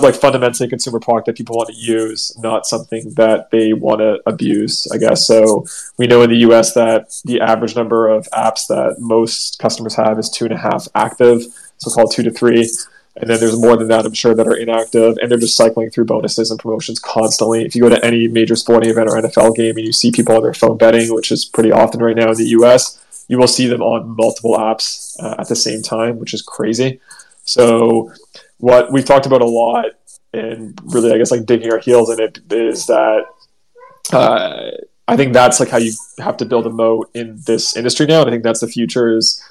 like 0.00 0.14
fundamentally 0.14 0.68
consumer 0.68 1.00
product 1.00 1.26
that 1.26 1.36
people 1.36 1.56
want 1.56 1.68
to 1.68 1.74
use, 1.74 2.36
not 2.38 2.66
something 2.66 3.12
that 3.14 3.50
they 3.50 3.72
want 3.72 4.00
to 4.00 4.20
abuse. 4.26 4.86
I 4.92 4.98
guess 4.98 5.26
so. 5.26 5.66
We 5.98 6.06
know 6.06 6.22
in 6.22 6.30
the 6.30 6.38
U.S. 6.38 6.74
that 6.74 7.20
the 7.24 7.40
average 7.40 7.74
number 7.74 8.08
of 8.08 8.28
apps 8.30 8.66
that 8.68 8.96
most 8.98 9.58
customers 9.58 9.94
have 9.94 10.18
is 10.18 10.30
two 10.30 10.44
and 10.44 10.54
a 10.54 10.58
half 10.58 10.86
active, 10.94 11.42
so 11.78 11.90
called 11.90 12.12
two 12.12 12.22
to 12.22 12.30
three. 12.30 12.70
And 13.16 13.30
then 13.30 13.38
there's 13.38 13.60
more 13.60 13.76
than 13.76 13.88
that, 13.88 14.04
I'm 14.04 14.12
sure, 14.12 14.34
that 14.34 14.46
are 14.46 14.56
inactive, 14.56 15.18
and 15.18 15.30
they're 15.30 15.38
just 15.38 15.56
cycling 15.56 15.90
through 15.90 16.06
bonuses 16.06 16.50
and 16.50 16.58
promotions 16.58 16.98
constantly. 16.98 17.64
If 17.64 17.76
you 17.76 17.82
go 17.82 17.88
to 17.88 18.04
any 18.04 18.26
major 18.26 18.56
sporting 18.56 18.90
event 18.90 19.08
or 19.08 19.16
NFL 19.16 19.54
game 19.54 19.76
and 19.76 19.86
you 19.86 19.92
see 19.92 20.10
people 20.10 20.34
on 20.34 20.42
their 20.42 20.54
phone 20.54 20.76
betting, 20.76 21.14
which 21.14 21.30
is 21.30 21.44
pretty 21.44 21.70
often 21.70 22.02
right 22.02 22.16
now 22.16 22.30
in 22.30 22.36
the 22.36 22.48
US, 22.58 23.00
you 23.28 23.38
will 23.38 23.46
see 23.46 23.68
them 23.68 23.82
on 23.82 24.16
multiple 24.16 24.56
apps 24.56 25.16
uh, 25.22 25.36
at 25.38 25.48
the 25.48 25.54
same 25.54 25.80
time, 25.80 26.18
which 26.18 26.34
is 26.34 26.42
crazy. 26.42 27.00
So 27.44 28.12
what 28.58 28.92
we've 28.92 29.04
talked 29.04 29.26
about 29.26 29.42
a 29.42 29.46
lot 29.46 29.86
and 30.32 30.78
really 30.84 31.12
i 31.12 31.18
guess 31.18 31.30
like 31.30 31.46
digging 31.46 31.70
our 31.70 31.78
heels 31.78 32.10
in 32.10 32.20
it 32.20 32.38
is 32.50 32.86
that 32.86 33.24
uh, 34.12 34.70
i 35.08 35.16
think 35.16 35.32
that's 35.32 35.60
like 35.60 35.68
how 35.68 35.78
you 35.78 35.92
have 36.18 36.36
to 36.36 36.44
build 36.44 36.66
a 36.66 36.70
moat 36.70 37.10
in 37.14 37.40
this 37.46 37.76
industry 37.76 38.06
now. 38.06 38.20
And 38.20 38.28
i 38.28 38.32
think 38.32 38.42
that's 38.42 38.60
the 38.60 38.68
future 38.68 39.16
is 39.16 39.42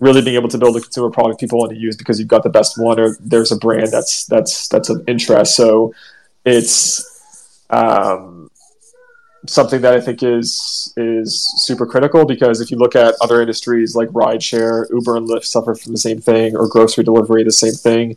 really 0.00 0.22
being 0.22 0.36
able 0.36 0.48
to 0.48 0.58
build 0.58 0.76
a 0.76 0.80
consumer 0.80 1.10
product 1.10 1.38
people 1.38 1.58
want 1.58 1.70
to 1.70 1.78
use 1.78 1.96
because 1.96 2.18
you've 2.18 2.28
got 2.28 2.42
the 2.42 2.50
best 2.50 2.78
one 2.78 2.98
or 2.98 3.16
there's 3.20 3.52
a 3.52 3.56
brand 3.56 3.92
that's 3.92 4.24
that's 4.26 4.66
that's 4.68 4.88
of 4.88 5.06
interest. 5.06 5.54
So 5.54 5.94
it's 6.44 7.62
um, 7.68 8.50
something 9.46 9.82
that 9.82 9.92
I 9.92 10.00
think 10.00 10.22
is 10.22 10.92
is 10.96 11.52
super 11.64 11.86
critical 11.86 12.24
because 12.24 12.60
if 12.60 12.70
you 12.70 12.78
look 12.78 12.96
at 12.96 13.14
other 13.20 13.40
industries 13.40 13.94
like 13.94 14.08
rideshare, 14.08 14.90
Uber 14.90 15.18
and 15.18 15.28
Lyft 15.28 15.44
suffer 15.44 15.74
from 15.74 15.92
the 15.92 15.98
same 15.98 16.20
thing, 16.20 16.56
or 16.56 16.66
grocery 16.66 17.04
delivery, 17.04 17.44
the 17.44 17.52
same 17.52 17.74
thing 17.74 18.16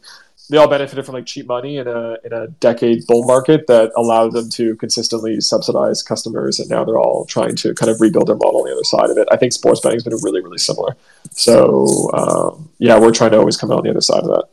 they 0.53 0.59
all 0.59 0.67
benefited 0.67 1.03
from 1.03 1.15
like 1.15 1.25
cheap 1.25 1.47
money 1.47 1.77
in 1.77 1.87
a 1.87 2.15
in 2.23 2.31
a 2.31 2.45
decade 2.59 3.07
bull 3.07 3.25
market 3.25 3.65
that 3.65 3.91
allowed 3.97 4.33
them 4.33 4.51
to 4.51 4.75
consistently 4.75 5.41
subsidize 5.41 6.03
customers, 6.03 6.59
and 6.59 6.69
now 6.69 6.85
they're 6.85 6.99
all 6.99 7.25
trying 7.25 7.55
to 7.55 7.73
kind 7.73 7.89
of 7.89 7.99
rebuild 7.99 8.27
their 8.27 8.35
model 8.35 8.61
on 8.61 8.67
the 8.67 8.71
other 8.71 8.83
side 8.83 9.09
of 9.09 9.17
it. 9.17 9.27
I 9.31 9.37
think 9.37 9.51
sports 9.51 9.79
betting 9.79 9.95
has 9.95 10.03
been 10.03 10.13
really 10.21 10.41
really 10.41 10.59
similar. 10.59 10.95
So 11.31 12.11
um, 12.13 12.69
yeah, 12.77 12.99
we're 12.99 13.11
trying 13.11 13.31
to 13.31 13.39
always 13.39 13.57
come 13.57 13.71
out 13.71 13.79
on 13.79 13.83
the 13.85 13.89
other 13.89 14.01
side 14.01 14.19
of 14.19 14.27
that. 14.27 14.45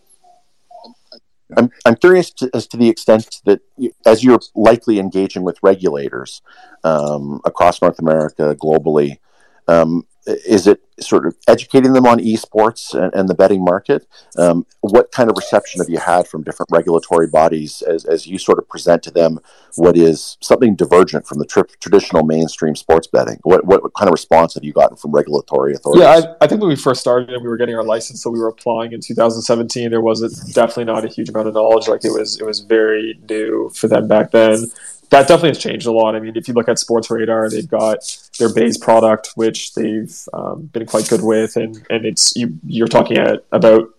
I'm, 1.55 1.71
I'm 1.85 1.97
curious 1.97 2.31
to, 2.31 2.49
as 2.55 2.67
to 2.69 2.79
the 2.79 2.89
extent 2.89 3.41
that, 3.45 3.61
you, 3.77 3.93
as 4.07 4.25
you're 4.25 4.39
likely 4.55 5.01
engaging 5.01 5.43
with 5.43 5.59
regulators 5.63 6.41
um, 6.85 7.41
across 7.45 7.83
North 7.83 7.99
America, 7.99 8.55
globally, 8.55 9.19
um, 9.67 10.07
is 10.27 10.67
it 10.67 10.83
sort 11.01 11.27
of 11.27 11.35
educating 11.49 11.93
them 11.93 12.07
on 12.07 12.19
esports 12.19 12.95
and, 12.95 13.13
and 13.15 13.29
the 13.29 13.35
betting 13.35 13.65
market? 13.65 14.07
Um, 14.37 14.67
what 14.81 15.13
kind 15.13 15.31
of 15.31 15.37
reception 15.37 15.81
have 15.81 15.89
you 15.89 15.99
had 15.99 16.29
from 16.29 16.43
different 16.43 16.71
regulatory 16.71 17.27
bodies 17.27 17.83
as, 17.83 18.05
as 18.05 18.27
you 18.27 18.39
sort 18.39 18.59
of 18.59 18.69
present 18.69 19.03
to 19.05 19.11
them 19.11 19.39
what 19.77 19.97
is 19.97 20.37
something 20.41 20.77
divergent 20.77 21.27
from 21.27 21.39
the 21.39 21.47
tri- 21.47 21.63
traditional 21.81 22.25
mainstream 22.25 22.77
sports 22.77 23.07
betting? 23.07 23.39
What, 23.43 23.65
what, 23.65 23.83
what, 23.83 23.95
kind 23.95 24.09
of 24.09 24.13
response 24.13 24.55
have 24.55 24.65
you 24.65 24.73
gotten 24.73 24.97
from 24.97 25.13
regulatory 25.13 25.75
authorities? 25.75 26.03
Yeah, 26.03 26.11
I, 26.11 26.45
I, 26.45 26.47
think 26.47 26.61
when 26.61 26.69
we 26.69 26.77
first 26.77 27.01
started 27.01 27.31
and 27.31 27.43
we 27.43 27.49
were 27.49 27.57
getting 27.57 27.75
our 27.75 27.85
license, 27.85 28.23
so 28.23 28.31
we 28.31 28.39
were 28.39 28.49
applying 28.49 28.93
in 28.93 29.01
2017, 29.01 29.91
there 29.91 30.01
was 30.01 30.23
a, 30.23 30.53
definitely 30.53 30.85
not 30.85 31.05
a 31.05 31.09
huge 31.09 31.29
amount 31.31 31.49
of 31.49 31.55
knowledge. 31.55 31.89
Like 31.89 32.05
it 32.05 32.13
was, 32.13 32.39
it 32.39 32.45
was 32.45 32.61
very 32.61 33.19
new 33.29 33.71
for 33.75 33.89
them 33.89 34.07
back 34.07 34.31
then 34.33 34.67
that 35.11 35.27
definitely 35.27 35.51
has 35.51 35.59
changed 35.59 35.87
a 35.87 35.93
lot. 35.93 36.15
I 36.15 36.21
mean, 36.21 36.37
if 36.37 36.47
you 36.47 36.55
look 36.55 36.69
at 36.69 36.77
Sportradar, 36.77 37.51
they've 37.51 37.69
got 37.69 37.99
their 38.41 38.53
base 38.53 38.77
product, 38.77 39.31
which 39.37 39.75
they've 39.75 40.19
um, 40.33 40.63
been 40.73 40.87
quite 40.87 41.09
good 41.09 41.23
with, 41.23 41.57
and 41.57 41.87
and 41.91 42.05
it's 42.05 42.35
you 42.35 42.59
you're 42.67 42.89
talking 42.89 43.19
at 43.19 43.45
about 43.53 43.91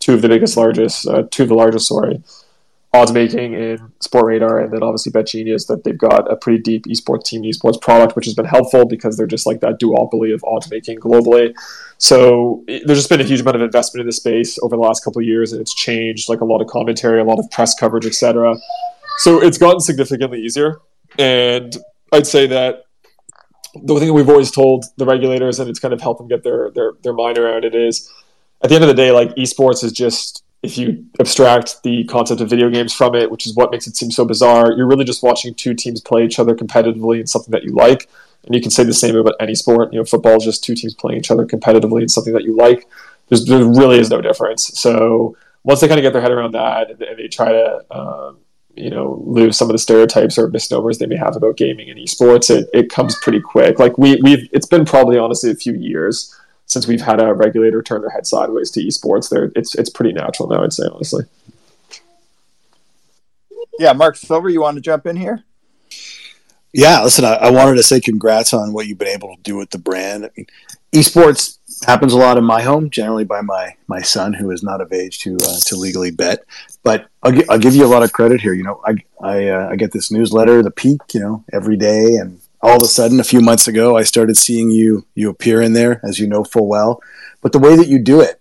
two 0.00 0.14
of 0.14 0.22
the 0.22 0.28
biggest, 0.28 0.56
largest, 0.56 1.06
uh, 1.06 1.22
two 1.30 1.44
of 1.44 1.48
the 1.48 1.54
largest, 1.54 1.86
sorry, 1.86 2.22
odds 2.92 3.12
making 3.12 3.52
in 3.52 3.78
Sportradar, 4.02 4.64
and 4.64 4.72
then 4.72 4.82
obviously 4.82 5.12
Betgenius 5.12 5.68
that 5.68 5.84
they've 5.84 5.96
got 5.96 6.30
a 6.30 6.36
pretty 6.36 6.60
deep 6.60 6.86
esports 6.86 7.24
team 7.24 7.42
esports 7.42 7.80
product, 7.80 8.16
which 8.16 8.24
has 8.24 8.34
been 8.34 8.46
helpful 8.46 8.84
because 8.84 9.16
they're 9.16 9.26
just 9.26 9.46
like 9.46 9.60
that 9.60 9.78
duopoly 9.78 10.34
of 10.34 10.42
odds 10.44 10.70
making 10.70 10.98
globally. 10.98 11.54
So 11.98 12.64
it, 12.66 12.82
there's 12.86 12.98
just 12.98 13.10
been 13.10 13.20
a 13.20 13.24
huge 13.24 13.42
amount 13.42 13.56
of 13.56 13.62
investment 13.62 14.00
in 14.00 14.06
this 14.06 14.16
space 14.16 14.58
over 14.62 14.74
the 14.74 14.82
last 14.82 15.04
couple 15.04 15.20
of 15.20 15.26
years, 15.26 15.52
and 15.52 15.60
it's 15.60 15.74
changed 15.74 16.28
like 16.28 16.40
a 16.40 16.44
lot 16.44 16.60
of 16.60 16.66
commentary, 16.66 17.20
a 17.20 17.24
lot 17.24 17.38
of 17.38 17.48
press 17.50 17.74
coverage, 17.74 18.06
etc 18.06 18.56
So 19.18 19.40
it's 19.40 19.58
gotten 19.58 19.80
significantly 19.80 20.40
easier, 20.40 20.80
and 21.18 21.76
I'd 22.12 22.26
say 22.26 22.46
that 22.48 22.86
the 23.74 23.98
thing 23.98 24.12
we've 24.12 24.28
always 24.28 24.50
told 24.50 24.84
the 24.96 25.06
regulators, 25.06 25.58
and 25.60 25.68
it's 25.68 25.78
kind 25.78 25.94
of 25.94 26.00
helped 26.00 26.18
them 26.18 26.28
get 26.28 26.42
their 26.42 26.70
their 26.70 26.92
their 27.02 27.12
mind 27.12 27.38
around 27.38 27.64
it, 27.64 27.74
is 27.74 28.10
at 28.62 28.68
the 28.68 28.74
end 28.74 28.84
of 28.84 28.88
the 28.88 28.94
day, 28.94 29.10
like 29.10 29.34
esports 29.36 29.82
is 29.84 29.92
just 29.92 30.44
if 30.62 30.76
you 30.76 31.06
abstract 31.18 31.82
the 31.82 32.04
concept 32.04 32.40
of 32.40 32.50
video 32.50 32.68
games 32.68 32.92
from 32.92 33.14
it, 33.14 33.30
which 33.30 33.46
is 33.46 33.54
what 33.54 33.70
makes 33.70 33.86
it 33.86 33.96
seem 33.96 34.10
so 34.10 34.24
bizarre, 34.24 34.72
you're 34.72 34.86
really 34.86 35.04
just 35.04 35.22
watching 35.22 35.54
two 35.54 35.74
teams 35.74 36.00
play 36.00 36.24
each 36.24 36.38
other 36.38 36.54
competitively 36.54 37.20
in 37.20 37.26
something 37.26 37.52
that 37.52 37.64
you 37.64 37.74
like. 37.74 38.08
And 38.44 38.54
you 38.54 38.60
can 38.60 38.70
say 38.70 38.84
the 38.84 38.92
same 38.92 39.16
about 39.16 39.34
any 39.40 39.54
sport. 39.54 39.92
You 39.92 40.00
know, 40.00 40.04
football 40.04 40.36
is 40.36 40.44
just 40.44 40.64
two 40.64 40.74
teams 40.74 40.94
playing 40.94 41.18
each 41.18 41.30
other 41.30 41.46
competitively 41.46 42.02
in 42.02 42.08
something 42.08 42.32
that 42.32 42.44
you 42.44 42.54
like. 42.56 42.86
There's, 43.28 43.44
there 43.46 43.64
really 43.64 43.98
is 43.98 44.10
no 44.10 44.20
difference. 44.20 44.78
So 44.78 45.36
once 45.62 45.80
they 45.80 45.88
kind 45.88 45.98
of 45.98 46.02
get 46.02 46.12
their 46.12 46.22
head 46.22 46.30
around 46.30 46.52
that 46.52 46.90
and, 46.90 46.98
they 46.98 47.28
try 47.28 47.52
to, 47.52 47.84
um, 47.90 48.38
you 48.80 48.90
know, 48.90 49.22
lose 49.24 49.56
some 49.56 49.68
of 49.68 49.72
the 49.72 49.78
stereotypes 49.78 50.38
or 50.38 50.48
misnomers 50.48 50.98
they 50.98 51.06
may 51.06 51.16
have 51.16 51.36
about 51.36 51.56
gaming 51.56 51.90
and 51.90 51.98
esports, 51.98 52.50
it, 52.50 52.68
it 52.72 52.90
comes 52.90 53.16
pretty 53.22 53.40
quick. 53.40 53.78
Like 53.78 53.98
we, 53.98 54.20
we've, 54.22 54.48
it's 54.52 54.66
been 54.66 54.84
probably 54.84 55.18
honestly 55.18 55.50
a 55.50 55.54
few 55.54 55.74
years 55.74 56.34
since 56.70 56.86
we've 56.86 57.00
had 57.00 57.20
a 57.20 57.34
regulator 57.34 57.82
turn 57.82 58.00
their 58.00 58.10
head 58.10 58.26
sideways 58.26 58.70
to 58.70 58.80
esports, 58.80 59.28
there 59.28 59.50
it's 59.56 59.74
it's 59.74 59.90
pretty 59.90 60.12
natural 60.12 60.48
now. 60.48 60.62
I'd 60.62 60.72
say 60.72 60.84
honestly. 60.92 61.24
Yeah, 63.80 63.92
Mark 63.92 64.16
Silver, 64.16 64.48
you 64.48 64.60
want 64.60 64.76
to 64.76 64.80
jump 64.80 65.04
in 65.06 65.16
here? 65.16 65.42
Yeah, 66.72 67.02
listen, 67.02 67.24
I, 67.24 67.34
I, 67.34 67.50
wanted 67.50 67.74
to 67.76 67.82
say 67.82 68.00
congrats 68.00 68.54
on 68.54 68.72
what 68.72 68.86
you've 68.86 68.98
been 68.98 69.08
able 69.08 69.34
to 69.34 69.42
do 69.42 69.56
with 69.56 69.70
the 69.70 69.78
brand. 69.78 70.26
I 70.26 70.30
mean, 70.36 70.46
esports 70.92 71.58
happens 71.86 72.12
a 72.12 72.18
lot 72.18 72.38
in 72.38 72.44
my 72.44 72.62
home, 72.62 72.90
generally 72.90 73.24
by 73.24 73.40
my 73.40 73.74
my 73.86 74.00
son, 74.00 74.32
who 74.32 74.50
is 74.50 74.62
not 74.62 74.80
of 74.80 74.92
age 74.92 75.18
to 75.20 75.36
uh, 75.36 75.58
to 75.66 75.76
legally 75.76 76.10
bet. 76.10 76.44
But 76.82 77.08
I'll, 77.22 77.32
gi- 77.32 77.48
I'll 77.48 77.58
give 77.58 77.74
you 77.74 77.84
a 77.84 77.88
lot 77.88 78.02
of 78.02 78.12
credit 78.12 78.40
here. 78.40 78.54
You 78.54 78.64
know, 78.64 78.80
I 78.84 78.96
I, 79.22 79.48
uh, 79.48 79.68
I 79.70 79.76
get 79.76 79.92
this 79.92 80.10
newsletter, 80.10 80.62
the 80.62 80.70
Peak, 80.70 81.00
you 81.12 81.20
know, 81.20 81.44
every 81.52 81.76
day, 81.76 82.16
and 82.16 82.40
all 82.62 82.76
of 82.76 82.82
a 82.82 82.86
sudden, 82.86 83.20
a 83.20 83.24
few 83.24 83.40
months 83.40 83.66
ago, 83.68 83.96
I 83.96 84.02
started 84.02 84.36
seeing 84.36 84.70
you 84.70 85.06
you 85.14 85.30
appear 85.30 85.62
in 85.62 85.72
there, 85.72 86.00
as 86.04 86.18
you 86.18 86.26
know 86.26 86.44
full 86.44 86.66
well. 86.66 87.02
But 87.40 87.52
the 87.52 87.58
way 87.58 87.76
that 87.76 87.88
you 87.88 87.98
do 87.98 88.20
it, 88.20 88.40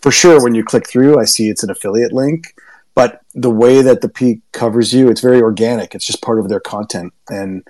for 0.00 0.10
sure, 0.10 0.42
when 0.42 0.54
you 0.54 0.64
click 0.64 0.88
through, 0.88 1.18
I 1.18 1.24
see 1.24 1.50
it's 1.50 1.62
an 1.62 1.70
affiliate 1.70 2.12
link. 2.12 2.54
But 2.94 3.20
the 3.34 3.50
way 3.50 3.82
that 3.82 4.00
the 4.00 4.08
peak 4.08 4.40
covers 4.52 4.92
you, 4.92 5.08
it's 5.08 5.20
very 5.20 5.40
organic. 5.40 5.94
It's 5.94 6.06
just 6.06 6.20
part 6.20 6.40
of 6.40 6.48
their 6.48 6.58
content. 6.58 7.12
And 7.28 7.64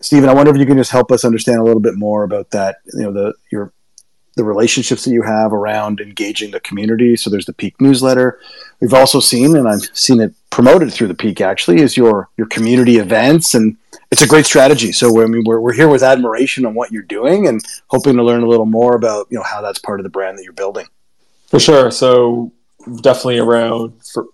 Steven, 0.00 0.28
I 0.28 0.34
wonder 0.34 0.50
if 0.50 0.58
you 0.58 0.66
can 0.66 0.76
just 0.76 0.90
help 0.90 1.12
us 1.12 1.24
understand 1.24 1.60
a 1.60 1.62
little 1.62 1.80
bit 1.80 1.94
more 1.94 2.24
about 2.24 2.50
that. 2.50 2.78
You 2.92 3.04
know, 3.04 3.12
the 3.12 3.34
your 3.52 3.72
the 4.34 4.44
relationships 4.44 5.04
that 5.04 5.10
you 5.10 5.22
have 5.22 5.52
around 5.52 6.00
engaging 6.00 6.50
the 6.50 6.60
community. 6.60 7.16
So 7.16 7.28
there's 7.28 7.46
the 7.46 7.52
Peak 7.52 7.80
newsletter. 7.80 8.40
We've 8.80 8.94
also 8.94 9.20
seen, 9.20 9.56
and 9.56 9.68
I've 9.68 9.84
seen 9.92 10.20
it 10.20 10.34
promoted 10.50 10.92
through 10.92 11.08
the 11.08 11.14
Peak 11.14 11.40
actually, 11.40 11.80
is 11.80 11.96
your 11.96 12.28
your 12.36 12.46
community 12.46 12.96
events, 12.96 13.54
and 13.54 13.76
it's 14.10 14.22
a 14.22 14.26
great 14.26 14.46
strategy. 14.46 14.92
So 14.92 15.22
I 15.22 15.26
mean, 15.26 15.44
we're 15.44 15.60
we're 15.60 15.74
here 15.74 15.88
with 15.88 16.02
admiration 16.02 16.64
on 16.64 16.74
what 16.74 16.92
you're 16.92 17.02
doing, 17.02 17.46
and 17.46 17.60
hoping 17.88 18.16
to 18.16 18.22
learn 18.22 18.42
a 18.42 18.48
little 18.48 18.66
more 18.66 18.96
about 18.96 19.26
you 19.30 19.36
know 19.36 19.44
how 19.44 19.60
that's 19.60 19.78
part 19.78 20.00
of 20.00 20.04
the 20.04 20.10
brand 20.10 20.38
that 20.38 20.44
you're 20.44 20.52
building. 20.52 20.86
For 21.48 21.60
sure. 21.60 21.90
So 21.90 22.52
definitely 23.02 23.38
around. 23.38 23.92
For, 24.12 24.26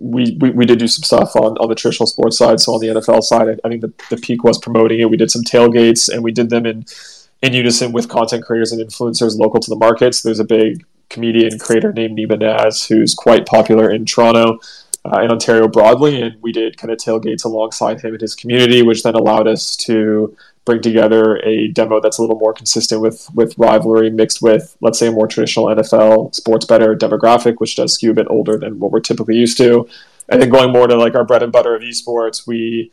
we, 0.00 0.36
we, 0.38 0.50
we 0.50 0.64
did 0.64 0.78
do 0.78 0.86
some 0.86 1.02
stuff 1.02 1.34
on, 1.34 1.56
on 1.58 1.68
the 1.68 1.74
traditional 1.74 2.06
sports 2.06 2.38
side. 2.38 2.60
So 2.60 2.74
on 2.74 2.80
the 2.80 2.86
NFL 2.86 3.22
side, 3.22 3.48
I, 3.48 3.56
I 3.64 3.68
think 3.68 3.80
the, 3.80 3.92
the 4.10 4.16
Peak 4.16 4.44
was 4.44 4.56
promoting 4.56 5.00
it. 5.00 5.10
We 5.10 5.16
did 5.16 5.30
some 5.30 5.42
tailgates, 5.42 6.08
and 6.08 6.22
we 6.22 6.30
did 6.30 6.50
them 6.50 6.66
in 6.66 6.84
in 7.42 7.52
unison 7.52 7.92
with 7.92 8.08
content 8.08 8.44
creators 8.44 8.72
and 8.72 8.84
influencers 8.84 9.38
local 9.38 9.60
to 9.60 9.70
the 9.70 9.76
markets. 9.76 10.22
There's 10.22 10.40
a 10.40 10.44
big 10.44 10.84
comedian 11.08 11.58
creator 11.58 11.92
named 11.92 12.18
Nima 12.18 12.38
Naz 12.38 12.84
who's 12.84 13.14
quite 13.14 13.46
popular 13.46 13.90
in 13.90 14.04
Toronto. 14.04 14.58
Uh, 15.04 15.26
Ontario 15.30 15.68
broadly, 15.68 16.20
and 16.20 16.36
we 16.42 16.52
did 16.52 16.76
kind 16.76 16.90
of 16.90 16.98
tailgates 16.98 17.44
alongside 17.44 18.00
him 18.00 18.12
and 18.12 18.20
his 18.20 18.34
community, 18.34 18.82
which 18.82 19.04
then 19.04 19.14
allowed 19.14 19.46
us 19.46 19.76
to 19.76 20.36
bring 20.64 20.82
together 20.82 21.36
a 21.44 21.68
demo 21.68 21.98
that's 21.98 22.18
a 22.18 22.20
little 22.20 22.38
more 22.38 22.52
consistent 22.52 23.00
with 23.00 23.26
with 23.32 23.56
rivalry 23.56 24.10
mixed 24.10 24.42
with 24.42 24.76
let's 24.82 24.98
say 24.98 25.06
a 25.06 25.10
more 25.10 25.26
traditional 25.26 25.66
NFL 25.66 26.34
sports 26.34 26.66
bettor 26.66 26.94
demographic, 26.94 27.54
which 27.58 27.76
does 27.76 27.94
skew 27.94 28.10
a 28.10 28.14
bit 28.14 28.26
older 28.28 28.58
than 28.58 28.78
what 28.80 28.90
we're 28.90 29.00
typically 29.00 29.36
used 29.36 29.56
to. 29.58 29.88
And 30.28 30.42
then 30.42 30.50
going 30.50 30.72
more 30.72 30.86
to 30.86 30.96
like 30.96 31.14
our 31.14 31.24
bread 31.24 31.42
and 31.42 31.52
butter 31.52 31.74
of 31.74 31.80
esports, 31.80 32.46
we 32.46 32.92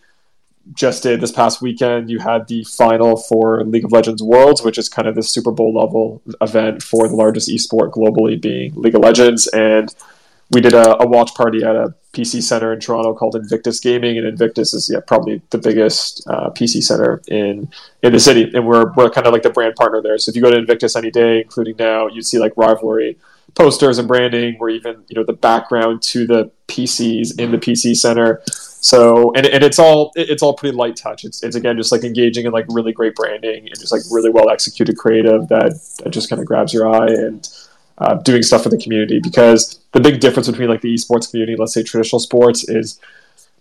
just 0.74 1.04
did 1.04 1.22
this 1.22 1.32
past 1.32 1.62
weekend, 1.62 2.10
you 2.10 2.20
had 2.20 2.48
the 2.48 2.64
final 2.64 3.18
for 3.18 3.64
League 3.64 3.86
of 3.86 3.92
Legends 3.92 4.24
Worlds, 4.24 4.64
which 4.64 4.78
is 4.78 4.90
kind 4.90 5.08
of 5.08 5.16
the 5.16 5.24
Super 5.24 5.52
Bowl 5.52 5.74
level 5.74 6.22
event 6.42 6.82
for 6.82 7.08
the 7.08 7.16
largest 7.16 7.50
esport 7.50 7.92
globally, 7.92 8.42
being 8.42 8.74
League 8.76 8.96
of 8.96 9.02
Legends. 9.02 9.48
And 9.48 9.94
we 10.52 10.62
did 10.62 10.74
a, 10.74 11.02
a, 11.02 11.08
watch 11.08 11.34
party 11.34 11.64
at 11.64 11.76
a 11.76 11.94
PC 12.14 12.42
center 12.42 12.72
in 12.74 12.80
Toronto 12.80 13.14
called 13.14 13.36
Invictus 13.36 13.80
Gaming, 13.80 14.18
and 14.18 14.28
Invictus 14.28 14.74
is 14.74 14.90
yeah 14.92 15.00
probably 15.06 15.42
the 15.50 15.58
biggest 15.58 16.26
uh, 16.28 16.50
PC 16.52 16.84
center 16.84 17.22
in 17.28 17.70
in 18.04 18.12
the 18.12 18.20
city, 18.20 18.52
and 18.54 18.68
we're 18.68 18.92
we're 18.94 19.10
kind 19.10 19.28
of 19.28 19.34
like 19.34 19.44
the 19.44 19.50
brand 19.50 19.76
partner 19.76 20.02
there. 20.02 20.18
So 20.18 20.30
if 20.30 20.36
you 20.36 20.42
go 20.42 20.52
to 20.52 20.58
Invictus 20.58 20.96
any 20.96 21.12
day, 21.12 21.42
including 21.42 21.76
now, 21.78 22.08
you'd 22.08 22.26
see 22.26 22.38
like 22.38 22.54
rivalry 22.56 23.18
posters 23.56 23.98
and 23.98 24.08
branding. 24.08 24.58
We're 24.60 24.70
even 24.70 25.04
you 25.08 25.16
know 25.16 25.24
the 25.24 25.34
background 25.34 26.04
to 26.04 26.28
the 26.28 26.52
PCs 26.68 27.40
in 27.40 27.52
the 27.52 27.58
PC 27.58 27.96
center. 27.96 28.42
So 28.86 29.34
and, 29.34 29.48
and 29.48 29.64
it's 29.64 29.80
all 29.80 30.12
it's 30.16 30.44
all 30.44 30.54
pretty 30.54 30.78
light 30.78 30.96
touch. 30.96 31.26
It's, 31.26 31.42
it's 31.42 31.56
again 31.56 31.76
just 31.76 31.92
like 31.92 32.04
engaging 32.04 32.46
in 32.46 32.52
like 32.52 32.68
really 32.70 32.94
great 32.94 33.16
branding 33.16 33.66
and 33.66 33.80
just 33.80 33.92
like 33.92 34.04
really 34.12 34.30
well 34.30 34.48
executed 34.48 34.96
creative 34.96 35.48
that, 35.48 35.74
that 36.04 36.12
just 36.12 36.30
kind 36.30 36.40
of 36.40 36.48
grabs 36.48 36.72
your 36.72 36.88
eye 36.88 37.08
and 37.08 37.50
uh, 37.98 38.14
doing 38.18 38.44
stuff 38.44 38.62
for 38.62 38.70
the 38.70 38.78
community. 38.78 39.20
Because 39.20 39.80
the 39.94 40.00
big 40.00 40.20
difference 40.20 40.48
between 40.48 40.70
like 40.70 40.82
the 40.82 40.94
esports 40.94 41.32
community, 41.32 41.56
let's 41.58 41.74
say 41.74 41.82
traditional 41.82 42.20
sports, 42.20 42.70
is 42.70 43.00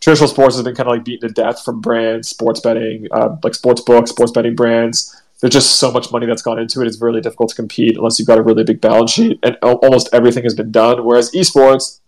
traditional 0.01 0.29
sports 0.29 0.57
has 0.57 0.63
been 0.63 0.75
kind 0.75 0.91
of 0.91 0.95
like 0.95 1.07
beaten 1.07 1.27
to 1.27 1.33
death 1.33 1.65
from 1.65 1.81
brands, 1.81 2.29
sports 2.29 2.61
betting, 2.61 3.09
uh, 3.11 3.35
like 3.43 3.55
sports 3.55 3.81
books, 3.81 4.11
sports 4.11 4.31
betting 4.31 4.55
brands. 4.55 5.23
There's 5.41 5.55
just 5.55 5.77
so 5.77 5.91
much 5.91 6.13
money 6.13 6.27
that's 6.27 6.43
gone 6.43 6.59
into 6.59 6.83
it. 6.83 6.87
It's 6.87 7.01
really 7.01 7.23
difficult 7.23 7.49
to 7.49 7.57
compete 7.57 7.97
unless 7.97 8.19
you've 8.19 8.29
got 8.29 8.37
a 8.37 8.43
really 8.43 8.65
big 8.65 8.83
balance 8.83 9.13
sheet, 9.13 9.39
and 9.43 9.57
almost 9.63 10.11
everything 10.13 10.43
has 10.43 10.55
been 10.55 10.71
done. 10.71 11.03
Whereas 11.03 11.33
esports, 11.33 12.01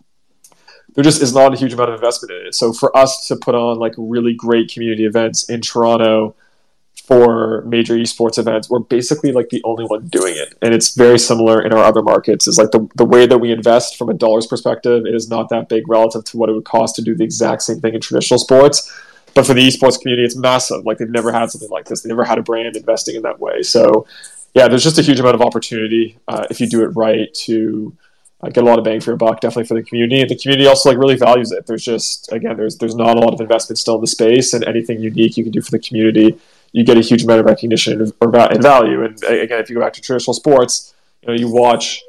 there 0.97 1.03
just 1.03 1.21
is 1.21 1.31
not 1.31 1.53
a 1.53 1.55
huge 1.55 1.73
amount 1.73 1.89
of 1.89 1.95
investment 1.95 2.31
in 2.31 2.47
it. 2.47 2.55
So 2.55 2.73
for 2.73 2.95
us 2.97 3.27
to 3.27 3.35
put 3.35 3.53
on 3.53 3.77
like 3.77 3.93
really 3.97 4.33
great 4.33 4.71
community 4.71 5.05
events 5.05 5.47
in 5.47 5.61
Toronto 5.61 6.35
for 7.03 7.61
major 7.67 7.93
esports 7.95 8.39
events, 8.39 8.67
we're 8.67 8.79
basically 8.79 9.31
like 9.31 9.49
the 9.49 9.61
only 9.63 9.85
one 9.85 10.07
doing 10.07 10.33
it. 10.35 10.57
And 10.59 10.73
it's 10.73 10.95
very 10.95 11.19
similar 11.19 11.61
in 11.61 11.71
our 11.71 11.83
other 11.83 12.01
markets. 12.01 12.47
Is 12.47 12.57
like 12.57 12.71
the, 12.71 12.89
the 12.95 13.05
way 13.05 13.27
that 13.27 13.37
we 13.37 13.51
invest 13.51 13.95
from 13.95 14.09
a 14.09 14.15
dollars 14.15 14.47
perspective, 14.47 15.05
it 15.05 15.13
is 15.13 15.29
not 15.29 15.49
that 15.49 15.69
big 15.69 15.87
relative 15.87 16.23
to 16.25 16.37
what 16.37 16.49
it 16.49 16.53
would 16.53 16.65
cost 16.65 16.95
to 16.95 17.03
do 17.03 17.13
the 17.13 17.23
exact 17.23 17.61
same 17.61 17.79
thing 17.79 17.93
in 17.93 18.01
traditional 18.01 18.39
sports. 18.39 18.91
But 19.35 19.45
for 19.45 19.53
the 19.53 19.67
esports 19.67 20.01
community, 20.01 20.25
it's 20.25 20.35
massive. 20.35 20.83
Like 20.83 20.97
they've 20.97 21.07
never 21.07 21.31
had 21.31 21.51
something 21.51 21.69
like 21.69 21.85
this. 21.85 22.01
They 22.01 22.07
never 22.07 22.23
had 22.23 22.39
a 22.39 22.41
brand 22.41 22.75
investing 22.75 23.15
in 23.15 23.21
that 23.21 23.39
way. 23.39 23.61
So 23.61 24.07
yeah, 24.55 24.67
there's 24.67 24.83
just 24.83 24.97
a 24.97 25.03
huge 25.03 25.19
amount 25.19 25.35
of 25.35 25.43
opportunity 25.43 26.17
uh, 26.27 26.47
if 26.49 26.59
you 26.59 26.67
do 26.67 26.81
it 26.81 26.87
right 26.87 27.31
to 27.45 27.95
uh, 28.41 28.49
get 28.49 28.63
a 28.63 28.67
lot 28.67 28.77
of 28.77 28.85
bang 28.85 28.99
for 28.99 29.11
your 29.11 29.17
buck, 29.17 29.39
definitely 29.39 29.65
for 29.65 29.73
the 29.73 29.83
community. 29.83 30.21
And 30.21 30.29
the 30.29 30.37
community 30.37 30.67
also 30.67 30.89
like 30.89 30.97
really 30.97 31.15
values 31.15 31.51
it. 31.51 31.65
There's 31.65 31.83
just 31.83 32.31
again, 32.31 32.55
there's 32.57 32.77
there's 32.77 32.95
not 32.95 33.17
a 33.17 33.19
lot 33.19 33.33
of 33.33 33.41
investment 33.41 33.79
still 33.79 33.95
in 33.95 34.01
the 34.01 34.07
space, 34.07 34.53
and 34.53 34.63
anything 34.65 35.01
unique 35.01 35.37
you 35.37 35.43
can 35.43 35.51
do 35.51 35.61
for 35.61 35.71
the 35.71 35.79
community, 35.79 36.37
you 36.71 36.83
get 36.83 36.97
a 36.97 37.01
huge 37.01 37.23
amount 37.23 37.39
of 37.39 37.45
recognition 37.45 38.11
or 38.21 38.35
and 38.35 38.61
value. 38.61 39.03
And 39.03 39.21
again, 39.23 39.59
if 39.59 39.69
you 39.69 39.75
go 39.75 39.81
back 39.81 39.93
to 39.93 40.01
traditional 40.01 40.33
sports, 40.33 40.93
you 41.21 41.29
know, 41.29 41.33
you 41.33 41.51
watch 41.51 42.03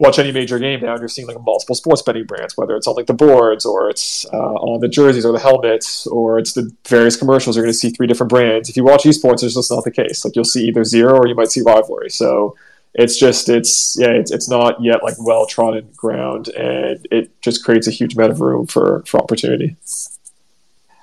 watch 0.00 0.18
any 0.18 0.32
major 0.32 0.58
game 0.58 0.80
now, 0.80 0.92
and 0.92 1.00
you're 1.00 1.08
seeing 1.08 1.26
like 1.26 1.40
multiple 1.40 1.74
sports 1.74 2.02
betting 2.02 2.24
brands, 2.24 2.56
whether 2.56 2.76
it's 2.76 2.86
on 2.86 2.94
like 2.94 3.06
the 3.06 3.14
boards 3.14 3.64
or 3.64 3.90
it's 3.90 4.26
uh, 4.32 4.54
on 4.54 4.80
the 4.80 4.88
jerseys 4.88 5.24
or 5.24 5.32
the 5.32 5.38
helmets 5.38 6.06
or 6.06 6.38
it's 6.38 6.52
the 6.52 6.72
various 6.88 7.16
commercials. 7.16 7.56
You're 7.56 7.64
going 7.64 7.72
to 7.72 7.78
see 7.78 7.90
three 7.90 8.06
different 8.06 8.30
brands. 8.30 8.68
If 8.68 8.76
you 8.76 8.84
watch 8.84 9.04
esports, 9.04 9.42
it's 9.42 9.54
just 9.54 9.70
not 9.70 9.84
the 9.84 9.90
case. 9.90 10.24
Like 10.24 10.36
you'll 10.36 10.44
see 10.44 10.66
either 10.66 10.84
zero 10.84 11.16
or 11.16 11.26
you 11.26 11.34
might 11.34 11.50
see 11.50 11.62
rivalry. 11.62 12.10
So 12.10 12.56
it's 12.94 13.18
just 13.18 13.48
it's 13.48 13.96
yeah 13.98 14.10
it's, 14.10 14.30
it's 14.30 14.48
not 14.48 14.80
yet 14.82 15.02
like 15.02 15.14
well 15.18 15.46
trodden 15.46 15.88
ground 15.96 16.48
and 16.48 17.06
it 17.10 17.40
just 17.42 17.64
creates 17.64 17.88
a 17.88 17.90
huge 17.90 18.14
amount 18.14 18.30
of 18.30 18.40
room 18.40 18.66
for 18.66 19.02
for 19.06 19.20
opportunity. 19.20 19.76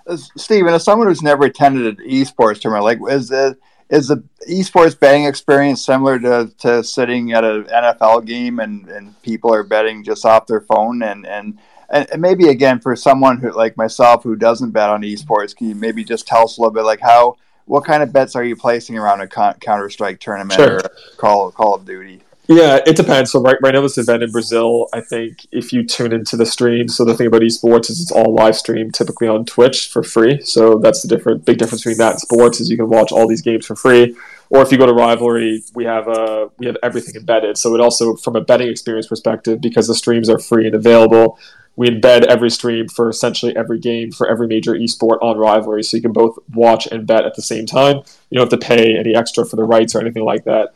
Uh, 0.08 0.18
Steven, 0.38 0.74
as 0.74 0.84
someone 0.84 1.08
who's 1.08 1.22
never 1.22 1.46
attended 1.46 2.00
an 2.00 2.06
esports 2.08 2.60
tournament, 2.60 2.86
like 2.86 3.00
is 3.14 3.30
the 3.30 3.58
is 3.90 4.08
the 4.08 4.24
esports 4.50 4.98
betting 4.98 5.26
experience 5.26 5.86
similar 5.86 6.18
to, 6.18 6.50
to 6.60 6.82
sitting 6.82 7.34
at 7.34 7.44
an 7.44 7.66
NFL 7.66 8.26
game 8.26 8.60
and, 8.60 8.88
and 8.88 9.22
people 9.22 9.54
are 9.54 9.64
betting 9.64 10.02
just 10.04 10.26
off 10.26 10.48
their 10.48 10.62
phone? 10.62 11.04
And, 11.04 11.28
and 11.28 11.60
and 11.90 12.22
maybe 12.22 12.48
again 12.48 12.80
for 12.80 12.96
someone 12.96 13.38
who 13.38 13.52
like 13.52 13.76
myself 13.76 14.24
who 14.24 14.38
doesn't 14.38 14.72
bet 14.72 14.90
on 14.90 15.02
esports, 15.02 15.54
can 15.54 15.68
you 15.68 15.76
maybe 15.76 16.06
just 16.06 16.26
tell 16.26 16.46
us 16.46 16.58
a 16.58 16.62
little 16.62 16.74
bit 16.74 16.84
like 16.84 17.02
how 17.02 17.36
what 17.72 17.86
kind 17.86 18.04
of 18.04 18.12
bets 18.12 18.36
are 18.36 18.44
you 18.44 18.54
placing 18.54 18.98
around 18.98 19.22
a 19.22 19.28
Counter 19.28 19.90
Strike 19.90 20.20
tournament 20.20 20.60
sure. 20.60 20.80
or 20.80 20.92
Call 21.16 21.52
Call 21.54 21.76
of 21.76 21.86
Duty? 21.86 22.20
Yeah, 22.50 22.80
it 22.86 22.98
depends. 22.98 23.32
So 23.32 23.40
right, 23.40 23.56
right 23.62 23.74
now 23.74 23.80
this 23.80 23.98
event 23.98 24.24
in 24.24 24.32
Brazil, 24.32 24.90
I 24.92 25.00
think 25.00 25.48
if 25.54 25.72
you 25.72 25.86
tune 25.86 26.12
into 26.12 26.36
the 26.36 26.46
stream, 26.46 26.90
so 26.90 27.06
the 27.06 27.16
thing 27.16 27.28
about 27.28 27.44
esports 27.44 27.90
is 27.90 28.02
it's 28.02 28.12
all 28.12 28.36
live 28.36 28.58
stream, 28.58 28.92
typically 28.92 29.30
on 29.30 29.46
Twitch 29.46 29.88
for 29.88 30.04
free. 30.04 30.42
So 30.42 30.80
that's 30.80 31.02
the 31.02 31.08
different 31.08 31.46
big 31.46 31.60
difference 31.60 31.84
between 31.84 31.98
that 32.00 32.12
and 32.12 32.20
sports 32.20 32.60
is 32.60 32.70
you 32.70 32.76
can 32.76 32.90
watch 32.90 33.14
all 33.14 33.26
these 33.26 33.42
games 33.42 33.66
for 33.66 33.78
free. 33.78 34.18
Or 34.50 34.62
if 34.62 34.70
you 34.74 34.78
go 34.78 34.86
to 34.86 34.94
Rivalry, 34.94 35.64
we 35.74 35.86
have 35.86 36.10
uh, 36.10 36.50
we 36.58 36.66
have 36.66 36.76
everything 36.84 37.16
embedded. 37.16 37.58
So 37.58 37.74
it 37.74 37.80
also 37.80 38.18
from 38.18 38.36
a 38.36 38.42
betting 38.42 38.68
experience 38.68 39.08
perspective, 39.08 39.62
because 39.62 39.88
the 39.88 39.96
streams 39.96 40.30
are 40.30 40.40
free 40.40 40.66
and 40.66 40.76
available, 40.76 41.40
we 41.82 41.90
embed 41.90 42.26
every 42.26 42.52
stream 42.52 42.88
for 42.88 43.10
essentially 43.10 43.56
every 43.56 43.80
game 43.80 44.12
for 44.12 44.30
every 44.30 44.46
major 44.46 44.74
esport 44.74 45.18
on 45.24 45.36
Rivalry, 45.36 45.82
so 45.82 45.98
you 45.98 46.04
can 46.04 46.14
both 46.14 46.38
watch 46.54 46.86
and 46.86 47.08
bet 47.08 47.26
at 47.26 47.34
the 47.34 47.42
same 47.42 47.66
time. 47.66 48.04
You 48.30 48.38
don't 48.38 48.52
have 48.52 48.60
to 48.60 48.64
pay 48.64 48.96
any 49.00 49.16
extra 49.16 49.48
for 49.48 49.56
the 49.56 49.64
rights 49.64 49.96
or 49.96 50.00
anything 50.00 50.24
like 50.24 50.44
that. 50.44 50.76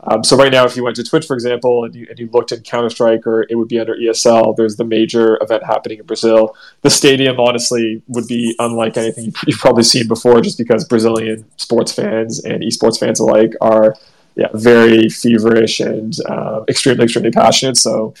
Um, 0.00 0.24
so 0.24 0.34
right 0.34 0.50
now, 0.50 0.64
if 0.64 0.74
you 0.74 0.82
went 0.82 0.96
to 0.96 1.04
Twitch, 1.04 1.26
for 1.26 1.34
example, 1.34 1.84
and 1.84 1.94
you, 1.94 2.06
and 2.08 2.18
you 2.18 2.30
looked 2.32 2.52
in 2.52 2.62
Counter 2.62 2.88
Strike, 2.88 3.26
or 3.26 3.42
it 3.50 3.56
would 3.56 3.68
be 3.68 3.78
under 3.78 3.94
ESL. 3.96 4.56
There's 4.56 4.76
the 4.76 4.84
major 4.84 5.36
event 5.42 5.62
happening 5.62 5.98
in 5.98 6.06
Brazil. 6.06 6.56
The 6.80 6.88
stadium, 6.88 7.38
honestly, 7.38 8.00
would 8.08 8.26
be 8.26 8.56
unlike 8.58 8.96
anything 8.96 9.34
you've 9.46 9.58
probably 9.58 9.82
seen 9.82 10.08
before, 10.08 10.40
just 10.40 10.56
because 10.56 10.86
Brazilian 10.86 11.44
sports 11.58 11.92
fans 11.92 12.42
and 12.42 12.62
esports 12.62 12.98
fans 12.98 13.20
alike 13.20 13.52
are, 13.60 13.94
yeah, 14.36 14.48
very 14.54 15.10
feverish 15.10 15.80
and 15.80 16.16
uh, 16.30 16.64
extremely, 16.66 17.04
extremely 17.04 17.30
passionate. 17.30 17.76
So 17.76 18.14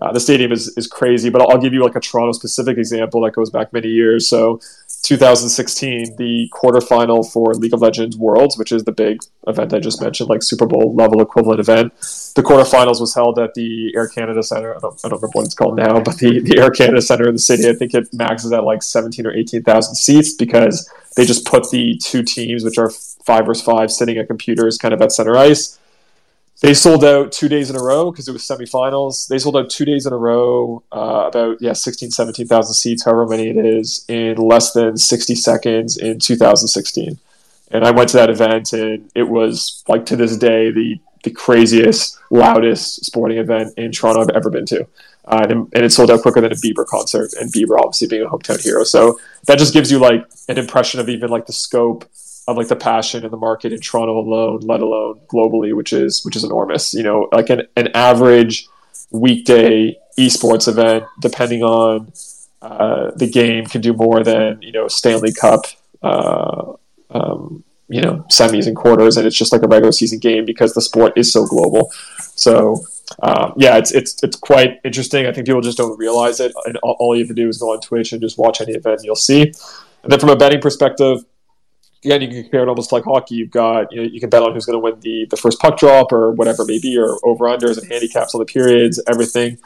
uh, 0.00 0.12
the 0.12 0.20
stadium 0.20 0.50
is, 0.50 0.68
is 0.76 0.86
crazy, 0.86 1.28
but 1.28 1.42
I'll, 1.42 1.50
I'll, 1.50 1.58
give 1.58 1.74
you 1.74 1.84
like 1.84 1.94
a 1.94 2.00
Toronto 2.00 2.32
specific 2.32 2.78
example 2.78 3.20
that 3.22 3.32
goes 3.32 3.50
back 3.50 3.72
many 3.72 3.88
years. 3.88 4.26
So 4.26 4.60
2016, 5.02 6.16
the 6.16 6.50
quarterfinal 6.52 7.30
for 7.30 7.54
League 7.54 7.74
of 7.74 7.82
Legends 7.82 8.16
Worlds, 8.16 8.56
which 8.56 8.72
is 8.72 8.84
the 8.84 8.92
big 8.92 9.20
event 9.46 9.74
I 9.74 9.78
just 9.78 10.00
mentioned, 10.00 10.30
like 10.30 10.42
Super 10.42 10.66
Bowl 10.66 10.94
level 10.94 11.20
equivalent 11.20 11.60
event. 11.60 11.92
The 12.34 12.42
quarterfinals 12.42 13.00
was 13.00 13.14
held 13.14 13.38
at 13.38 13.52
the 13.54 13.92
Air 13.94 14.08
Canada 14.08 14.42
Center. 14.42 14.74
I 14.74 14.78
don't, 14.78 14.98
I 15.04 15.08
don't 15.08 15.20
remember 15.20 15.32
what 15.32 15.46
it's 15.46 15.54
called 15.54 15.76
now, 15.76 16.00
but 16.00 16.16
the, 16.16 16.40
the 16.40 16.58
Air 16.58 16.70
Canada 16.70 17.02
Center 17.02 17.28
in 17.28 17.34
the 17.34 17.40
city, 17.40 17.68
I 17.68 17.74
think 17.74 17.92
it 17.92 18.08
maxes 18.14 18.52
at 18.52 18.64
like 18.64 18.82
17 18.82 19.26
or 19.26 19.32
18,000 19.32 19.94
seats 19.94 20.34
because 20.34 20.90
they 21.16 21.26
just 21.26 21.44
put 21.44 21.70
the 21.70 21.98
two 21.98 22.22
teams, 22.22 22.64
which 22.64 22.78
are 22.78 22.90
five 23.24 23.44
versus 23.44 23.64
five, 23.64 23.90
sitting 23.90 24.16
at 24.16 24.28
computers 24.28 24.78
kind 24.78 24.94
of 24.94 25.02
at 25.02 25.12
center 25.12 25.36
ice 25.36 25.78
they 26.60 26.74
sold 26.74 27.04
out 27.04 27.32
two 27.32 27.48
days 27.48 27.70
in 27.70 27.76
a 27.76 27.82
row 27.82 28.10
because 28.10 28.28
it 28.28 28.32
was 28.32 28.42
semifinals. 28.42 29.28
They 29.28 29.38
sold 29.38 29.56
out 29.56 29.70
two 29.70 29.86
days 29.86 30.04
in 30.04 30.12
a 30.12 30.16
row, 30.16 30.82
uh, 30.92 31.24
about 31.28 31.56
yeah, 31.60 31.72
16, 31.72 32.10
17,000 32.10 32.74
seats, 32.74 33.04
however 33.04 33.26
many 33.26 33.48
it 33.48 33.56
is, 33.56 34.04
in 34.08 34.36
less 34.36 34.72
than 34.72 34.96
60 34.96 35.34
seconds 35.34 35.96
in 35.96 36.18
2016. 36.18 37.18
And 37.70 37.84
I 37.84 37.92
went 37.92 38.10
to 38.10 38.16
that 38.18 38.30
event, 38.30 38.72
and 38.72 39.10
it 39.14 39.28
was 39.28 39.82
like 39.88 40.04
to 40.06 40.16
this 40.16 40.36
day 40.36 40.70
the 40.70 41.00
the 41.22 41.30
craziest, 41.30 42.18
loudest 42.30 43.04
sporting 43.04 43.36
event 43.36 43.74
in 43.76 43.92
Toronto 43.92 44.22
I've 44.22 44.30
ever 44.30 44.48
been 44.48 44.64
to. 44.66 44.86
Uh, 45.26 45.46
and, 45.48 45.52
and, 45.74 45.84
it 45.84 45.92
sold 45.92 46.10
out 46.10 46.22
quicker 46.22 46.40
than 46.40 46.50
a 46.50 46.56
Bieber 46.56 46.86
concert, 46.86 47.34
and 47.38 47.52
Bieber 47.52 47.78
obviously 47.78 48.08
being 48.08 48.22
a 48.22 48.26
hometown 48.26 48.62
hero. 48.62 48.84
So 48.84 49.20
that 49.46 49.58
just 49.58 49.74
gives 49.74 49.92
you 49.92 49.98
like 49.98 50.24
an 50.48 50.56
impression 50.56 50.98
of 50.98 51.10
even 51.10 51.28
like 51.28 51.44
the 51.44 51.52
scope 51.52 52.08
of 52.50 52.56
like 52.56 52.68
the 52.68 52.76
passion 52.76 53.24
in 53.24 53.30
the 53.30 53.36
market 53.36 53.72
in 53.72 53.80
Toronto 53.80 54.18
alone, 54.18 54.60
let 54.60 54.80
alone 54.80 55.20
globally, 55.28 55.74
which 55.74 55.92
is 55.92 56.24
which 56.24 56.36
is 56.36 56.44
enormous. 56.44 56.92
You 56.94 57.02
know, 57.02 57.28
like 57.32 57.50
an, 57.50 57.62
an 57.76 57.88
average 57.94 58.66
weekday 59.10 59.96
esports 60.18 60.68
event, 60.68 61.04
depending 61.20 61.62
on 61.62 62.12
uh, 62.62 63.10
the 63.16 63.28
game, 63.28 63.66
can 63.66 63.80
do 63.80 63.92
more 63.92 64.22
than 64.22 64.60
you 64.62 64.72
know 64.72 64.88
Stanley 64.88 65.32
Cup, 65.32 65.66
uh, 66.02 66.72
um, 67.10 67.64
you 67.88 68.00
know 68.00 68.24
semis 68.30 68.66
and 68.66 68.76
quarters, 68.76 69.16
and 69.16 69.26
it's 69.26 69.36
just 69.36 69.52
like 69.52 69.62
a 69.62 69.68
regular 69.68 69.92
season 69.92 70.18
game 70.18 70.44
because 70.44 70.74
the 70.74 70.82
sport 70.82 71.12
is 71.16 71.32
so 71.32 71.46
global. 71.46 71.90
So. 72.18 72.84
Um, 73.24 73.54
yeah, 73.56 73.76
it's 73.76 73.90
it's 73.90 74.22
it's 74.22 74.36
quite 74.36 74.78
interesting. 74.84 75.26
I 75.26 75.32
think 75.32 75.44
people 75.44 75.60
just 75.60 75.76
don't 75.76 75.98
realize 75.98 76.38
it, 76.38 76.52
and 76.64 76.76
all, 76.76 76.96
all 77.00 77.16
you 77.16 77.22
have 77.22 77.28
to 77.28 77.34
do 77.34 77.48
is 77.48 77.58
go 77.58 77.72
on 77.72 77.80
Twitch 77.80 78.12
and 78.12 78.22
just 78.22 78.38
watch 78.38 78.60
any 78.60 78.74
event, 78.74 78.98
and 78.98 79.04
you'll 79.04 79.16
see. 79.16 79.52
And 80.02 80.12
then 80.12 80.20
from 80.20 80.28
a 80.28 80.36
betting 80.36 80.60
perspective, 80.60 81.24
again, 82.04 82.22
you 82.22 82.28
can 82.28 82.42
compare 82.42 82.62
it 82.62 82.68
almost 82.68 82.92
like 82.92 83.04
hockey. 83.04 83.36
You've 83.36 83.50
got 83.50 83.92
you 83.92 84.02
know 84.02 84.08
you 84.08 84.20
can 84.20 84.30
bet 84.30 84.42
on 84.42 84.52
who's 84.52 84.66
going 84.66 84.74
to 84.74 84.80
win 84.80 85.00
the 85.00 85.26
the 85.30 85.36
first 85.36 85.58
puck 85.60 85.78
drop 85.78 86.12
or 86.12 86.32
whatever 86.32 86.62
it 86.62 86.66
may 86.66 86.78
be, 86.78 86.98
or 86.98 87.18
over 87.24 87.44
unders 87.46 87.78
and 87.78 87.90
handicaps 87.90 88.34
on 88.34 88.38
the 88.38 88.44
periods, 88.44 89.00
everything. 89.06 89.58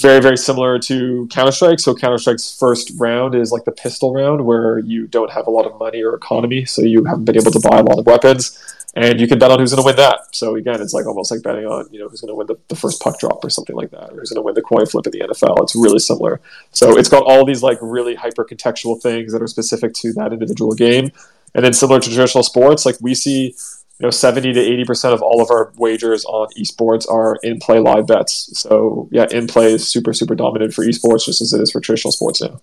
Very 0.00 0.20
very 0.20 0.36
similar 0.36 0.78
to 0.80 1.26
Counter 1.30 1.52
Strike. 1.52 1.80
So 1.80 1.94
Counter 1.94 2.18
Strike's 2.18 2.56
first 2.56 2.92
round 2.98 3.34
is 3.34 3.50
like 3.50 3.64
the 3.64 3.72
pistol 3.72 4.12
round, 4.14 4.44
where 4.44 4.78
you 4.78 5.06
don't 5.06 5.30
have 5.30 5.46
a 5.46 5.50
lot 5.50 5.66
of 5.66 5.78
money 5.78 6.02
or 6.02 6.14
economy, 6.14 6.64
so 6.64 6.82
you 6.82 7.04
haven't 7.04 7.24
been 7.24 7.36
able 7.36 7.50
to 7.50 7.60
buy 7.60 7.78
a 7.78 7.82
lot 7.82 7.98
of 7.98 8.06
weapons. 8.06 8.74
And 8.96 9.20
you 9.20 9.28
can 9.28 9.38
bet 9.38 9.50
on 9.50 9.60
who's 9.60 9.72
going 9.72 9.82
to 9.82 9.86
win 9.86 9.96
that. 9.96 10.34
So 10.34 10.56
again, 10.56 10.80
it's 10.80 10.92
like 10.92 11.06
almost 11.06 11.30
like 11.30 11.42
betting 11.42 11.66
on 11.66 11.88
you 11.92 12.00
know 12.00 12.08
who's 12.08 12.20
going 12.20 12.30
to 12.30 12.34
win 12.34 12.46
the, 12.46 12.56
the 12.68 12.74
first 12.74 13.00
puck 13.00 13.18
drop 13.20 13.44
or 13.44 13.50
something 13.50 13.76
like 13.76 13.90
that, 13.90 14.12
or 14.12 14.20
who's 14.20 14.30
going 14.30 14.38
to 14.38 14.42
win 14.42 14.54
the 14.54 14.62
coin 14.62 14.86
flip 14.86 15.06
in 15.06 15.12
the 15.12 15.20
NFL. 15.20 15.62
It's 15.62 15.76
really 15.76 15.98
similar. 15.98 16.40
So 16.70 16.96
it's 16.96 17.08
got 17.08 17.24
all 17.24 17.44
these 17.44 17.62
like 17.62 17.78
really 17.82 18.14
hyper 18.14 18.44
contextual 18.44 19.00
things 19.00 19.32
that 19.32 19.42
are 19.42 19.46
specific 19.46 19.92
to 19.94 20.12
that 20.14 20.32
individual 20.32 20.74
game 20.74 21.10
and 21.54 21.64
then 21.64 21.72
similar 21.72 22.00
to 22.00 22.08
traditional 22.08 22.44
sports, 22.44 22.86
like 22.86 22.96
we 23.00 23.14
see, 23.14 23.54
you 23.98 24.06
know, 24.06 24.10
70 24.10 24.52
to 24.52 24.60
80% 24.60 25.12
of 25.12 25.22
all 25.22 25.42
of 25.42 25.50
our 25.50 25.72
wagers 25.76 26.24
on 26.24 26.48
esports 26.58 27.10
are 27.10 27.38
in 27.42 27.58
play 27.58 27.78
live 27.80 28.06
bets. 28.06 28.50
So 28.58 29.08
yeah, 29.10 29.26
in 29.30 29.46
play 29.46 29.72
is 29.72 29.88
super, 29.88 30.12
super 30.12 30.34
dominant 30.34 30.72
for 30.74 30.84
esports 30.84 31.24
just 31.24 31.40
as 31.40 31.52
it 31.52 31.60
is 31.60 31.72
for 31.72 31.80
traditional 31.80 32.12
sports 32.12 32.40
now. 32.40 32.60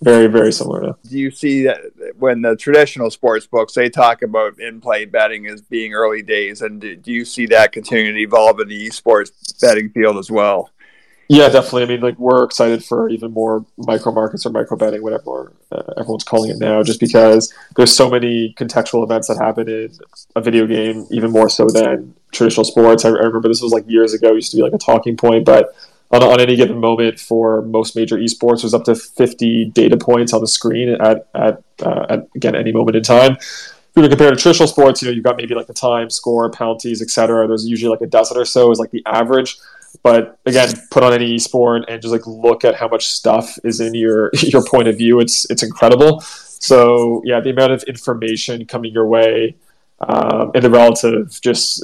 Very, 0.00 0.28
very 0.28 0.52
similar 0.52 0.80
now. 0.80 0.96
Do 1.08 1.18
you 1.18 1.32
see 1.32 1.64
that 1.64 1.80
when 2.16 2.42
the 2.42 2.54
traditional 2.54 3.10
sports 3.10 3.48
books, 3.48 3.74
they 3.74 3.90
talk 3.90 4.22
about 4.22 4.60
in 4.60 4.80
play 4.80 5.06
betting 5.06 5.48
as 5.48 5.60
being 5.60 5.92
early 5.92 6.22
days, 6.22 6.62
and 6.62 6.80
do 6.80 7.12
you 7.12 7.24
see 7.24 7.46
that 7.46 7.72
continuing 7.72 8.14
to 8.14 8.20
evolve 8.20 8.60
in 8.60 8.68
the 8.68 8.88
esports 8.88 9.32
betting 9.60 9.90
field 9.90 10.16
as 10.16 10.30
well? 10.30 10.70
Yeah, 11.30 11.50
definitely. 11.50 11.82
I 11.82 11.86
mean, 11.86 12.00
like 12.00 12.18
we're 12.18 12.42
excited 12.42 12.82
for 12.82 13.10
even 13.10 13.32
more 13.32 13.64
micro 13.76 14.12
markets 14.12 14.46
or 14.46 14.50
micro 14.50 14.78
betting, 14.78 15.02
whatever 15.02 15.52
uh, 15.70 15.82
everyone's 15.98 16.24
calling 16.24 16.50
it 16.50 16.58
now, 16.58 16.82
just 16.82 17.00
because 17.00 17.52
there's 17.76 17.94
so 17.94 18.08
many 18.08 18.54
contextual 18.58 19.04
events 19.04 19.28
that 19.28 19.36
happen 19.36 19.68
in 19.68 19.90
a 20.36 20.40
video 20.40 20.66
game, 20.66 21.06
even 21.10 21.30
more 21.30 21.50
so 21.50 21.66
than 21.66 22.14
traditional 22.32 22.64
sports. 22.64 23.04
I, 23.04 23.10
I 23.10 23.24
remember 23.24 23.48
this 23.48 23.60
was 23.60 23.72
like 23.72 23.84
years 23.86 24.14
ago, 24.14 24.32
used 24.32 24.50
to 24.52 24.56
be 24.56 24.62
like 24.62 24.72
a 24.72 24.78
talking 24.78 25.18
point, 25.18 25.44
but 25.44 25.74
on, 26.10 26.22
on 26.22 26.40
any 26.40 26.56
given 26.56 26.80
moment 26.80 27.20
for 27.20 27.60
most 27.60 27.94
major 27.94 28.16
esports, 28.16 28.62
there's 28.62 28.72
up 28.72 28.84
to 28.84 28.94
50 28.94 29.66
data 29.66 29.98
points 29.98 30.32
on 30.32 30.40
the 30.40 30.48
screen 30.48 30.88
at 30.88 31.28
at, 31.34 31.62
uh, 31.82 32.06
at 32.08 32.28
again 32.34 32.56
any 32.56 32.72
moment 32.72 32.96
in 32.96 33.02
time. 33.02 33.32
If 33.32 33.92
you 33.96 34.02
were 34.02 34.08
to 34.08 34.16
compare 34.16 34.30
to 34.30 34.36
traditional 34.36 34.68
sports, 34.68 35.02
you 35.02 35.08
know, 35.08 35.12
you've 35.12 35.24
got 35.24 35.36
maybe 35.36 35.54
like 35.54 35.66
the 35.66 35.74
time, 35.74 36.08
score, 36.08 36.50
penalties, 36.50 37.02
etc. 37.02 37.46
There's 37.46 37.66
usually 37.66 37.90
like 37.90 38.00
a 38.00 38.06
dozen 38.06 38.38
or 38.38 38.46
so 38.46 38.70
is 38.70 38.78
like 38.78 38.92
the 38.92 39.02
average 39.04 39.58
but 40.02 40.38
again, 40.46 40.72
put 40.90 41.02
on 41.02 41.12
any 41.12 41.38
sport 41.38 41.84
and 41.88 42.00
just 42.00 42.12
like 42.12 42.26
look 42.26 42.64
at 42.64 42.74
how 42.74 42.88
much 42.88 43.06
stuff 43.06 43.58
is 43.64 43.80
in 43.80 43.94
your 43.94 44.30
your 44.34 44.64
point 44.64 44.88
of 44.88 44.96
view. 44.96 45.20
It's 45.20 45.48
it's 45.50 45.62
incredible. 45.62 46.20
So 46.20 47.22
yeah, 47.24 47.40
the 47.40 47.50
amount 47.50 47.72
of 47.72 47.82
information 47.84 48.66
coming 48.66 48.92
your 48.92 49.06
way 49.06 49.56
um, 50.00 50.52
and 50.54 50.62
the 50.62 50.70
relative 50.70 51.40
just 51.40 51.82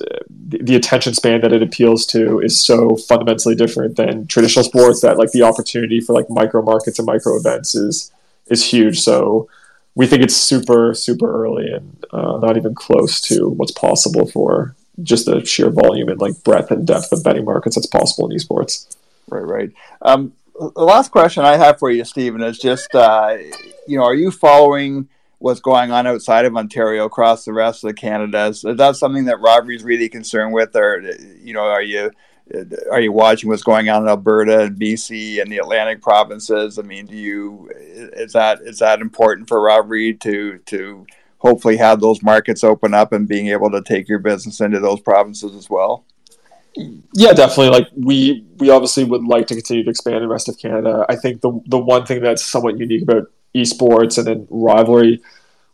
the, 0.49 0.59
the, 0.59 0.77
attention 0.77 1.15
span 1.15 1.41
that 1.41 1.53
it 1.53 1.63
appeals 1.63 2.07
to 2.07 2.39
is 2.41 2.59
so 2.59 2.97
fundamentally 2.97 3.57
different 3.57 3.97
than 3.97 4.29
traditional 4.29 4.65
sports 4.65 5.01
that 5.01 5.19
like 5.19 5.33
the 5.33 5.43
opportunity 5.43 6.01
for 6.01 6.13
like 6.13 6.31
micro 6.31 6.63
markets 6.63 7.01
and 7.01 7.07
micro 7.07 7.37
events 7.37 7.75
is 7.75 8.13
is 8.47 8.65
huge. 8.65 9.01
So 9.01 9.49
we 9.97 10.07
think 10.07 10.23
it's 10.23 10.37
super 10.37 10.95
super 10.95 11.45
early 11.45 11.73
and 11.73 12.05
uh, 12.13 12.39
not 12.39 12.57
even 12.57 12.75
close 12.75 13.21
to 13.23 13.49
what's 13.49 13.73
possible 13.73 14.27
for 14.27 14.77
just 15.03 15.27
the 15.27 15.45
sheer 15.45 15.71
volume 15.71 16.09
and 16.09 16.21
like 16.21 16.43
breadth 16.45 16.71
and 16.71 16.87
depth 16.87 17.13
of 17.13 17.25
betting 17.25 17.45
markets 17.45 17.77
that's 17.77 17.87
possible 17.87 18.31
in 18.31 18.37
esports. 18.37 18.97
Right, 19.29 19.41
right. 19.41 19.73
Um, 20.03 20.33
the 20.59 20.85
last 20.85 21.11
question 21.11 21.45
I 21.45 21.57
have 21.57 21.79
for 21.79 21.91
you, 21.91 22.05
Steven, 22.05 22.43
is 22.43 22.59
just 22.59 22.95
uh, 22.95 23.37
you 23.87 23.99
know, 23.99 24.05
are 24.05 24.15
you 24.15 24.31
following 24.31 25.09
what's 25.39 25.61
going 25.61 25.91
on 25.91 26.07
outside 26.07 26.45
of 26.45 26.57
Ontario 26.57 27.05
across 27.05 27.45
the 27.45 27.53
rest 27.53 27.85
of 27.85 27.97
Canada? 27.97 28.47
Is 28.47 28.63
that 28.63 28.97
something 28.97 29.25
that 29.25 29.39
is 29.69 29.85
really 29.85 30.09
concerned 30.09 30.55
with, 30.55 30.77
or 30.77 31.03
you 31.43 31.55
know, 31.55 31.63
are 31.63 31.83
you 31.83 32.11
are 32.91 33.01
you 33.01 33.13
watching 33.13 33.49
what's 33.49 33.63
going 33.63 33.89
on 33.89 34.03
in 34.03 34.09
Alberta 34.09 34.65
and 34.65 34.79
BC 34.79 35.41
and 35.41 35.51
the 35.51 35.59
Atlantic 35.59 36.03
provinces? 36.03 36.79
I 36.79 36.83
mean, 36.83 37.07
do 37.07 37.17
you 37.17 37.71
is 37.75 38.33
that 38.33 38.61
is 38.63 38.79
that 38.79 39.01
important 39.01 39.49
for 39.49 39.61
Rivalry 39.61 40.15
to 40.15 40.59
to 40.59 41.07
hopefully 41.45 41.77
have 41.77 42.01
those 42.01 42.23
markets 42.23 42.65
open 42.65 42.95
up 42.95 43.13
and 43.13 43.29
being 43.29 43.49
able 43.49 43.71
to 43.71 43.83
take 43.83 44.09
your 44.09 44.19
business 44.19 44.63
into 44.63 44.81
those 44.81 45.01
provinces 45.01 45.55
as 45.55 45.69
well? 45.69 46.07
Yeah, 47.13 47.33
definitely. 47.33 47.69
Like 47.69 47.89
we 47.95 48.47
we 48.57 48.71
obviously 48.71 49.05
would 49.05 49.25
like 49.25 49.47
to 49.49 49.55
continue 49.55 49.85
to 49.85 49.91
expand 49.91 50.17
in 50.17 50.23
the 50.23 50.29
rest 50.29 50.49
of 50.49 50.59
Canada. 50.59 51.05
I 51.09 51.17
think 51.17 51.43
the 51.43 51.61
the 51.67 51.79
one 51.79 52.07
thing 52.07 52.23
that's 52.23 52.45
somewhat 52.45 52.79
unique 52.79 53.03
about 53.03 53.31
esports 53.55 54.19
and 54.19 54.27
then 54.27 54.49
rivalry, 54.51 55.21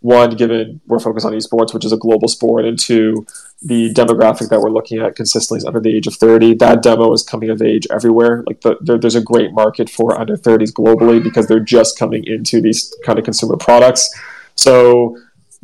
one, 0.01 0.37
given 0.37 0.81
we're 0.87 0.99
focused 0.99 1.25
on 1.25 1.33
esports, 1.33 1.73
which 1.73 1.87
is 1.87 1.93
a 1.93 1.97
global 1.97 2.29
sport, 2.29 2.67
and 2.67 2.79
two, 2.79 3.25
the 3.63 3.95
demographic 3.95 4.51
that 4.51 4.61
we're 4.61 4.71
looking 4.71 4.99
at 4.99 5.17
consistently 5.17 5.59
is 5.59 5.65
under 5.65 5.81
the 5.81 5.97
age 5.97 6.07
of 6.07 6.15
30. 6.15 6.55
That 6.55 6.83
demo 6.83 7.11
is 7.13 7.23
coming 7.23 7.49
of 7.49 7.63
age 7.63 7.87
everywhere. 7.91 8.43
Like 8.47 8.61
the, 8.61 8.77
there, 8.83 8.99
there's 8.99 9.15
a 9.15 9.23
great 9.23 9.53
market 9.53 9.89
for 9.89 10.21
under 10.21 10.37
30s 10.37 10.73
globally 10.73 11.23
because 11.23 11.47
they're 11.47 11.61
just 11.61 11.99
coming 11.99 12.25
into 12.27 12.61
these 12.61 12.95
kind 13.07 13.19
of 13.19 13.25
consumer 13.25 13.57
products. 13.57 14.11
So 14.57 15.17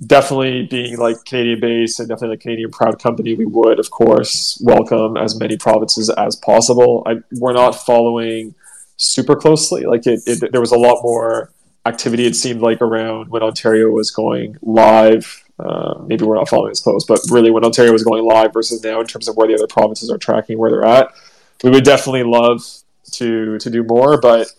definitely 0.05 0.65
being 0.67 0.99
like 0.99 1.17
Canadian 1.25 1.61
based 1.61 2.01
and 2.01 2.09
definitely 2.09 2.37
a 2.37 2.39
Canadian 2.39 2.71
proud 2.71 3.01
company, 3.01 3.35
we 3.35 3.47
would 3.47 3.79
of 3.79 3.91
course 3.91 4.61
welcome 4.63 5.17
as 5.17 5.39
many 5.39 5.57
provinces 5.57 6.11
as 6.11 6.37
possible. 6.37 7.03
I, 7.07 7.17
we're 7.33 7.53
not 7.53 7.73
following 7.73 8.55
super 8.97 9.37
closely. 9.37 9.85
Like 9.85 10.07
it, 10.07 10.21
it, 10.27 10.53
there 10.53 10.61
was 10.61 10.73
a 10.73 10.79
lot 10.79 11.03
more 11.03 11.53
activity. 11.87 12.27
It 12.27 12.37
seemed 12.37 12.61
like 12.61 12.83
around 12.83 13.31
when 13.31 13.43
Ontario 13.43 13.89
was 13.89 14.11
going 14.11 14.57
live. 14.63 15.45
Uh, 15.59 16.03
maybe 16.07 16.25
we're 16.25 16.37
not 16.37 16.49
following 16.49 16.73
as 16.73 16.81
close, 16.81 17.05
but 17.07 17.21
really 17.31 17.51
when 17.51 17.65
Ontario 17.65 17.93
was 17.93 18.05
going 18.05 18.25
live 18.25 18.53
versus 18.53 18.83
now 18.85 19.01
in 19.01 19.07
terms 19.07 19.29
of 19.29 19.37
where 19.37 19.49
the 19.49 19.55
other 19.55 19.67
provinces 19.67 20.11
are 20.11 20.19
tracking 20.19 20.59
where 20.59 20.71
they're 20.71 20.85
at, 20.85 21.15
we 21.65 21.71
would 21.71 21.85
definitely 21.85 22.25
love 22.25 22.63
to 23.13 23.59
to 23.59 23.71
do 23.71 23.83
more. 23.83 24.21
But 24.21 24.53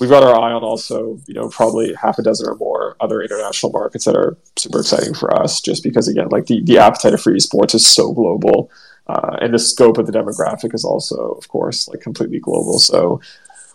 we've 0.00 0.10
got 0.10 0.22
our 0.22 0.38
eye 0.38 0.52
on 0.52 0.62
also, 0.62 1.18
you 1.26 1.34
know, 1.34 1.48
probably 1.48 1.94
half 1.94 2.18
a 2.18 2.22
dozen 2.22 2.48
or 2.48 2.56
more 2.56 2.96
other 3.00 3.22
international 3.22 3.72
markets 3.72 4.04
that 4.04 4.16
are 4.16 4.36
super 4.56 4.80
exciting 4.80 5.14
for 5.14 5.34
us. 5.40 5.60
Just 5.60 5.82
because, 5.82 6.08
again, 6.08 6.28
like 6.30 6.46
the 6.46 6.62
the 6.62 6.78
appetite 6.78 7.14
of 7.14 7.20
free 7.20 7.40
sports 7.40 7.74
is 7.74 7.86
so 7.86 8.12
global, 8.12 8.70
uh, 9.06 9.36
and 9.40 9.54
the 9.54 9.58
scope 9.58 9.98
of 9.98 10.06
the 10.06 10.12
demographic 10.12 10.74
is 10.74 10.84
also, 10.84 11.32
of 11.32 11.48
course, 11.48 11.88
like 11.88 12.00
completely 12.00 12.40
global. 12.40 12.78
So 12.78 13.20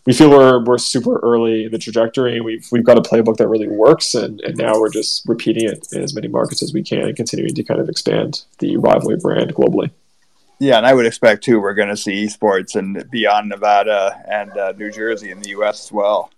we 0.05 0.13
feel 0.13 0.29
we're 0.29 0.63
we're 0.63 0.77
super 0.77 1.19
early 1.19 1.65
in 1.65 1.71
the 1.71 1.77
trajectory. 1.77 2.41
We've 2.41 2.67
we've 2.71 2.85
got 2.85 2.97
a 2.97 3.01
playbook 3.01 3.37
that 3.37 3.47
really 3.47 3.67
works, 3.67 4.15
and, 4.15 4.41
and 4.41 4.57
now 4.57 4.73
we're 4.79 4.89
just 4.89 5.27
repeating 5.27 5.65
it 5.65 5.87
in 5.91 6.01
as 6.01 6.13
many 6.13 6.27
markets 6.27 6.63
as 6.63 6.73
we 6.73 6.83
can, 6.83 7.01
and 7.01 7.15
continuing 7.15 7.53
to 7.55 7.63
kind 7.63 7.79
of 7.79 7.89
expand 7.89 8.43
the 8.59 8.77
rivalry 8.77 9.17
brand 9.17 9.53
globally. 9.53 9.91
Yeah, 10.59 10.77
and 10.77 10.85
I 10.85 10.93
would 10.93 11.05
expect 11.05 11.43
too 11.43 11.59
we're 11.59 11.73
going 11.73 11.89
to 11.89 11.97
see 11.97 12.25
esports 12.25 12.75
and 12.75 13.09
beyond 13.09 13.49
Nevada 13.49 14.21
and 14.27 14.51
uh, 14.57 14.73
New 14.73 14.91
Jersey 14.91 15.31
in 15.31 15.39
the 15.39 15.49
U.S. 15.49 15.85
as 15.85 15.91
well. 15.91 16.31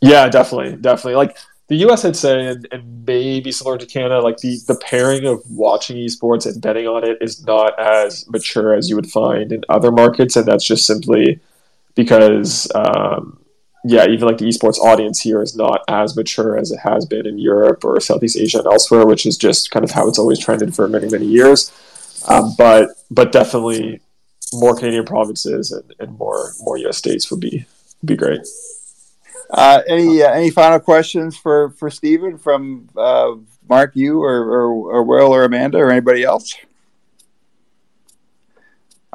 Yeah, 0.00 0.28
definitely, 0.28 0.76
definitely. 0.76 1.16
Like 1.16 1.36
the 1.66 1.76
U.S., 1.76 2.04
I'd 2.06 2.16
say, 2.16 2.46
and, 2.46 2.66
and 2.72 3.06
maybe 3.06 3.52
similar 3.52 3.76
to 3.76 3.84
Canada, 3.84 4.20
like 4.20 4.38
the 4.38 4.58
the 4.66 4.76
pairing 4.76 5.26
of 5.26 5.42
watching 5.50 5.98
esports 5.98 6.46
and 6.46 6.60
betting 6.62 6.86
on 6.86 7.06
it 7.06 7.18
is 7.20 7.44
not 7.44 7.78
as 7.78 8.28
mature 8.30 8.74
as 8.74 8.88
you 8.88 8.96
would 8.96 9.10
find 9.10 9.52
in 9.52 9.62
other 9.68 9.92
markets, 9.92 10.36
and 10.36 10.46
that's 10.46 10.64
just 10.64 10.86
simply 10.86 11.40
because. 11.94 12.70
Um, 12.74 13.38
yeah, 13.84 14.06
even 14.06 14.26
like 14.26 14.38
the 14.38 14.44
esports 14.44 14.76
audience 14.78 15.20
here 15.20 15.40
is 15.40 15.56
not 15.56 15.82
as 15.86 16.16
mature 16.16 16.58
as 16.58 16.72
it 16.72 16.80
has 16.80 17.06
been 17.06 17.26
in 17.26 17.38
Europe 17.38 17.84
or 17.84 18.00
Southeast 18.00 18.36
Asia 18.36 18.58
and 18.58 18.66
elsewhere, 18.66 19.06
which 19.06 19.24
is 19.24 19.36
just 19.36 19.70
kind 19.70 19.84
of 19.84 19.92
how 19.92 20.08
it's 20.08 20.18
always 20.18 20.38
trended 20.38 20.74
for 20.74 20.88
many, 20.88 21.08
many 21.08 21.24
years. 21.24 21.70
Um, 22.26 22.54
but 22.58 22.90
but 23.10 23.32
definitely 23.32 24.00
more 24.52 24.76
Canadian 24.76 25.04
provinces 25.04 25.72
and, 25.72 25.94
and 26.00 26.18
more 26.18 26.52
more 26.60 26.78
U.S. 26.78 26.96
states 26.96 27.30
would 27.30 27.40
be 27.40 27.66
be 28.04 28.16
great. 28.16 28.40
Uh, 29.50 29.82
any 29.88 30.22
uh, 30.22 30.30
any 30.30 30.50
final 30.50 30.80
questions 30.80 31.36
for 31.36 31.70
for 31.70 31.90
Steven 31.90 32.38
from 32.38 32.88
uh, 32.96 33.34
Mark, 33.68 33.94
you 33.94 34.22
or, 34.22 34.42
or, 34.42 34.96
or 34.96 35.02
Will 35.02 35.32
or 35.32 35.44
Amanda 35.44 35.78
or 35.78 35.90
anybody 35.90 36.22
else? 36.22 36.54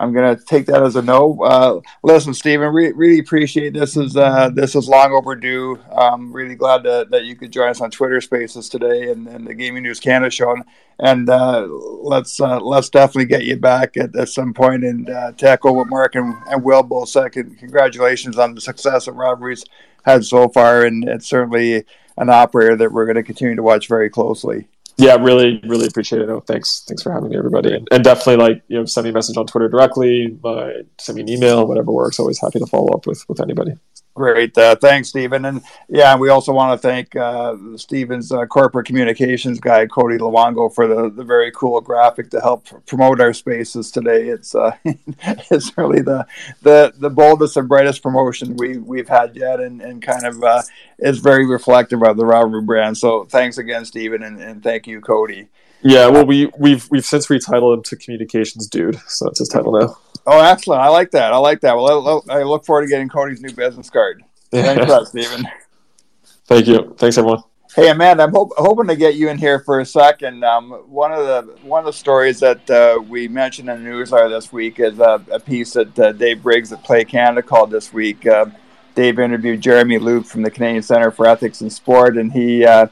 I'm 0.04 0.14
gonna 0.14 0.36
take 0.36 0.66
that 0.66 0.84
as 0.84 0.98
a 0.98 1.02
no. 1.02 1.42
Uh, 1.42 1.80
listen, 2.04 2.34
Steven, 2.34 2.74
re- 2.74 2.92
really 2.92 3.20
appreciate 3.20 3.74
this. 3.74 3.96
Is 3.96 4.18
uh, 4.18 4.50
this 4.54 4.76
is 4.76 4.90
long 4.90 5.14
overdue. 5.14 5.80
I'm 5.96 6.34
really 6.34 6.56
glad 6.56 6.84
to, 6.84 7.08
that 7.10 7.24
you 7.24 7.38
could 7.38 7.54
join 7.54 7.70
us 7.70 7.80
on 7.80 7.90
Twitter 7.90 8.20
Spaces 8.20 8.68
today 8.68 9.12
and, 9.12 9.28
and 9.28 9.48
the 9.48 9.54
Gaming 9.54 9.84
News 9.84 10.02
Canada 10.02 10.30
show. 10.30 10.58
And, 11.00 11.30
uh, 11.30 11.68
let's 11.70 12.42
uh, 12.42 12.60
let's 12.60 12.90
definitely 12.90 13.26
get 13.26 13.46
you 13.46 13.56
back 13.56 13.96
at, 13.96 14.14
at 14.16 14.28
some 14.28 14.54
point 14.54 14.84
and 14.84 15.10
uh, 15.10 15.32
tackle 15.32 15.76
what 15.76 15.88
Mark 15.88 16.16
and, 16.16 16.36
and 16.48 16.64
Will 16.64 16.84
both 16.84 17.08
said. 17.08 17.32
Congratulations 17.32 18.38
on 18.38 18.56
the 18.56 18.62
success 18.62 19.06
that 19.06 19.14
Rivalry's 19.14 19.64
had 20.04 20.26
so 20.26 20.50
far, 20.50 20.84
and 20.84 21.08
it's 21.08 21.28
certainly 21.28 21.86
an 22.18 22.30
operator 22.30 22.76
that 22.76 22.92
we're 22.92 23.06
going 23.06 23.16
to 23.16 23.24
continue 23.24 23.56
to 23.56 23.64
watch 23.64 23.88
very 23.88 24.10
closely 24.10 24.68
yeah, 24.98 25.16
really, 25.16 25.62
really 25.66 25.88
appreciate 25.88 26.22
it. 26.22 26.28
No, 26.28 26.40
thanks, 26.42 26.84
thanks 26.88 27.02
for 27.04 27.12
having 27.12 27.30
me, 27.30 27.38
everybody, 27.38 27.74
and, 27.74 27.88
and, 27.92 28.04
definitely 28.04 28.38
like 28.38 28.62
you 28.68 28.78
know, 28.78 28.86
send 28.86 29.06
me 29.06 29.10
a 29.10 29.14
message 29.14 29.38
on 29.38 29.48
Twitter 29.48 29.70
directly, 29.70 30.38
uh, 30.44 30.70
send 31.00 31.16
me 31.16 31.24
an 31.24 31.30
email, 31.30 31.68
whatever 31.68 31.92
works. 31.92 32.20
Always 32.20 32.40
happy 32.40 32.60
to 32.60 32.66
follow 32.66 32.90
up 32.94 33.08
with 33.08 33.24
with 33.28 33.42
anybody. 33.42 33.74
Great, 34.16 34.56
uh, 34.60 34.76
thanks, 34.76 35.10
Steven, 35.10 35.44
and 35.46 35.64
yeah, 35.90 36.16
we 36.16 36.30
also 36.30 36.54
want 36.54 36.80
to 36.80 36.88
thank 36.88 37.16
uh, 37.16 37.56
Steven's 37.78 38.32
uh, 38.32 38.46
corporate 38.46 38.86
communications 38.86 39.60
guy, 39.60 39.88
Cody 39.88 40.20
Luongo, 40.20 40.72
for 40.72 40.86
the, 40.86 41.10
the 41.10 41.24
very 41.24 41.52
cool 41.52 41.82
graphic 41.82 42.30
to 42.30 42.40
help 42.40 42.68
promote 42.86 43.20
our 43.20 43.34
spaces 43.34 43.90
today. 43.90 44.28
It's 44.28 44.54
uh, 44.54 44.76
it's 44.86 45.76
really 45.80 46.02
the 46.02 46.28
the 46.62 46.94
the 46.96 47.10
boldest 47.10 47.58
and 47.58 47.68
brightest 47.68 48.04
promotion 48.04 48.56
we 48.56 48.78
we've 48.78 49.10
had 49.10 49.36
yet, 49.36 49.60
and 49.60 49.82
and 49.82 50.00
kind 50.00 50.28
of 50.28 50.44
uh, 50.44 50.62
is 51.00 51.18
very 51.18 51.48
reflective 51.48 52.04
of 52.04 52.16
the 52.16 52.26
Rivalry 52.26 52.62
brand. 52.62 52.96
So 53.00 53.24
thanks 53.24 53.58
again, 53.58 53.84
Steven, 53.84 54.22
and, 54.22 54.40
and 54.40 54.62
thank 54.62 54.86
you, 54.86 55.02
Cody. 55.02 55.48
Yeah, 55.82 56.10
well, 56.10 56.26
we 56.26 56.52
we've 56.60 56.88
we've 56.92 57.06
since 57.06 57.30
retitled 57.30 57.78
him 57.78 57.84
to 57.84 57.96
communications 57.96 58.68
dude, 58.68 59.00
so 59.08 59.26
that's 59.26 59.40
his 59.40 59.50
title 59.50 59.72
now. 59.72 59.98
Oh, 60.26 60.40
excellent! 60.40 60.82
I 60.82 60.88
like 60.88 61.12
that. 61.12 61.34
I 61.34 61.38
like 61.38 61.62
that. 61.62 61.76
Well, 61.76 62.24
I, 62.30 62.40
I 62.40 62.44
look 62.44 62.66
forward 62.66 62.84
to 62.84 62.88
getting 62.88 63.10
Cody's 63.10 63.42
new 63.42 63.52
business 63.54 63.90
card. 63.90 64.24
Thanks, 64.52 64.86
for 64.86 65.06
Steven. 65.06 65.48
Thank 66.46 66.68
you. 66.68 66.96
Thanks, 66.98 67.18
everyone. 67.18 67.44
Hey 67.76 67.90
Amanda, 67.90 68.22
I'm 68.22 68.32
hope, 68.32 68.52
hoping 68.56 68.86
to 68.86 68.96
get 68.96 69.16
you 69.16 69.30
in 69.30 69.40
here 69.40 69.58
for 69.58 69.80
a 69.80 69.86
second. 69.86 70.44
Um, 70.44 70.70
one 70.88 71.12
of 71.12 71.26
the 71.26 71.58
one 71.64 71.80
of 71.80 71.86
the 71.86 71.94
stories 71.94 72.40
that 72.42 72.70
uh, 72.70 73.02
we 73.02 73.28
mentioned 73.28 73.68
in 73.68 73.84
the 73.84 73.90
newsletter 73.90 74.30
this 74.30 74.54
week 74.54 74.80
is 74.80 75.00
a, 75.00 75.26
a 75.32 75.40
piece 75.40 75.74
that 75.74 75.98
uh, 75.98 76.12
Dave 76.12 76.44
Briggs 76.44 76.72
at 76.72 76.84
Play 76.84 77.04
Canada 77.04 77.42
called 77.42 77.72
this 77.72 77.92
week. 77.92 78.28
Uh, 78.28 78.46
Dave 78.94 79.18
interviewed 79.18 79.60
Jeremy 79.60 79.98
Luke 79.98 80.26
from 80.28 80.44
the 80.44 80.52
Canadian 80.52 80.84
Center 80.84 81.10
for 81.10 81.26
Ethics 81.26 81.62
in 81.62 81.72
Sport, 81.72 82.16
and 82.18 82.32
he, 82.32 82.64
uh, 82.64 82.86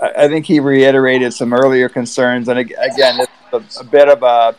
I 0.00 0.26
think 0.28 0.46
he 0.46 0.58
reiterated 0.58 1.34
some 1.34 1.52
earlier 1.52 1.90
concerns. 1.90 2.48
And 2.48 2.58
again, 2.58 3.20
it's 3.20 3.32
a, 3.54 3.80
a 3.80 3.84
bit 3.84 4.08
of 4.08 4.22
a 4.22 4.56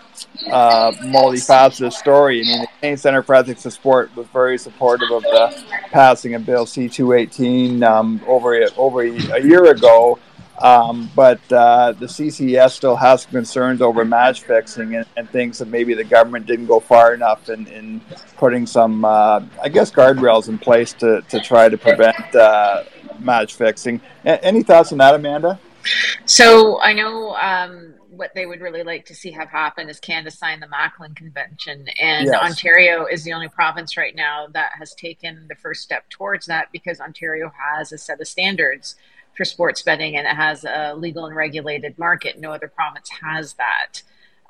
uh, 0.52 0.92
multifaceted 1.04 1.94
story. 1.94 2.42
I 2.42 2.44
mean, 2.44 2.62
the 2.62 2.68
Canadian 2.80 2.98
Center 2.98 3.24
for 3.24 3.36
Ethics 3.36 3.66
in 3.66 3.72
Sport 3.72 4.16
was 4.16 4.28
very 4.28 4.58
supportive 4.58 5.12
of 5.12 5.24
the 5.24 5.64
passing 5.92 6.34
of 6.34 6.46
Bill 6.46 6.66
C 6.66 6.90
two 6.90 7.14
eighteen 7.14 7.84
um, 7.84 8.22
over 8.28 8.60
over 8.78 9.02
a 9.02 9.42
year 9.42 9.66
ago. 9.66 10.20
Um, 10.60 11.12
but 11.16 11.40
uh, 11.52 11.92
the 11.92 12.06
CCS 12.06 12.72
still 12.72 12.96
has 12.96 13.26
concerns 13.26 13.82
over 13.82 14.06
match 14.06 14.44
fixing 14.44 14.96
and, 14.96 15.06
and, 15.18 15.30
thinks 15.30 15.58
that 15.58 15.68
maybe 15.68 15.94
the 15.94 16.06
government 16.06 16.46
didn't 16.46 16.68
go 16.68 16.80
far 16.80 17.14
enough 17.14 17.50
in, 17.50 17.68
in 17.68 18.00
putting 18.38 18.66
some, 18.66 19.04
uh, 19.04 19.44
I 19.62 19.68
guess, 19.68 19.92
guardrails 19.92 20.48
in 20.48 20.58
place 20.58 20.94
to, 20.94 21.22
to 21.24 21.42
try 21.42 21.68
to 21.68 21.78
prevent 21.78 22.34
uh, 22.34 22.84
match 23.20 23.56
fixing. 23.56 24.00
A- 24.24 24.42
any 24.46 24.64
thoughts 24.64 24.94
on 24.94 25.00
that, 25.00 25.14
Amanda? 25.14 25.60
So 26.26 26.80
I 26.80 26.94
know 26.94 27.36
um, 27.36 27.95
what 28.16 28.34
they 28.34 28.46
would 28.46 28.62
really 28.62 28.84
like 28.84 29.06
to 29.06 29.16
see 29.16 29.32
have 29.32 29.50
happen 29.50 29.90
is 29.90 30.00
Canada 30.00 30.32
sign 30.32 30.60
the 30.60 30.68
Macolin 30.68 31.16
Convention, 31.16 31.88
and 32.00 32.28
yes. 32.28 32.42
Ontario 32.42 33.06
is 33.06 33.24
the 33.24 33.34
only 33.34 33.50
province 33.50 33.98
right 33.98 34.16
now 34.16 34.48
that 34.54 34.72
has 34.78 34.94
taken 34.96 35.46
the 35.50 35.56
first 35.56 35.82
step 35.82 36.10
towards 36.10 36.46
that 36.46 36.72
because 36.72 37.00
Ontario 37.00 37.52
has 37.74 37.92
a 37.92 37.98
set 37.98 38.20
of 38.22 38.28
standards 38.28 38.96
for 39.36 39.46
sports 39.46 39.82
betting 39.82 40.16
and 40.16 40.26
it 40.26 40.36
has 40.36 40.64
a 40.64 40.96
legal 40.96 41.26
and 41.26 41.36
regulated 41.36 41.98
market. 42.00 42.40
No 42.40 42.52
other 42.52 42.68
province 42.68 43.10
has 43.22 43.54
that. 43.54 44.02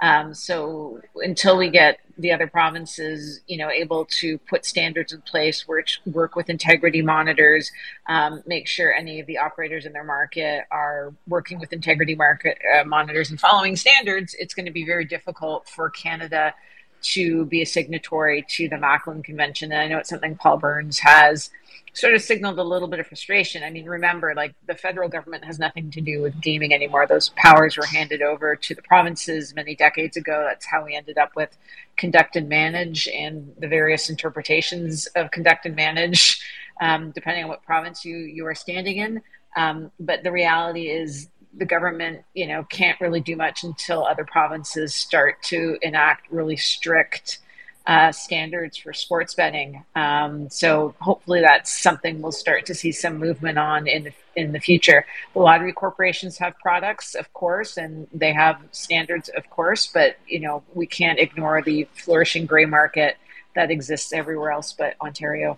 Um, 0.01 0.33
so 0.33 1.01
until 1.15 1.57
we 1.57 1.69
get 1.69 1.99
the 2.17 2.31
other 2.31 2.47
provinces, 2.47 3.41
you 3.47 3.57
know, 3.57 3.69
able 3.69 4.05
to 4.05 4.37
put 4.39 4.65
standards 4.65 5.13
in 5.13 5.21
place, 5.21 5.67
which 5.67 6.01
work 6.05 6.35
with 6.35 6.49
integrity 6.49 7.01
monitors, 7.01 7.71
um, 8.07 8.43
make 8.45 8.67
sure 8.67 8.93
any 8.93 9.19
of 9.19 9.27
the 9.27 9.37
operators 9.37 9.85
in 9.85 9.93
their 9.93 10.03
market 10.03 10.65
are 10.71 11.13
working 11.27 11.59
with 11.59 11.73
integrity 11.73 12.15
market 12.15 12.57
uh, 12.77 12.83
monitors 12.83 13.29
and 13.29 13.39
following 13.39 13.75
standards, 13.75 14.35
it's 14.37 14.53
going 14.53 14.65
to 14.65 14.71
be 14.71 14.85
very 14.85 15.05
difficult 15.05 15.67
for 15.67 15.89
Canada 15.89 16.53
to 17.01 17.45
be 17.45 17.61
a 17.61 17.65
signatory 17.65 18.45
to 18.49 18.67
the 18.67 18.77
Macolin 18.77 19.23
Convention. 19.23 19.71
And 19.71 19.81
I 19.81 19.87
know 19.87 19.99
it's 19.99 20.09
something 20.09 20.35
Paul 20.35 20.57
Burns 20.57 20.99
has 20.99 21.51
sort 21.95 22.13
of 22.13 22.21
signaled 22.21 22.59
a 22.59 22.63
little 22.63 22.89
bit 22.89 22.99
of 22.99 23.07
frustration. 23.07 23.63
I 23.63 23.69
mean, 23.69 23.85
remember, 23.85 24.33
like 24.35 24.53
the 24.67 24.75
federal 24.75 25.07
government 25.07 25.45
has 25.45 25.57
nothing 25.57 25.89
to 25.91 26.01
do 26.01 26.21
with 26.21 26.39
gaming 26.41 26.73
anymore. 26.73 27.07
Those 27.07 27.29
powers 27.37 27.77
were 27.77 27.85
handed 27.85 28.21
over 28.21 28.55
to 28.55 28.75
the 28.75 28.81
provinces 28.81 29.55
many 29.55 29.75
decades 29.75 30.17
ago. 30.17 30.45
That's 30.45 30.65
how 30.65 30.83
we 30.83 30.93
ended 30.93 31.17
up 31.17 31.31
with 31.37 31.57
conduct 31.97 32.35
and 32.35 32.49
manage 32.49 33.07
and 33.07 33.53
the 33.59 33.69
various 33.69 34.09
interpretations 34.09 35.07
of 35.15 35.31
conduct 35.31 35.65
and 35.65 35.75
manage, 35.75 36.41
um, 36.81 37.11
depending 37.11 37.45
on 37.45 37.49
what 37.49 37.63
province 37.63 38.03
you 38.03 38.17
you 38.17 38.45
are 38.45 38.55
standing 38.55 38.97
in. 38.97 39.21
Um, 39.55 39.89
but 39.97 40.21
the 40.23 40.33
reality 40.33 40.89
is 40.89 41.29
the 41.57 41.65
government, 41.65 42.25
you 42.33 42.45
know, 42.45 42.65
can't 42.65 42.99
really 42.99 43.21
do 43.21 43.37
much 43.37 43.63
until 43.63 44.05
other 44.05 44.25
provinces 44.25 44.93
start 44.93 45.41
to 45.43 45.77
enact 45.81 46.29
really 46.29 46.57
strict 46.57 47.39
uh, 47.87 48.11
standards 48.11 48.77
for 48.77 48.93
sports 48.93 49.35
betting. 49.35 49.83
Um, 49.95 50.49
so 50.49 50.95
hopefully 50.99 51.41
that's 51.41 51.71
something 51.71 52.21
we'll 52.21 52.31
start 52.31 52.65
to 52.65 52.73
see 52.73 52.91
some 52.91 53.17
movement 53.17 53.59
on 53.59 53.87
in 53.87 54.05
the, 54.05 54.13
in 54.35 54.51
the 54.51 54.59
future. 54.59 55.05
The 55.33 55.39
lottery 55.39 55.71
corporations 55.71 56.37
have 56.39 56.57
products, 56.59 57.13
of 57.13 57.31
course, 57.33 57.77
and 57.77 58.07
they 58.11 58.33
have 58.33 58.59
standards, 58.71 59.29
of 59.29 59.47
course, 59.49 59.87
but 59.87 60.17
you 60.27 60.39
know 60.39 60.63
we 60.73 60.87
can't 60.87 61.19
ignore 61.19 61.61
the 61.61 61.87
flourishing 61.93 62.45
gray 62.45 62.65
market 62.65 63.17
that 63.55 63.71
exists 63.71 64.11
everywhere 64.13 64.51
else 64.51 64.73
but 64.73 64.95
Ontario. 64.99 65.57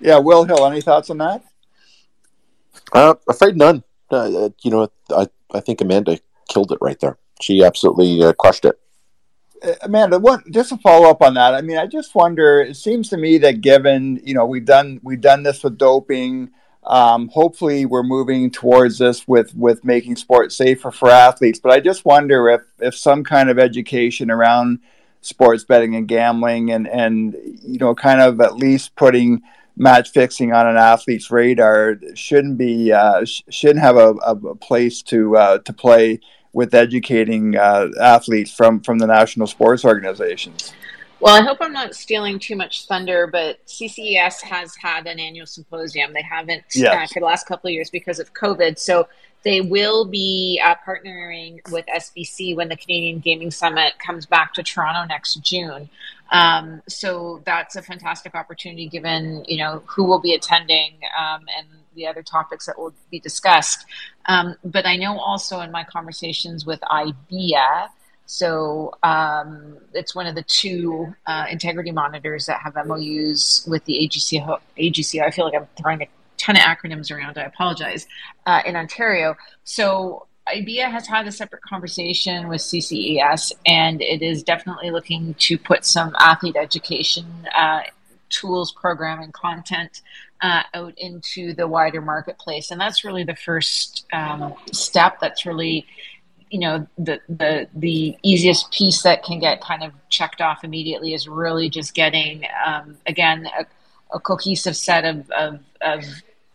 Yeah, 0.00 0.18
Will 0.18 0.44
Hill, 0.44 0.64
any 0.66 0.80
thoughts 0.80 1.10
on 1.10 1.18
that? 1.18 1.44
Uh, 2.92 3.14
afraid 3.28 3.56
none. 3.56 3.82
Uh, 4.10 4.50
you 4.62 4.70
know, 4.70 4.90
I 5.10 5.26
I 5.52 5.60
think 5.60 5.80
Amanda 5.80 6.18
killed 6.48 6.70
it 6.72 6.78
right 6.80 6.98
there. 7.00 7.18
She 7.40 7.64
absolutely 7.64 8.22
uh, 8.22 8.32
crushed 8.34 8.64
it. 8.64 8.78
Uh, 9.62 9.74
Amanda, 9.82 10.18
what 10.18 10.48
just 10.50 10.70
to 10.70 10.76
follow 10.78 11.08
up 11.10 11.22
on 11.22 11.34
that? 11.34 11.54
I 11.54 11.60
mean, 11.60 11.78
I 11.78 11.86
just 11.86 12.14
wonder. 12.14 12.60
It 12.60 12.76
seems 12.76 13.08
to 13.10 13.16
me 13.16 13.38
that 13.38 13.60
given 13.60 14.20
you 14.24 14.34
know 14.34 14.46
we've 14.46 14.64
done 14.64 15.00
we've 15.02 15.20
done 15.20 15.42
this 15.42 15.62
with 15.62 15.78
doping. 15.78 16.50
Um, 16.84 17.28
hopefully, 17.28 17.84
we're 17.84 18.02
moving 18.02 18.50
towards 18.50 18.98
this 18.98 19.28
with 19.28 19.54
with 19.54 19.84
making 19.84 20.16
sports 20.16 20.56
safer 20.56 20.90
for 20.90 21.10
athletes. 21.10 21.60
But 21.60 21.72
I 21.72 21.80
just 21.80 22.04
wonder 22.04 22.48
if 22.48 22.62
if 22.78 22.96
some 22.96 23.22
kind 23.24 23.50
of 23.50 23.58
education 23.58 24.30
around 24.30 24.80
sports 25.20 25.64
betting 25.64 25.94
and 25.94 26.08
gambling, 26.08 26.70
and 26.70 26.88
and 26.88 27.36
you 27.62 27.78
know, 27.78 27.94
kind 27.94 28.20
of 28.20 28.40
at 28.40 28.56
least 28.56 28.96
putting 28.96 29.42
match 29.76 30.10
fixing 30.10 30.52
on 30.52 30.66
an 30.66 30.76
athlete's 30.76 31.30
radar 31.30 31.98
shouldn't 32.14 32.58
be 32.58 32.92
uh, 32.92 33.24
sh- 33.24 33.42
shouldn't 33.48 33.80
have 33.80 33.96
a, 33.96 34.10
a 34.10 34.54
place 34.56 35.02
to 35.02 35.36
uh, 35.36 35.58
to 35.58 35.72
play 35.72 36.20
with 36.52 36.74
educating 36.74 37.56
uh, 37.56 37.88
athletes 38.00 38.52
from 38.52 38.80
from 38.80 38.98
the 38.98 39.06
national 39.06 39.46
sports 39.46 39.84
organizations. 39.84 40.72
Well, 41.20 41.34
I 41.34 41.44
hope 41.44 41.58
I'm 41.60 41.74
not 41.74 41.94
stealing 41.94 42.38
too 42.38 42.56
much 42.56 42.86
thunder, 42.86 43.26
but 43.26 43.64
CCES 43.66 44.40
has 44.40 44.74
had 44.76 45.06
an 45.06 45.20
annual 45.20 45.44
symposium. 45.44 46.14
They 46.14 46.22
haven't 46.22 46.64
uh, 46.82 47.06
for 47.12 47.20
the 47.20 47.26
last 47.26 47.46
couple 47.46 47.68
of 47.68 47.74
years 47.74 47.90
because 47.90 48.18
of 48.18 48.32
COVID. 48.32 48.78
So 48.78 49.06
they 49.42 49.60
will 49.60 50.06
be 50.06 50.60
uh, 50.64 50.76
partnering 50.86 51.60
with 51.70 51.84
SBC 51.86 52.56
when 52.56 52.68
the 52.68 52.76
Canadian 52.76 53.18
Gaming 53.18 53.50
Summit 53.50 53.98
comes 53.98 54.24
back 54.24 54.54
to 54.54 54.62
Toronto 54.62 55.06
next 55.08 55.36
June. 55.42 55.90
Um, 56.32 56.82
so 56.88 57.42
that's 57.44 57.76
a 57.76 57.82
fantastic 57.82 58.34
opportunity, 58.34 58.88
given 58.88 59.44
you 59.46 59.58
know 59.58 59.82
who 59.86 60.04
will 60.04 60.20
be 60.20 60.34
attending 60.34 60.94
um, 61.18 61.44
and 61.56 61.66
the 62.00 62.06
other 62.06 62.22
topics 62.22 62.66
that 62.66 62.78
will 62.78 62.94
be 63.10 63.20
discussed. 63.20 63.84
Um, 64.26 64.56
but 64.64 64.86
I 64.86 64.96
know 64.96 65.18
also 65.18 65.60
in 65.60 65.70
my 65.70 65.84
conversations 65.84 66.64
with 66.64 66.80
IBIA, 66.80 67.88
so 68.24 68.94
um, 69.02 69.76
it's 69.92 70.14
one 70.14 70.26
of 70.26 70.34
the 70.34 70.44
two 70.44 71.14
uh, 71.26 71.46
integrity 71.50 71.90
monitors 71.90 72.46
that 72.46 72.60
have 72.62 72.74
MOUs 72.86 73.66
with 73.68 73.84
the 73.84 73.94
AGC. 73.94 74.60
AGC. 74.78 75.20
I 75.20 75.30
feel 75.30 75.44
like 75.44 75.54
I'm 75.54 75.66
throwing 75.76 76.02
a 76.02 76.08
ton 76.38 76.56
of 76.56 76.62
acronyms 76.62 77.10
around. 77.14 77.38
I 77.38 77.42
apologize. 77.42 78.06
Uh, 78.46 78.62
in 78.64 78.76
Ontario, 78.76 79.36
so 79.64 80.26
IBIA 80.48 80.90
has 80.90 81.06
had 81.06 81.26
a 81.26 81.32
separate 81.32 81.62
conversation 81.62 82.48
with 82.48 82.60
CCES, 82.60 83.52
and 83.66 84.00
it 84.00 84.22
is 84.22 84.42
definitely 84.42 84.90
looking 84.90 85.34
to 85.34 85.58
put 85.58 85.84
some 85.84 86.14
athlete 86.18 86.56
education 86.56 87.26
uh, 87.54 87.82
tools, 88.28 88.72
programming, 88.72 89.32
content 89.32 90.02
uh, 90.42 90.62
out 90.74 90.94
into 90.98 91.54
the 91.54 91.66
wider 91.68 92.00
marketplace, 92.00 92.70
and 92.70 92.80
that's 92.80 93.04
really 93.04 93.24
the 93.24 93.36
first 93.36 94.06
um, 94.12 94.54
step. 94.72 95.18
That's 95.20 95.44
really 95.44 95.86
you 96.50 96.58
know 96.58 96.86
the 96.98 97.20
the 97.28 97.68
the 97.74 98.16
easiest 98.22 98.72
piece 98.72 99.02
that 99.02 99.22
can 99.22 99.38
get 99.38 99.60
kind 99.60 99.82
of 99.82 99.92
checked 100.08 100.40
off 100.40 100.64
immediately 100.64 101.14
is 101.14 101.28
really 101.28 101.68
just 101.68 101.94
getting 101.94 102.44
um, 102.66 102.96
again 103.06 103.48
a, 103.58 103.66
a, 104.16 104.20
cohesive 104.20 104.76
set 104.76 105.04
of, 105.04 105.30
of, 105.30 105.60
of 105.80 106.04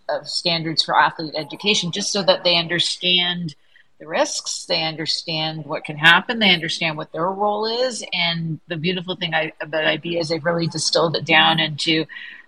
of 0.10 0.28
standards 0.28 0.84
for 0.84 1.00
athlete 1.00 1.34
education, 1.36 1.92
just 1.92 2.12
so 2.12 2.22
that 2.24 2.44
they 2.44 2.58
understand 2.58 3.56
the 4.00 4.08
risks, 4.08 4.66
they 4.66 4.84
understand 4.84 5.66
what 5.66 5.86
can 5.86 5.98
happen, 5.98 6.40
they 6.40 6.54
understand 6.54 6.98
what 6.98 7.14
their 7.14 7.28
role 7.28 7.66
is, 7.66 8.04
and 8.12 8.60
the 8.68 8.76
beautiful 8.76 9.16
thing 9.16 9.34
I, 9.34 9.54
about 9.62 9.86
IB 9.86 10.20
is 10.20 10.30
they've 10.30 10.44
really 10.44 10.68
distilled 10.68 11.16
it 11.16 11.26
down 11.26 11.60
into 11.60 12.06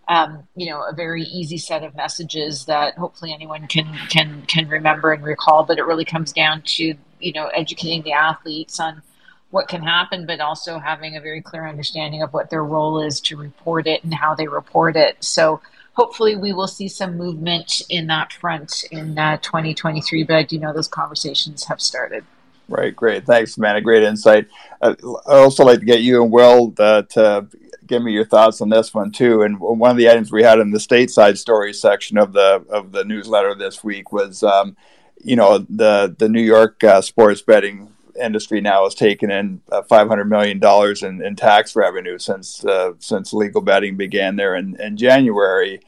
um, 0.08 0.48
you 0.56 0.70
know 0.70 0.84
a 0.84 0.94
very 0.94 1.24
easy 1.24 1.58
set 1.58 1.84
of 1.84 1.96
messages 1.96 2.66
that 2.66 2.96
hopefully 2.96 3.34
anyone 3.34 3.68
can 3.68 3.94
can 4.10 4.44
can 4.48 4.68
remember 4.70 5.12
and 5.12 5.24
recall. 5.24 5.64
But 5.64 5.78
it 5.78 5.86
really 5.86 6.06
comes 6.06 6.32
down 6.32 6.62
to 6.64 6.96
you 7.20 7.34
know 7.34 7.48
educating 7.48 8.04
the 8.04 8.14
athletes 8.14 8.80
on 8.80 9.02
what 9.50 9.68
can 9.68 9.82
happen, 9.82 10.26
but 10.26 10.40
also 10.40 10.78
having 10.78 11.16
a 11.16 11.22
very 11.22 11.42
clear 11.42 11.66
understanding 11.66 12.22
of 12.22 12.34
what 12.34 12.50
their 12.50 12.64
role 12.64 13.02
is 13.02 13.22
to 13.22 13.38
report 13.38 13.88
it 13.88 14.04
and 14.04 14.14
how 14.14 14.36
they 14.36 14.48
report 14.48 14.96
it. 14.96 15.24
So 15.24 15.62
hopefully 15.94 16.36
we 16.36 16.54
will 16.54 16.68
see 16.68 16.88
some 16.88 17.18
movement 17.18 17.82
in 17.90 18.08
that 18.08 18.34
front 18.34 18.84
in 18.92 19.18
uh, 19.18 19.38
2023. 19.38 20.24
But 20.24 20.36
I 20.36 20.44
do 20.44 20.60
know 20.60 20.74
those 20.74 20.90
conversations 20.90 21.64
have 21.66 21.82
started. 21.82 22.26
Right, 22.70 22.94
great. 22.94 23.26
Thanks, 23.26 23.58
man. 23.58 23.78
A 23.78 23.82
great 23.82 24.04
insight. 24.04 24.48
Uh, 24.82 24.96
I'd 25.28 25.38
also 25.38 25.64
like 25.64 25.80
to 25.80 25.86
get 25.86 26.02
you 26.02 26.22
and 26.22 26.32
Will 26.32 26.74
uh, 26.78 27.04
to 27.04 27.48
give 27.88 28.04
me 28.04 28.12
your 28.12 28.26
thoughts 28.26 28.62
on 28.62 28.70
this 28.70 28.94
one 28.94 29.12
too. 29.12 29.42
And 29.42 29.60
one 29.60 29.92
of 29.92 29.98
the 29.98 30.10
items 30.10 30.32
we 30.32 30.44
had 30.44 30.60
in 30.60 30.72
the 30.72 30.78
stateside 30.78 31.38
stories 31.38 31.80
section 31.82 32.18
of 32.18 32.34
the 32.34 32.66
of 32.70 32.92
the 32.92 33.04
newsletter 33.04 33.56
this 33.56 33.84
week 33.84 34.12
was, 34.12 34.44
um, 34.44 34.76
you 35.24 35.36
know, 35.36 35.60
the 35.60 36.16
the 36.18 36.30
New 36.30 36.42
York 36.42 36.84
uh, 36.84 37.02
sports 37.02 37.42
betting 37.42 37.92
industry 38.20 38.62
now 38.62 38.84
has 38.84 38.96
taken 38.96 39.30
in 39.30 39.62
uh, 39.72 39.82
500 39.84 40.26
million 40.26 40.60
dollars 40.60 41.04
in, 41.04 41.22
in, 41.22 41.36
tax 41.36 41.76
revenue 41.76 42.18
since 42.18 42.66
uh, 42.66 42.94
since 43.00 43.34
legal 43.34 43.62
betting 43.62 43.96
began 43.96 44.36
there 44.36 44.56
in, 44.56 44.80
in 44.82 44.98
January. 44.98 45.82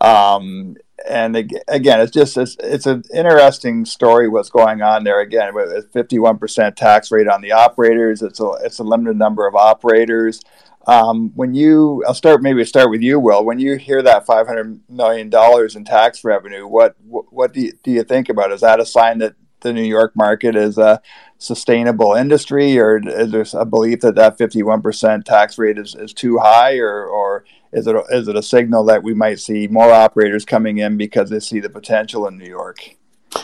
Um, 0.00 0.76
and 1.08 1.36
again, 1.36 2.00
it's 2.00 2.12
just 2.12 2.36
it's, 2.36 2.56
it's, 2.60 2.86
an 2.86 3.02
interesting 3.12 3.84
story 3.84 4.28
what's 4.28 4.50
going 4.50 4.82
on 4.82 5.04
there. 5.04 5.20
Again, 5.20 5.54
with 5.54 5.70
a 5.70 5.82
51% 5.94 6.76
tax 6.76 7.10
rate 7.10 7.28
on 7.28 7.40
the 7.40 7.52
operators, 7.52 8.22
it's 8.22 8.40
a 8.40 8.50
it's 8.62 8.78
a 8.78 8.84
limited 8.84 9.16
number 9.16 9.46
of 9.46 9.54
operators. 9.54 10.40
Um, 10.86 11.30
when 11.34 11.54
you, 11.54 12.02
I'll 12.06 12.14
start 12.14 12.42
maybe 12.42 12.64
start 12.64 12.90
with 12.90 13.02
you, 13.02 13.20
Will. 13.20 13.44
When 13.44 13.58
you 13.58 13.76
hear 13.76 14.02
that 14.02 14.26
500 14.26 14.80
million 14.88 15.30
dollars 15.30 15.76
in 15.76 15.84
tax 15.84 16.24
revenue, 16.24 16.66
what 16.66 16.96
what 17.06 17.52
do 17.52 17.60
you, 17.60 17.72
do 17.82 17.90
you 17.90 18.02
think 18.02 18.28
about? 18.28 18.52
Is 18.52 18.62
that 18.62 18.80
a 18.80 18.86
sign 18.86 19.18
that 19.18 19.34
the 19.60 19.72
New 19.72 19.84
York 19.84 20.14
market 20.16 20.56
is 20.56 20.76
a 20.78 21.00
sustainable 21.38 22.14
industry, 22.14 22.78
or 22.78 23.00
is 23.04 23.30
there 23.30 23.46
a 23.60 23.64
belief 23.64 24.00
that 24.00 24.16
that 24.16 24.38
51% 24.38 25.24
tax 25.24 25.58
rate 25.58 25.78
is, 25.78 25.94
is 25.94 26.12
too 26.12 26.38
high, 26.38 26.76
or, 26.78 27.04
or 27.04 27.44
is 27.72 27.86
it 27.86 27.96
is 28.10 28.28
it 28.28 28.36
a 28.36 28.42
signal 28.42 28.84
that 28.84 29.02
we 29.02 29.14
might 29.14 29.40
see 29.40 29.66
more 29.68 29.92
operators 29.92 30.44
coming 30.44 30.78
in 30.78 30.96
because 30.96 31.30
they 31.30 31.40
see 31.40 31.60
the 31.60 31.70
potential 31.70 32.26
in 32.26 32.36
New 32.38 32.48
York? 32.48 32.96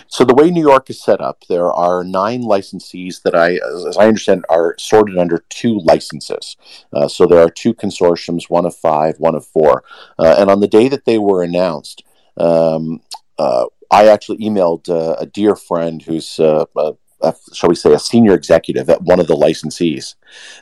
So 0.06 0.24
the 0.24 0.34
way 0.34 0.50
New 0.50 0.66
York 0.66 0.90
is 0.90 1.02
set 1.02 1.20
up, 1.20 1.44
there 1.48 1.72
are 1.72 2.04
nine 2.04 2.42
licensees 2.42 3.22
that 3.22 3.34
I, 3.34 3.58
as 3.86 3.96
I 3.96 4.06
understand, 4.06 4.44
are 4.48 4.74
sorted 4.78 5.18
under 5.18 5.44
two 5.48 5.78
licenses. 5.80 6.56
Uh, 6.92 7.08
so 7.08 7.26
there 7.26 7.40
are 7.40 7.50
two 7.50 7.74
consortiums, 7.74 8.50
one 8.50 8.66
of 8.66 8.74
five, 8.74 9.18
one 9.18 9.34
of 9.34 9.46
four. 9.46 9.84
Uh, 10.18 10.36
and 10.38 10.50
on 10.50 10.60
the 10.60 10.68
day 10.68 10.88
that 10.88 11.04
they 11.04 11.18
were 11.18 11.42
announced, 11.42 12.02
um, 12.36 13.00
uh, 13.38 13.66
I 13.90 14.08
actually 14.08 14.38
emailed 14.38 14.88
uh, 14.88 15.16
a 15.18 15.26
dear 15.26 15.56
friend 15.56 16.02
who's, 16.02 16.38
uh, 16.38 16.64
a, 16.76 16.92
a, 17.20 17.34
shall 17.52 17.68
we 17.68 17.74
say, 17.74 17.92
a 17.92 17.98
senior 17.98 18.34
executive 18.34 18.88
at 18.88 19.02
one 19.02 19.20
of 19.20 19.26
the 19.26 19.34
licensees, 19.34 20.14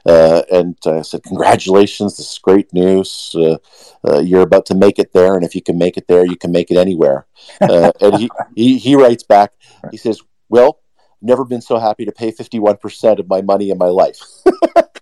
uh, 0.07 0.43
and 0.51 0.77
I 0.87 1.03
said, 1.03 1.23
"Congratulations! 1.23 2.17
This 2.17 2.33
is 2.33 2.39
great 2.39 2.73
news. 2.73 3.35
Uh, 3.35 3.59
uh, 4.09 4.21
you're 4.21 4.43
about 4.43 4.67
to 4.67 4.75
make 4.75 4.99
it 4.99 5.13
there, 5.13 5.35
and 5.35 5.45
if 5.45 5.55
you 5.55 5.63
can 5.63 5.79
make 5.79 5.97
it 5.97 6.07
there, 6.09 6.25
you 6.25 6.37
can 6.37 6.53
make 6.53 6.71
it 6.71 6.77
anywhere." 6.77 7.27
Uh, 7.61 7.93
and 8.01 8.17
he, 8.17 8.31
he 8.55 8.79
he 8.79 8.95
writes 8.97 9.23
back. 9.23 9.53
He 9.91 9.97
says, 9.97 10.21
"Well, 10.49 10.81
never 11.21 11.45
been 11.45 11.63
so 11.63 11.79
happy 11.79 12.05
to 12.05 12.13
pay 12.13 12.33
51% 12.33 13.19
of 13.19 13.29
my 13.29 13.43
money 13.43 13.71
in 13.71 13.79
my 13.79 13.89
life." 13.89 14.21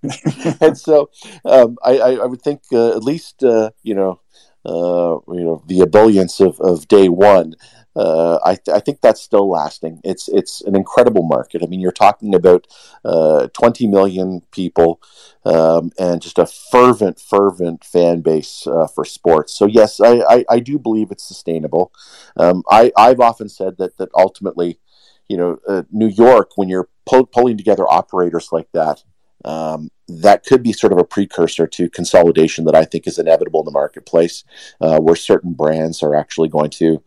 and 0.60 0.76
so 0.76 1.10
um, 1.44 1.78
I, 1.82 1.98
I, 1.98 2.10
I, 2.16 2.26
would 2.26 2.42
think 2.42 2.62
at 2.72 3.02
least 3.02 3.42
you 3.42 3.94
know. 3.94 4.20
Uh, 4.64 5.18
you 5.28 5.44
know 5.44 5.62
the 5.66 5.80
ebullience 5.80 6.40
of, 6.40 6.58
of 6.60 6.88
day 6.88 7.08
one 7.08 7.54
uh, 7.96 8.38
I, 8.44 8.56
th- 8.56 8.74
I, 8.74 8.80
think 8.80 9.00
that's 9.00 9.20
still 9.20 9.48
lasting. 9.48 10.00
It's 10.02 10.28
it's 10.28 10.62
an 10.62 10.74
incredible 10.74 11.22
market. 11.22 11.62
I 11.62 11.66
mean, 11.66 11.80
you're 11.80 11.92
talking 11.92 12.34
about 12.34 12.66
uh, 13.04 13.48
20 13.52 13.86
million 13.86 14.42
people 14.50 15.00
um, 15.44 15.92
and 15.98 16.20
just 16.20 16.38
a 16.38 16.46
fervent, 16.46 17.20
fervent 17.20 17.84
fan 17.84 18.20
base 18.20 18.66
uh, 18.66 18.88
for 18.88 19.04
sports. 19.04 19.56
So 19.56 19.66
yes, 19.66 20.00
I, 20.00 20.22
I, 20.28 20.44
I, 20.50 20.58
do 20.58 20.78
believe 20.78 21.12
it's 21.12 21.26
sustainable. 21.26 21.92
Um, 22.36 22.64
I 22.68 22.90
I've 22.96 23.20
often 23.20 23.48
said 23.48 23.76
that 23.78 23.96
that 23.98 24.08
ultimately, 24.16 24.80
you 25.28 25.36
know, 25.36 25.58
uh, 25.68 25.84
New 25.92 26.08
York 26.08 26.52
when 26.56 26.68
you're 26.68 26.88
pull- 27.06 27.26
pulling 27.26 27.56
together 27.56 27.84
operators 27.88 28.48
like 28.50 28.68
that. 28.72 29.04
Um, 29.44 29.90
that 30.08 30.44
could 30.44 30.62
be 30.62 30.72
sort 30.72 30.92
of 30.92 30.98
a 30.98 31.04
precursor 31.04 31.66
to 31.66 31.90
consolidation 31.90 32.64
that 32.64 32.74
I 32.74 32.84
think 32.84 33.06
is 33.06 33.18
inevitable 33.18 33.60
in 33.60 33.66
the 33.66 33.70
marketplace, 33.72 34.44
uh, 34.80 34.98
where 34.98 35.16
certain 35.16 35.52
brands 35.52 36.02
are 36.02 36.14
actually 36.14 36.48
going 36.48 36.70
to 36.70 37.02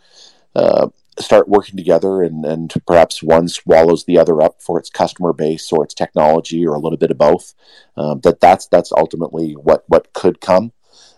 uh, 0.56 0.88
start 1.20 1.48
working 1.48 1.78
together 1.78 2.22
and, 2.22 2.46
and 2.46 2.74
perhaps 2.86 3.24
one 3.24 3.48
swallows 3.48 4.06
the 4.06 4.18
other 4.18 4.42
up 4.42 4.62
for 4.62 4.80
its 4.80 4.90
customer 4.90 5.34
base 5.34 5.72
or 5.72 5.84
its 5.84 5.94
technology 5.94 6.66
or 6.66 6.76
a 6.76 6.80
little 6.80 6.98
bit 6.98 7.12
of 7.12 7.18
both. 7.18 7.54
Um, 7.96 8.22
that 8.22 8.40
that's 8.40 8.68
that's 8.68 8.92
ultimately 8.92 9.54
what 9.54 9.84
what 9.88 10.14
could 10.14 10.42
come, 10.42 10.74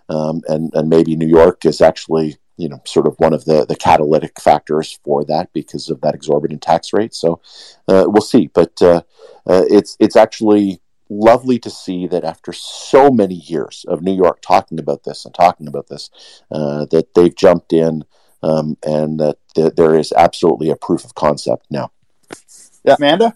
um, 0.09 0.41
and 0.47 0.71
and 0.73 0.89
maybe 0.89 1.15
New 1.15 1.27
York 1.27 1.65
is 1.65 1.81
actually 1.81 2.37
you 2.57 2.69
know 2.69 2.81
sort 2.85 3.07
of 3.07 3.15
one 3.17 3.33
of 3.33 3.45
the 3.45 3.65
the 3.65 3.75
catalytic 3.75 4.39
factors 4.39 4.99
for 5.03 5.23
that 5.25 5.51
because 5.53 5.89
of 5.89 6.01
that 6.01 6.15
exorbitant 6.15 6.61
tax 6.61 6.93
rate. 6.93 7.13
So 7.13 7.41
uh, 7.87 8.05
we'll 8.07 8.21
see, 8.21 8.47
but 8.47 8.81
uh, 8.81 9.01
uh, 9.47 9.65
it's 9.69 9.95
it's 9.99 10.15
actually 10.15 10.81
lovely 11.09 11.59
to 11.59 11.69
see 11.69 12.07
that 12.07 12.23
after 12.23 12.53
so 12.53 13.09
many 13.09 13.35
years 13.35 13.85
of 13.87 14.01
New 14.01 14.15
York 14.15 14.41
talking 14.41 14.79
about 14.79 15.03
this 15.03 15.25
and 15.25 15.33
talking 15.33 15.67
about 15.67 15.87
this, 15.87 16.09
uh, 16.51 16.85
that 16.85 17.13
they've 17.15 17.35
jumped 17.35 17.73
in 17.73 18.03
um, 18.43 18.77
and 18.85 19.19
that 19.19 19.37
th- 19.55 19.75
there 19.75 19.95
is 19.95 20.13
absolutely 20.13 20.69
a 20.69 20.75
proof 20.75 21.03
of 21.03 21.15
concept 21.15 21.65
now. 21.69 21.91
Yeah, 22.83 22.95
Amanda. 22.97 23.35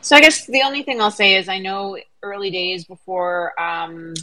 So 0.00 0.16
I 0.16 0.20
guess 0.20 0.46
the 0.46 0.62
only 0.62 0.82
thing 0.82 1.00
I'll 1.00 1.10
say 1.10 1.36
is 1.36 1.48
I 1.48 1.58
know 1.58 1.98
early 2.22 2.50
days 2.50 2.84
before 2.84 3.60
um, 3.60 4.14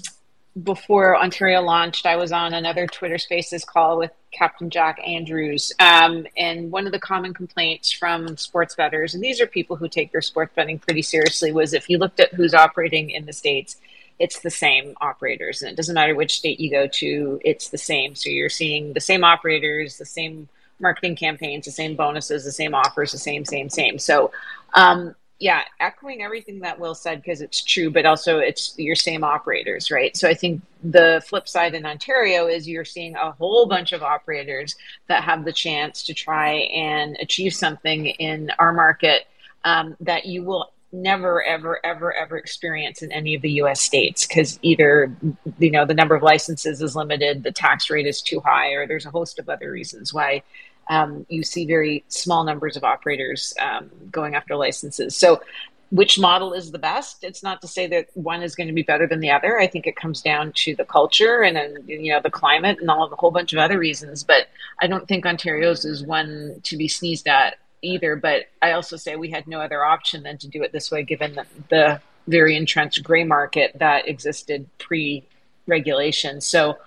before 0.64 1.18
Ontario 1.18 1.62
launched, 1.62 2.06
I 2.06 2.16
was 2.16 2.32
on 2.32 2.54
another 2.54 2.88
Twitter 2.88 3.18
Spaces 3.18 3.64
call 3.64 3.98
with 3.98 4.12
Captain 4.32 4.70
Jack 4.70 5.00
Andrews, 5.06 5.74
um, 5.80 6.28
and 6.38 6.72
one 6.72 6.86
of 6.86 6.92
the 6.92 7.00
common 7.00 7.34
complaints 7.34 7.92
from 7.92 8.38
sports 8.38 8.76
bettors, 8.76 9.14
and 9.14 9.24
these 9.24 9.42
are 9.42 9.48
people 9.48 9.76
who 9.76 9.88
take 9.88 10.12
their 10.12 10.22
sports 10.22 10.54
betting 10.56 10.80
pretty 10.80 11.02
seriously, 11.02 11.52
was 11.52 11.74
if 11.74 11.90
you 11.90 11.98
looked 11.98 12.20
at 12.20 12.34
who's 12.34 12.54
operating 12.54 13.10
in 13.10 13.26
the 13.26 13.34
states, 13.34 13.78
it's 14.20 14.40
the 14.40 14.50
same 14.50 14.96
operators. 15.00 15.62
And 15.62 15.72
it 15.72 15.76
doesn't 15.76 15.96
matter 15.96 16.16
which 16.16 16.38
state 16.38 16.60
you 16.60 16.72
go 16.72 16.88
to, 16.88 17.40
it's 17.46 17.70
the 17.70 17.78
same. 17.78 18.16
So 18.16 18.30
you're 18.30 18.50
seeing 18.50 18.94
the 18.94 19.00
same 19.00 19.24
operators, 19.24 19.98
the 19.98 20.06
same 20.06 20.50
marketing 20.80 21.16
campaigns, 21.16 21.66
the 21.66 21.72
same 21.72 21.96
bonuses, 21.96 22.44
the 22.44 22.52
same 22.52 22.74
offers, 22.76 23.12
the 23.12 23.18
same, 23.18 23.46
same, 23.46 23.70
same. 23.70 24.00
So, 24.00 24.32
um, 24.74 25.16
yeah, 25.40 25.62
echoing 25.80 26.24
everything 26.24 26.60
that 26.62 26.80
Will 26.80 26.96
said 26.96 27.22
because 27.22 27.42
it's 27.42 27.64
true, 27.64 27.92
but 27.92 28.06
also 28.06 28.40
it's 28.40 28.74
your 28.78 28.96
same 28.96 29.24
operators, 29.24 29.92
right? 29.92 30.18
So 30.18 30.28
I 30.28 30.34
think 30.34 30.62
the 30.84 31.24
flip 31.28 31.48
side 31.48 31.76
in 31.76 31.86
Ontario 31.86 32.48
is 32.48 32.68
you're 32.68 32.86
seeing 32.86 33.16
a 33.16 33.32
whole 33.34 33.68
bunch 33.68 33.92
of 33.92 34.02
operators 34.02 34.76
that 35.08 35.24
have 35.24 35.46
the 35.46 35.54
chance 35.54 36.02
to 36.04 36.14
try 36.14 36.54
and 36.74 37.18
achieve 37.22 37.54
something 37.54 38.08
in 38.08 38.52
our 38.58 38.74
market 38.74 39.28
um, 39.64 39.96
that 40.00 40.26
you 40.26 40.44
will 40.44 40.72
never 40.94 41.44
ever 41.44 41.86
ever 41.86 42.14
ever 42.14 42.38
experience 42.38 43.02
in 43.02 43.12
any 43.12 43.36
of 43.36 43.42
the 43.42 43.52
US 43.62 43.82
states 43.82 44.26
because 44.26 44.58
either 44.62 45.14
you 45.60 45.70
know 45.70 45.86
the 45.86 45.94
number 45.94 46.16
of 46.16 46.24
licenses 46.24 46.82
is 46.82 46.96
limited 46.96 47.44
the 47.44 47.52
tax 47.52 47.90
rate 47.90 48.08
is 48.08 48.22
too 48.22 48.40
high 48.40 48.70
or 48.70 48.88
there's 48.88 49.06
a 49.06 49.12
host 49.12 49.38
of 49.38 49.50
other 49.50 49.70
reasons 49.70 50.14
why 50.14 50.42
um, 50.90 51.26
you 51.30 51.44
see 51.44 51.66
very 51.66 52.04
small 52.08 52.44
numbers 52.44 52.78
of 52.78 52.84
operators 52.84 53.54
um, 53.62 53.90
going 54.12 54.36
after 54.36 54.56
licenses 54.56 55.16
so 55.16 55.42
which 55.90 56.20
model 56.20 56.52
is 56.52 56.72
the 56.72 56.80
best 56.80 57.24
it's 57.24 57.42
not 57.42 57.62
to 57.62 57.68
say 57.68 57.88
that 57.88 58.08
one 58.14 58.44
is 58.44 58.56
going 58.56 58.68
to 58.68 58.74
be 58.74 58.84
better 58.84 59.08
than 59.08 59.20
the 59.20 59.32
other 59.32 59.60
i 59.60 59.68
think 59.68 59.88
it 59.88 59.96
comes 59.96 60.22
down 60.22 60.52
to 60.54 60.76
the 60.76 60.86
culture 60.86 61.42
and 61.42 61.56
then 61.56 61.78
you 61.86 62.12
know 62.12 62.20
the 62.22 62.30
climate 62.30 62.78
and 62.82 62.90
all 62.90 63.04
of 63.04 63.12
a 63.12 63.16
whole 63.16 63.32
bunch 63.32 63.54
of 63.54 63.60
other 63.60 63.80
reasons 63.80 64.24
but 64.24 64.48
i 64.82 64.88
don't 64.88 65.08
think 65.08 65.26
ontario's 65.26 65.86
is 65.86 66.04
one 66.04 66.60
to 66.64 66.76
be 66.76 66.88
sneezed 66.88 67.28
at 67.28 67.58
either. 67.82 68.16
But 68.16 68.48
I 68.62 68.72
also 68.72 68.98
say 68.98 69.16
we 69.16 69.30
had 69.30 69.48
no 69.48 69.60
other 69.60 69.84
option 69.84 70.24
than 70.24 70.38
to 70.40 70.48
do 70.48 70.64
it 70.64 70.72
this 70.72 70.92
way, 70.92 71.04
given 71.04 71.36
the, 71.36 71.46
the 71.70 72.02
very 72.28 72.56
entrenched 72.56 73.04
gray 73.04 73.24
market 73.24 73.72
that 73.76 74.08
existed 74.08 74.68
pre 74.78 75.26
regulation. 75.66 76.42
So 76.42 76.78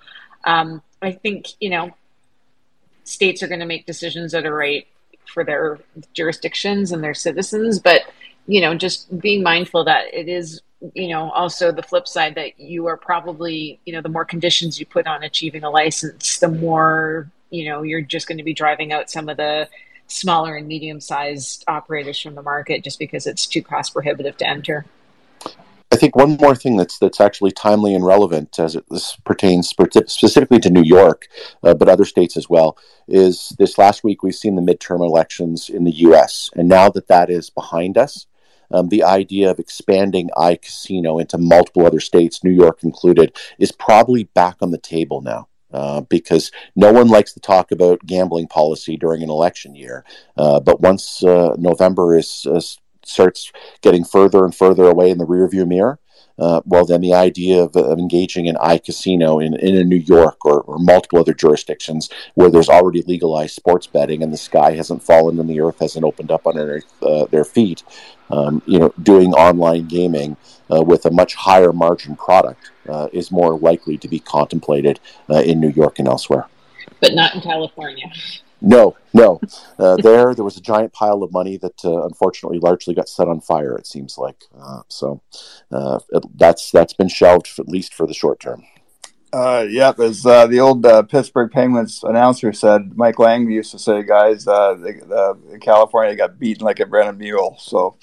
um, 0.43 0.81
I 1.01 1.11
think, 1.11 1.47
you 1.59 1.69
know, 1.69 1.91
states 3.03 3.41
are 3.41 3.47
going 3.47 3.59
to 3.59 3.65
make 3.65 3.85
decisions 3.85 4.31
that 4.31 4.45
are 4.45 4.55
right 4.55 4.87
for 5.25 5.43
their 5.43 5.79
jurisdictions 6.13 6.91
and 6.91 7.03
their 7.03 7.13
citizens. 7.13 7.79
But, 7.79 8.01
you 8.47 8.61
know, 8.61 8.75
just 8.75 9.19
being 9.19 9.43
mindful 9.43 9.85
that 9.85 10.13
it 10.13 10.27
is 10.27 10.61
you 10.95 11.09
know 11.09 11.29
also 11.29 11.71
the 11.71 11.83
flip 11.83 12.07
side 12.07 12.33
that 12.33 12.59
you 12.59 12.87
are 12.87 12.97
probably 12.97 13.79
you 13.85 13.93
know 13.93 14.01
the 14.01 14.09
more 14.09 14.25
conditions 14.25 14.79
you 14.79 14.85
put 14.87 15.05
on 15.05 15.21
achieving 15.21 15.63
a 15.63 15.69
license 15.69 16.39
the 16.39 16.47
more 16.47 17.29
you 17.51 17.69
know 17.69 17.83
you're 17.83 18.01
just 18.01 18.27
going 18.27 18.39
to 18.39 18.43
be 18.43 18.51
driving 18.51 18.91
out 18.91 19.07
some 19.07 19.29
of 19.29 19.37
the 19.37 19.69
smaller 20.11 20.55
and 20.55 20.67
medium 20.67 20.99
sized 20.99 21.63
operators 21.67 22.19
from 22.19 22.35
the 22.35 22.41
market 22.41 22.83
just 22.83 22.99
because 22.99 23.25
it's 23.25 23.45
too 23.45 23.61
cost 23.61 23.93
prohibitive 23.93 24.37
to 24.37 24.47
enter. 24.47 24.85
I 25.91 25.97
think 25.97 26.15
one 26.15 26.37
more 26.37 26.55
thing 26.55 26.77
that's 26.77 26.97
that's 26.99 27.19
actually 27.19 27.51
timely 27.51 27.93
and 27.93 28.05
relevant 28.05 28.57
as 28.59 28.75
it 28.75 28.85
pertains 29.25 29.69
specifically 29.69 30.59
to 30.59 30.69
New 30.69 30.83
York, 30.83 31.27
uh, 31.63 31.73
but 31.73 31.89
other 31.89 32.05
states 32.05 32.37
as 32.37 32.49
well, 32.49 32.77
is 33.09 33.53
this 33.59 33.77
last 33.77 34.03
week 34.03 34.23
we've 34.23 34.33
seen 34.33 34.55
the 34.55 34.61
midterm 34.61 35.05
elections 35.05 35.69
in 35.69 35.83
the 35.83 35.91
U.S. 36.07 36.49
and 36.55 36.69
now 36.69 36.89
that 36.89 37.09
that 37.09 37.29
is 37.29 37.49
behind 37.49 37.97
us, 37.97 38.25
um, 38.71 38.87
the 38.87 39.03
idea 39.03 39.51
of 39.51 39.59
expanding 39.59 40.29
iCasino 40.37 41.19
into 41.19 41.37
multiple 41.37 41.85
other 41.85 41.99
states, 41.99 42.41
New 42.41 42.51
York 42.51 42.83
included, 42.83 43.35
is 43.59 43.73
probably 43.73 44.23
back 44.23 44.57
on 44.61 44.71
the 44.71 44.77
table 44.77 45.21
now. 45.21 45.47
Uh, 45.73 46.01
because 46.01 46.51
no 46.75 46.91
one 46.91 47.07
likes 47.07 47.31
to 47.31 47.39
talk 47.39 47.71
about 47.71 48.05
gambling 48.05 48.45
policy 48.45 48.97
during 48.97 49.23
an 49.23 49.29
election 49.29 49.73
year. 49.73 50.03
Uh, 50.35 50.59
but 50.59 50.81
once 50.81 51.23
uh, 51.23 51.55
November 51.57 52.13
is 52.13 52.45
starts 53.11 53.51
getting 53.81 54.03
further 54.03 54.45
and 54.45 54.55
further 54.55 54.85
away 54.85 55.09
in 55.09 55.17
the 55.17 55.25
rearview 55.25 55.67
mirror, 55.67 55.99
uh, 56.39 56.61
well, 56.65 56.85
then 56.85 57.01
the 57.01 57.13
idea 57.13 57.61
of, 57.61 57.75
of, 57.75 57.99
engaging 57.99 58.47
in 58.47 58.55
iCasino 58.55 59.45
in, 59.45 59.53
in 59.55 59.77
a 59.77 59.83
New 59.83 59.97
York 59.97 60.43
or, 60.43 60.61
or, 60.61 60.79
multiple 60.79 61.19
other 61.19 61.33
jurisdictions 61.33 62.09
where 62.33 62.49
there's 62.49 62.69
already 62.69 63.03
legalized 63.03 63.53
sports 63.53 63.85
betting 63.85 64.23
and 64.23 64.33
the 64.33 64.37
sky 64.37 64.71
hasn't 64.71 65.03
fallen 65.03 65.39
and 65.39 65.49
the 65.49 65.59
earth 65.59 65.79
hasn't 65.79 66.05
opened 66.05 66.31
up 66.31 66.47
under 66.47 66.81
their 67.29 67.45
feet, 67.45 67.83
um, 68.31 68.61
you 68.65 68.79
know, 68.79 68.93
doing 69.03 69.33
online 69.33 69.87
gaming 69.87 70.35
uh, 70.71 70.81
with 70.81 71.05
a 71.05 71.11
much 71.11 71.35
higher 71.35 71.73
margin 71.73 72.15
product 72.15 72.71
uh, 72.89 73.07
is 73.11 73.31
more 73.31 73.59
likely 73.59 73.97
to 73.97 74.07
be 74.07 74.19
contemplated 74.19 74.99
uh, 75.29 75.41
in 75.41 75.59
New 75.59 75.69
York 75.69 75.99
and 75.99 76.07
elsewhere. 76.07 76.47
But 76.99 77.13
not 77.13 77.35
in 77.35 77.41
California. 77.41 78.11
No, 78.61 78.95
no. 79.13 79.41
Uh, 79.79 79.97
there, 79.97 80.35
there 80.35 80.45
was 80.45 80.57
a 80.57 80.61
giant 80.61 80.93
pile 80.93 81.23
of 81.23 81.31
money 81.31 81.57
that 81.57 81.83
uh, 81.83 82.05
unfortunately 82.05 82.59
largely 82.59 82.93
got 82.93 83.09
set 83.09 83.27
on 83.27 83.41
fire. 83.41 83.75
It 83.75 83.87
seems 83.87 84.17
like 84.17 84.43
so. 84.87 85.21
It, 85.71 86.23
that's 86.37 86.71
that's 86.71 86.93
been 86.93 87.07
shelved 87.09 87.47
for, 87.47 87.63
at 87.63 87.67
least 87.67 87.93
for 87.93 88.05
the 88.05 88.13
short 88.13 88.39
term. 88.39 88.63
Uh, 89.33 89.65
yep, 89.69 89.97
as 89.99 90.25
uh, 90.25 90.45
the 90.45 90.59
old 90.59 90.85
uh, 90.85 91.03
Pittsburgh 91.03 91.49
Penguins 91.51 92.03
announcer 92.03 92.51
said, 92.51 92.97
Mike 92.97 93.17
Lange 93.17 93.49
used 93.49 93.71
to 93.71 93.79
say, 93.79 94.03
"Guys, 94.03 94.45
uh, 94.45 94.73
the, 94.73 95.57
California 95.61 96.15
got 96.17 96.37
beaten 96.37 96.65
like 96.65 96.81
a 96.81 96.85
Brennan 96.85 97.17
mule." 97.17 97.55
So, 97.57 97.95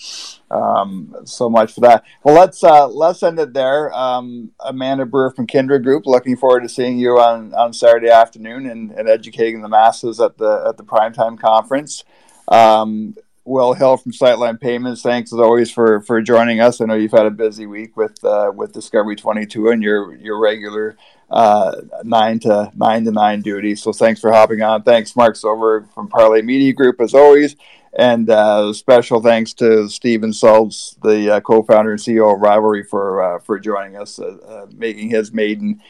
um, 0.50 1.14
so 1.24 1.50
much 1.50 1.74
for 1.74 1.80
that. 1.80 2.04
Well, 2.24 2.34
let's 2.34 2.64
uh, 2.64 2.88
let's 2.88 3.22
end 3.22 3.38
it 3.38 3.52
there. 3.52 3.92
Um, 3.94 4.52
Amanda 4.60 5.04
Brewer 5.04 5.30
from 5.30 5.46
Kindred 5.46 5.84
Group. 5.84 6.06
Looking 6.06 6.34
forward 6.34 6.62
to 6.62 6.68
seeing 6.68 6.98
you 6.98 7.18
on, 7.18 7.52
on 7.52 7.74
Saturday 7.74 8.08
afternoon 8.08 8.64
and, 8.64 8.90
and 8.92 9.06
educating 9.06 9.60
the 9.60 9.68
masses 9.68 10.20
at 10.20 10.38
the 10.38 10.64
at 10.66 10.78
the 10.78 10.84
primetime 10.84 11.38
conference. 11.38 12.04
Um, 12.50 13.16
Will 13.48 13.72
Hill 13.72 13.96
from 13.96 14.12
Sightline 14.12 14.60
Payments. 14.60 15.02
Thanks 15.02 15.32
as 15.32 15.40
always 15.40 15.70
for 15.70 16.02
for 16.02 16.20
joining 16.20 16.60
us. 16.60 16.80
I 16.80 16.84
know 16.84 16.94
you've 16.94 17.12
had 17.12 17.26
a 17.26 17.30
busy 17.30 17.66
week 17.66 17.96
with 17.96 18.22
uh, 18.22 18.52
with 18.54 18.72
Discovery 18.72 19.16
22 19.16 19.70
and 19.70 19.82
your 19.82 20.14
your 20.16 20.38
regular 20.38 20.96
uh, 21.30 21.80
nine 22.04 22.38
to 22.40 22.70
nine 22.76 23.04
to 23.06 23.10
nine 23.10 23.40
duty. 23.40 23.74
So 23.74 23.92
thanks 23.92 24.20
for 24.20 24.30
hopping 24.30 24.62
on. 24.62 24.82
Thanks, 24.82 25.16
Mark 25.16 25.34
Soberg 25.34 25.92
from 25.94 26.08
Parlay 26.08 26.42
Media 26.42 26.72
Group, 26.72 27.00
as 27.00 27.14
always. 27.14 27.56
And 27.98 28.28
uh, 28.28 28.72
special 28.74 29.22
thanks 29.22 29.54
to 29.54 29.88
Steven 29.88 30.30
Salz, 30.30 31.00
the 31.02 31.36
uh, 31.36 31.40
co-founder 31.40 31.92
and 31.92 32.00
CEO 32.00 32.34
of 32.34 32.40
Rivalry, 32.40 32.84
for 32.84 33.22
uh, 33.22 33.38
for 33.40 33.58
joining 33.58 33.96
us, 33.96 34.18
uh, 34.18 34.66
making 34.76 35.08
his 35.08 35.32
maiden 35.32 35.80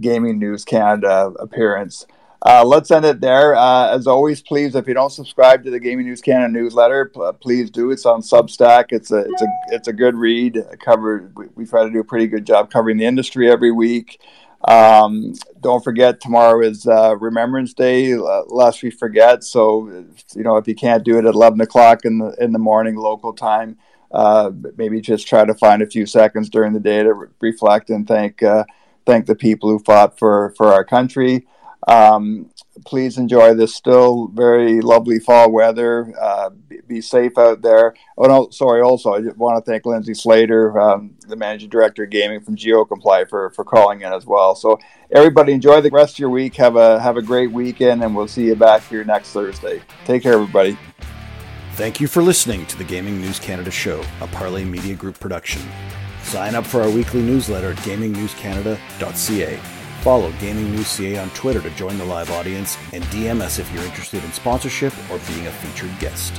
Gaming 0.00 0.38
News 0.38 0.64
Canada 0.64 1.32
appearance. 1.38 2.06
Uh, 2.48 2.64
let's 2.64 2.90
end 2.90 3.04
it 3.04 3.20
there. 3.20 3.54
Uh, 3.54 3.90
as 3.90 4.06
always, 4.06 4.40
please, 4.40 4.74
if 4.74 4.88
you 4.88 4.94
don't 4.94 5.10
subscribe 5.10 5.62
to 5.62 5.70
the 5.70 5.78
Gaming 5.78 6.06
News 6.06 6.22
Canada 6.22 6.50
newsletter, 6.50 7.04
p- 7.04 7.20
please 7.42 7.70
do. 7.70 7.90
It's 7.90 8.06
on 8.06 8.22
Substack. 8.22 8.86
It's 8.88 9.10
a 9.10 9.18
it's 9.18 9.42
a 9.42 9.46
it's 9.68 9.88
a 9.88 9.92
good 9.92 10.14
read. 10.14 10.58
Covered. 10.80 11.36
We, 11.36 11.48
we, 11.56 11.66
try 11.66 11.84
to 11.84 11.90
do 11.90 12.00
a 12.00 12.04
pretty 12.04 12.26
good 12.26 12.46
job 12.46 12.70
covering 12.70 12.96
the 12.96 13.04
industry 13.04 13.50
every 13.50 13.70
week. 13.70 14.22
Um, 14.64 15.34
don't 15.60 15.84
forget, 15.84 16.22
tomorrow 16.22 16.62
is 16.62 16.86
uh, 16.86 17.18
Remembrance 17.18 17.74
Day, 17.74 18.16
lest 18.16 18.82
we 18.82 18.92
forget. 18.92 19.44
So, 19.44 20.06
you 20.34 20.42
know, 20.42 20.56
if 20.56 20.66
you 20.66 20.74
can't 20.74 21.04
do 21.04 21.18
it 21.18 21.26
at 21.26 21.34
11 21.34 21.60
o'clock 21.60 22.06
in 22.06 22.16
the, 22.16 22.34
in 22.40 22.52
the 22.52 22.58
morning 22.58 22.96
local 22.96 23.34
time, 23.34 23.76
uh, 24.10 24.50
maybe 24.78 25.02
just 25.02 25.28
try 25.28 25.44
to 25.44 25.54
find 25.54 25.82
a 25.82 25.86
few 25.86 26.06
seconds 26.06 26.48
during 26.48 26.72
the 26.72 26.80
day 26.80 27.02
to 27.02 27.12
re- 27.12 27.28
reflect 27.40 27.90
and 27.90 28.08
thank, 28.08 28.42
uh, 28.42 28.64
thank 29.04 29.26
the 29.26 29.36
people 29.36 29.68
who 29.68 29.78
fought 29.78 30.18
for, 30.18 30.54
for 30.56 30.72
our 30.72 30.84
country. 30.84 31.46
Um, 31.86 32.50
please 32.84 33.18
enjoy 33.18 33.54
this 33.54 33.74
still 33.74 34.28
very 34.28 34.80
lovely 34.80 35.18
fall 35.18 35.50
weather. 35.50 36.12
Uh, 36.20 36.50
be, 36.86 37.00
safe 37.00 37.38
out 37.38 37.62
there. 37.62 37.94
Oh 38.16 38.26
no, 38.26 38.48
sorry. 38.50 38.82
Also, 38.82 39.14
I 39.14 39.20
just 39.20 39.36
want 39.36 39.64
to 39.64 39.70
thank 39.70 39.86
Lindsay 39.86 40.14
Slader, 40.14 40.78
um, 40.80 41.14
the 41.28 41.36
managing 41.36 41.68
director 41.68 42.04
of 42.04 42.10
gaming 42.10 42.40
from 42.40 42.56
GeoComply, 42.56 43.28
for 43.28 43.50
for 43.50 43.64
calling 43.64 44.02
in 44.02 44.12
as 44.12 44.26
well. 44.26 44.54
So 44.54 44.78
everybody, 45.10 45.52
enjoy 45.52 45.80
the 45.80 45.90
rest 45.90 46.14
of 46.14 46.18
your 46.18 46.30
week. 46.30 46.56
Have 46.56 46.76
a 46.76 47.00
have 47.00 47.16
a 47.16 47.22
great 47.22 47.52
weekend, 47.52 48.02
and 48.02 48.16
we'll 48.16 48.28
see 48.28 48.46
you 48.46 48.56
back 48.56 48.82
here 48.88 49.04
next 49.04 49.32
Thursday. 49.32 49.80
Take 50.04 50.24
care, 50.24 50.34
everybody. 50.34 50.76
Thank 51.74 52.00
you 52.00 52.08
for 52.08 52.22
listening 52.22 52.66
to 52.66 52.76
the 52.76 52.84
Gaming 52.84 53.20
News 53.20 53.38
Canada 53.38 53.70
show, 53.70 54.02
a 54.20 54.26
Parlay 54.26 54.64
Media 54.64 54.96
Group 54.96 55.20
production. 55.20 55.62
Sign 56.24 56.56
up 56.56 56.66
for 56.66 56.82
our 56.82 56.90
weekly 56.90 57.22
newsletter 57.22 57.70
at 57.70 57.76
gamingnewscanada.ca. 57.78 59.77
Follow 60.08 60.32
Gaming 60.40 60.74
News 60.74 60.86
CA 60.86 61.18
on 61.18 61.28
Twitter 61.32 61.60
to 61.60 61.68
join 61.72 61.98
the 61.98 62.04
live 62.06 62.30
audience 62.30 62.78
and 62.94 63.04
DM 63.12 63.42
us 63.42 63.58
if 63.58 63.70
you're 63.74 63.84
interested 63.84 64.24
in 64.24 64.32
sponsorship 64.32 64.94
or 65.10 65.18
being 65.28 65.46
a 65.46 65.50
featured 65.50 65.90
guest. 65.98 66.32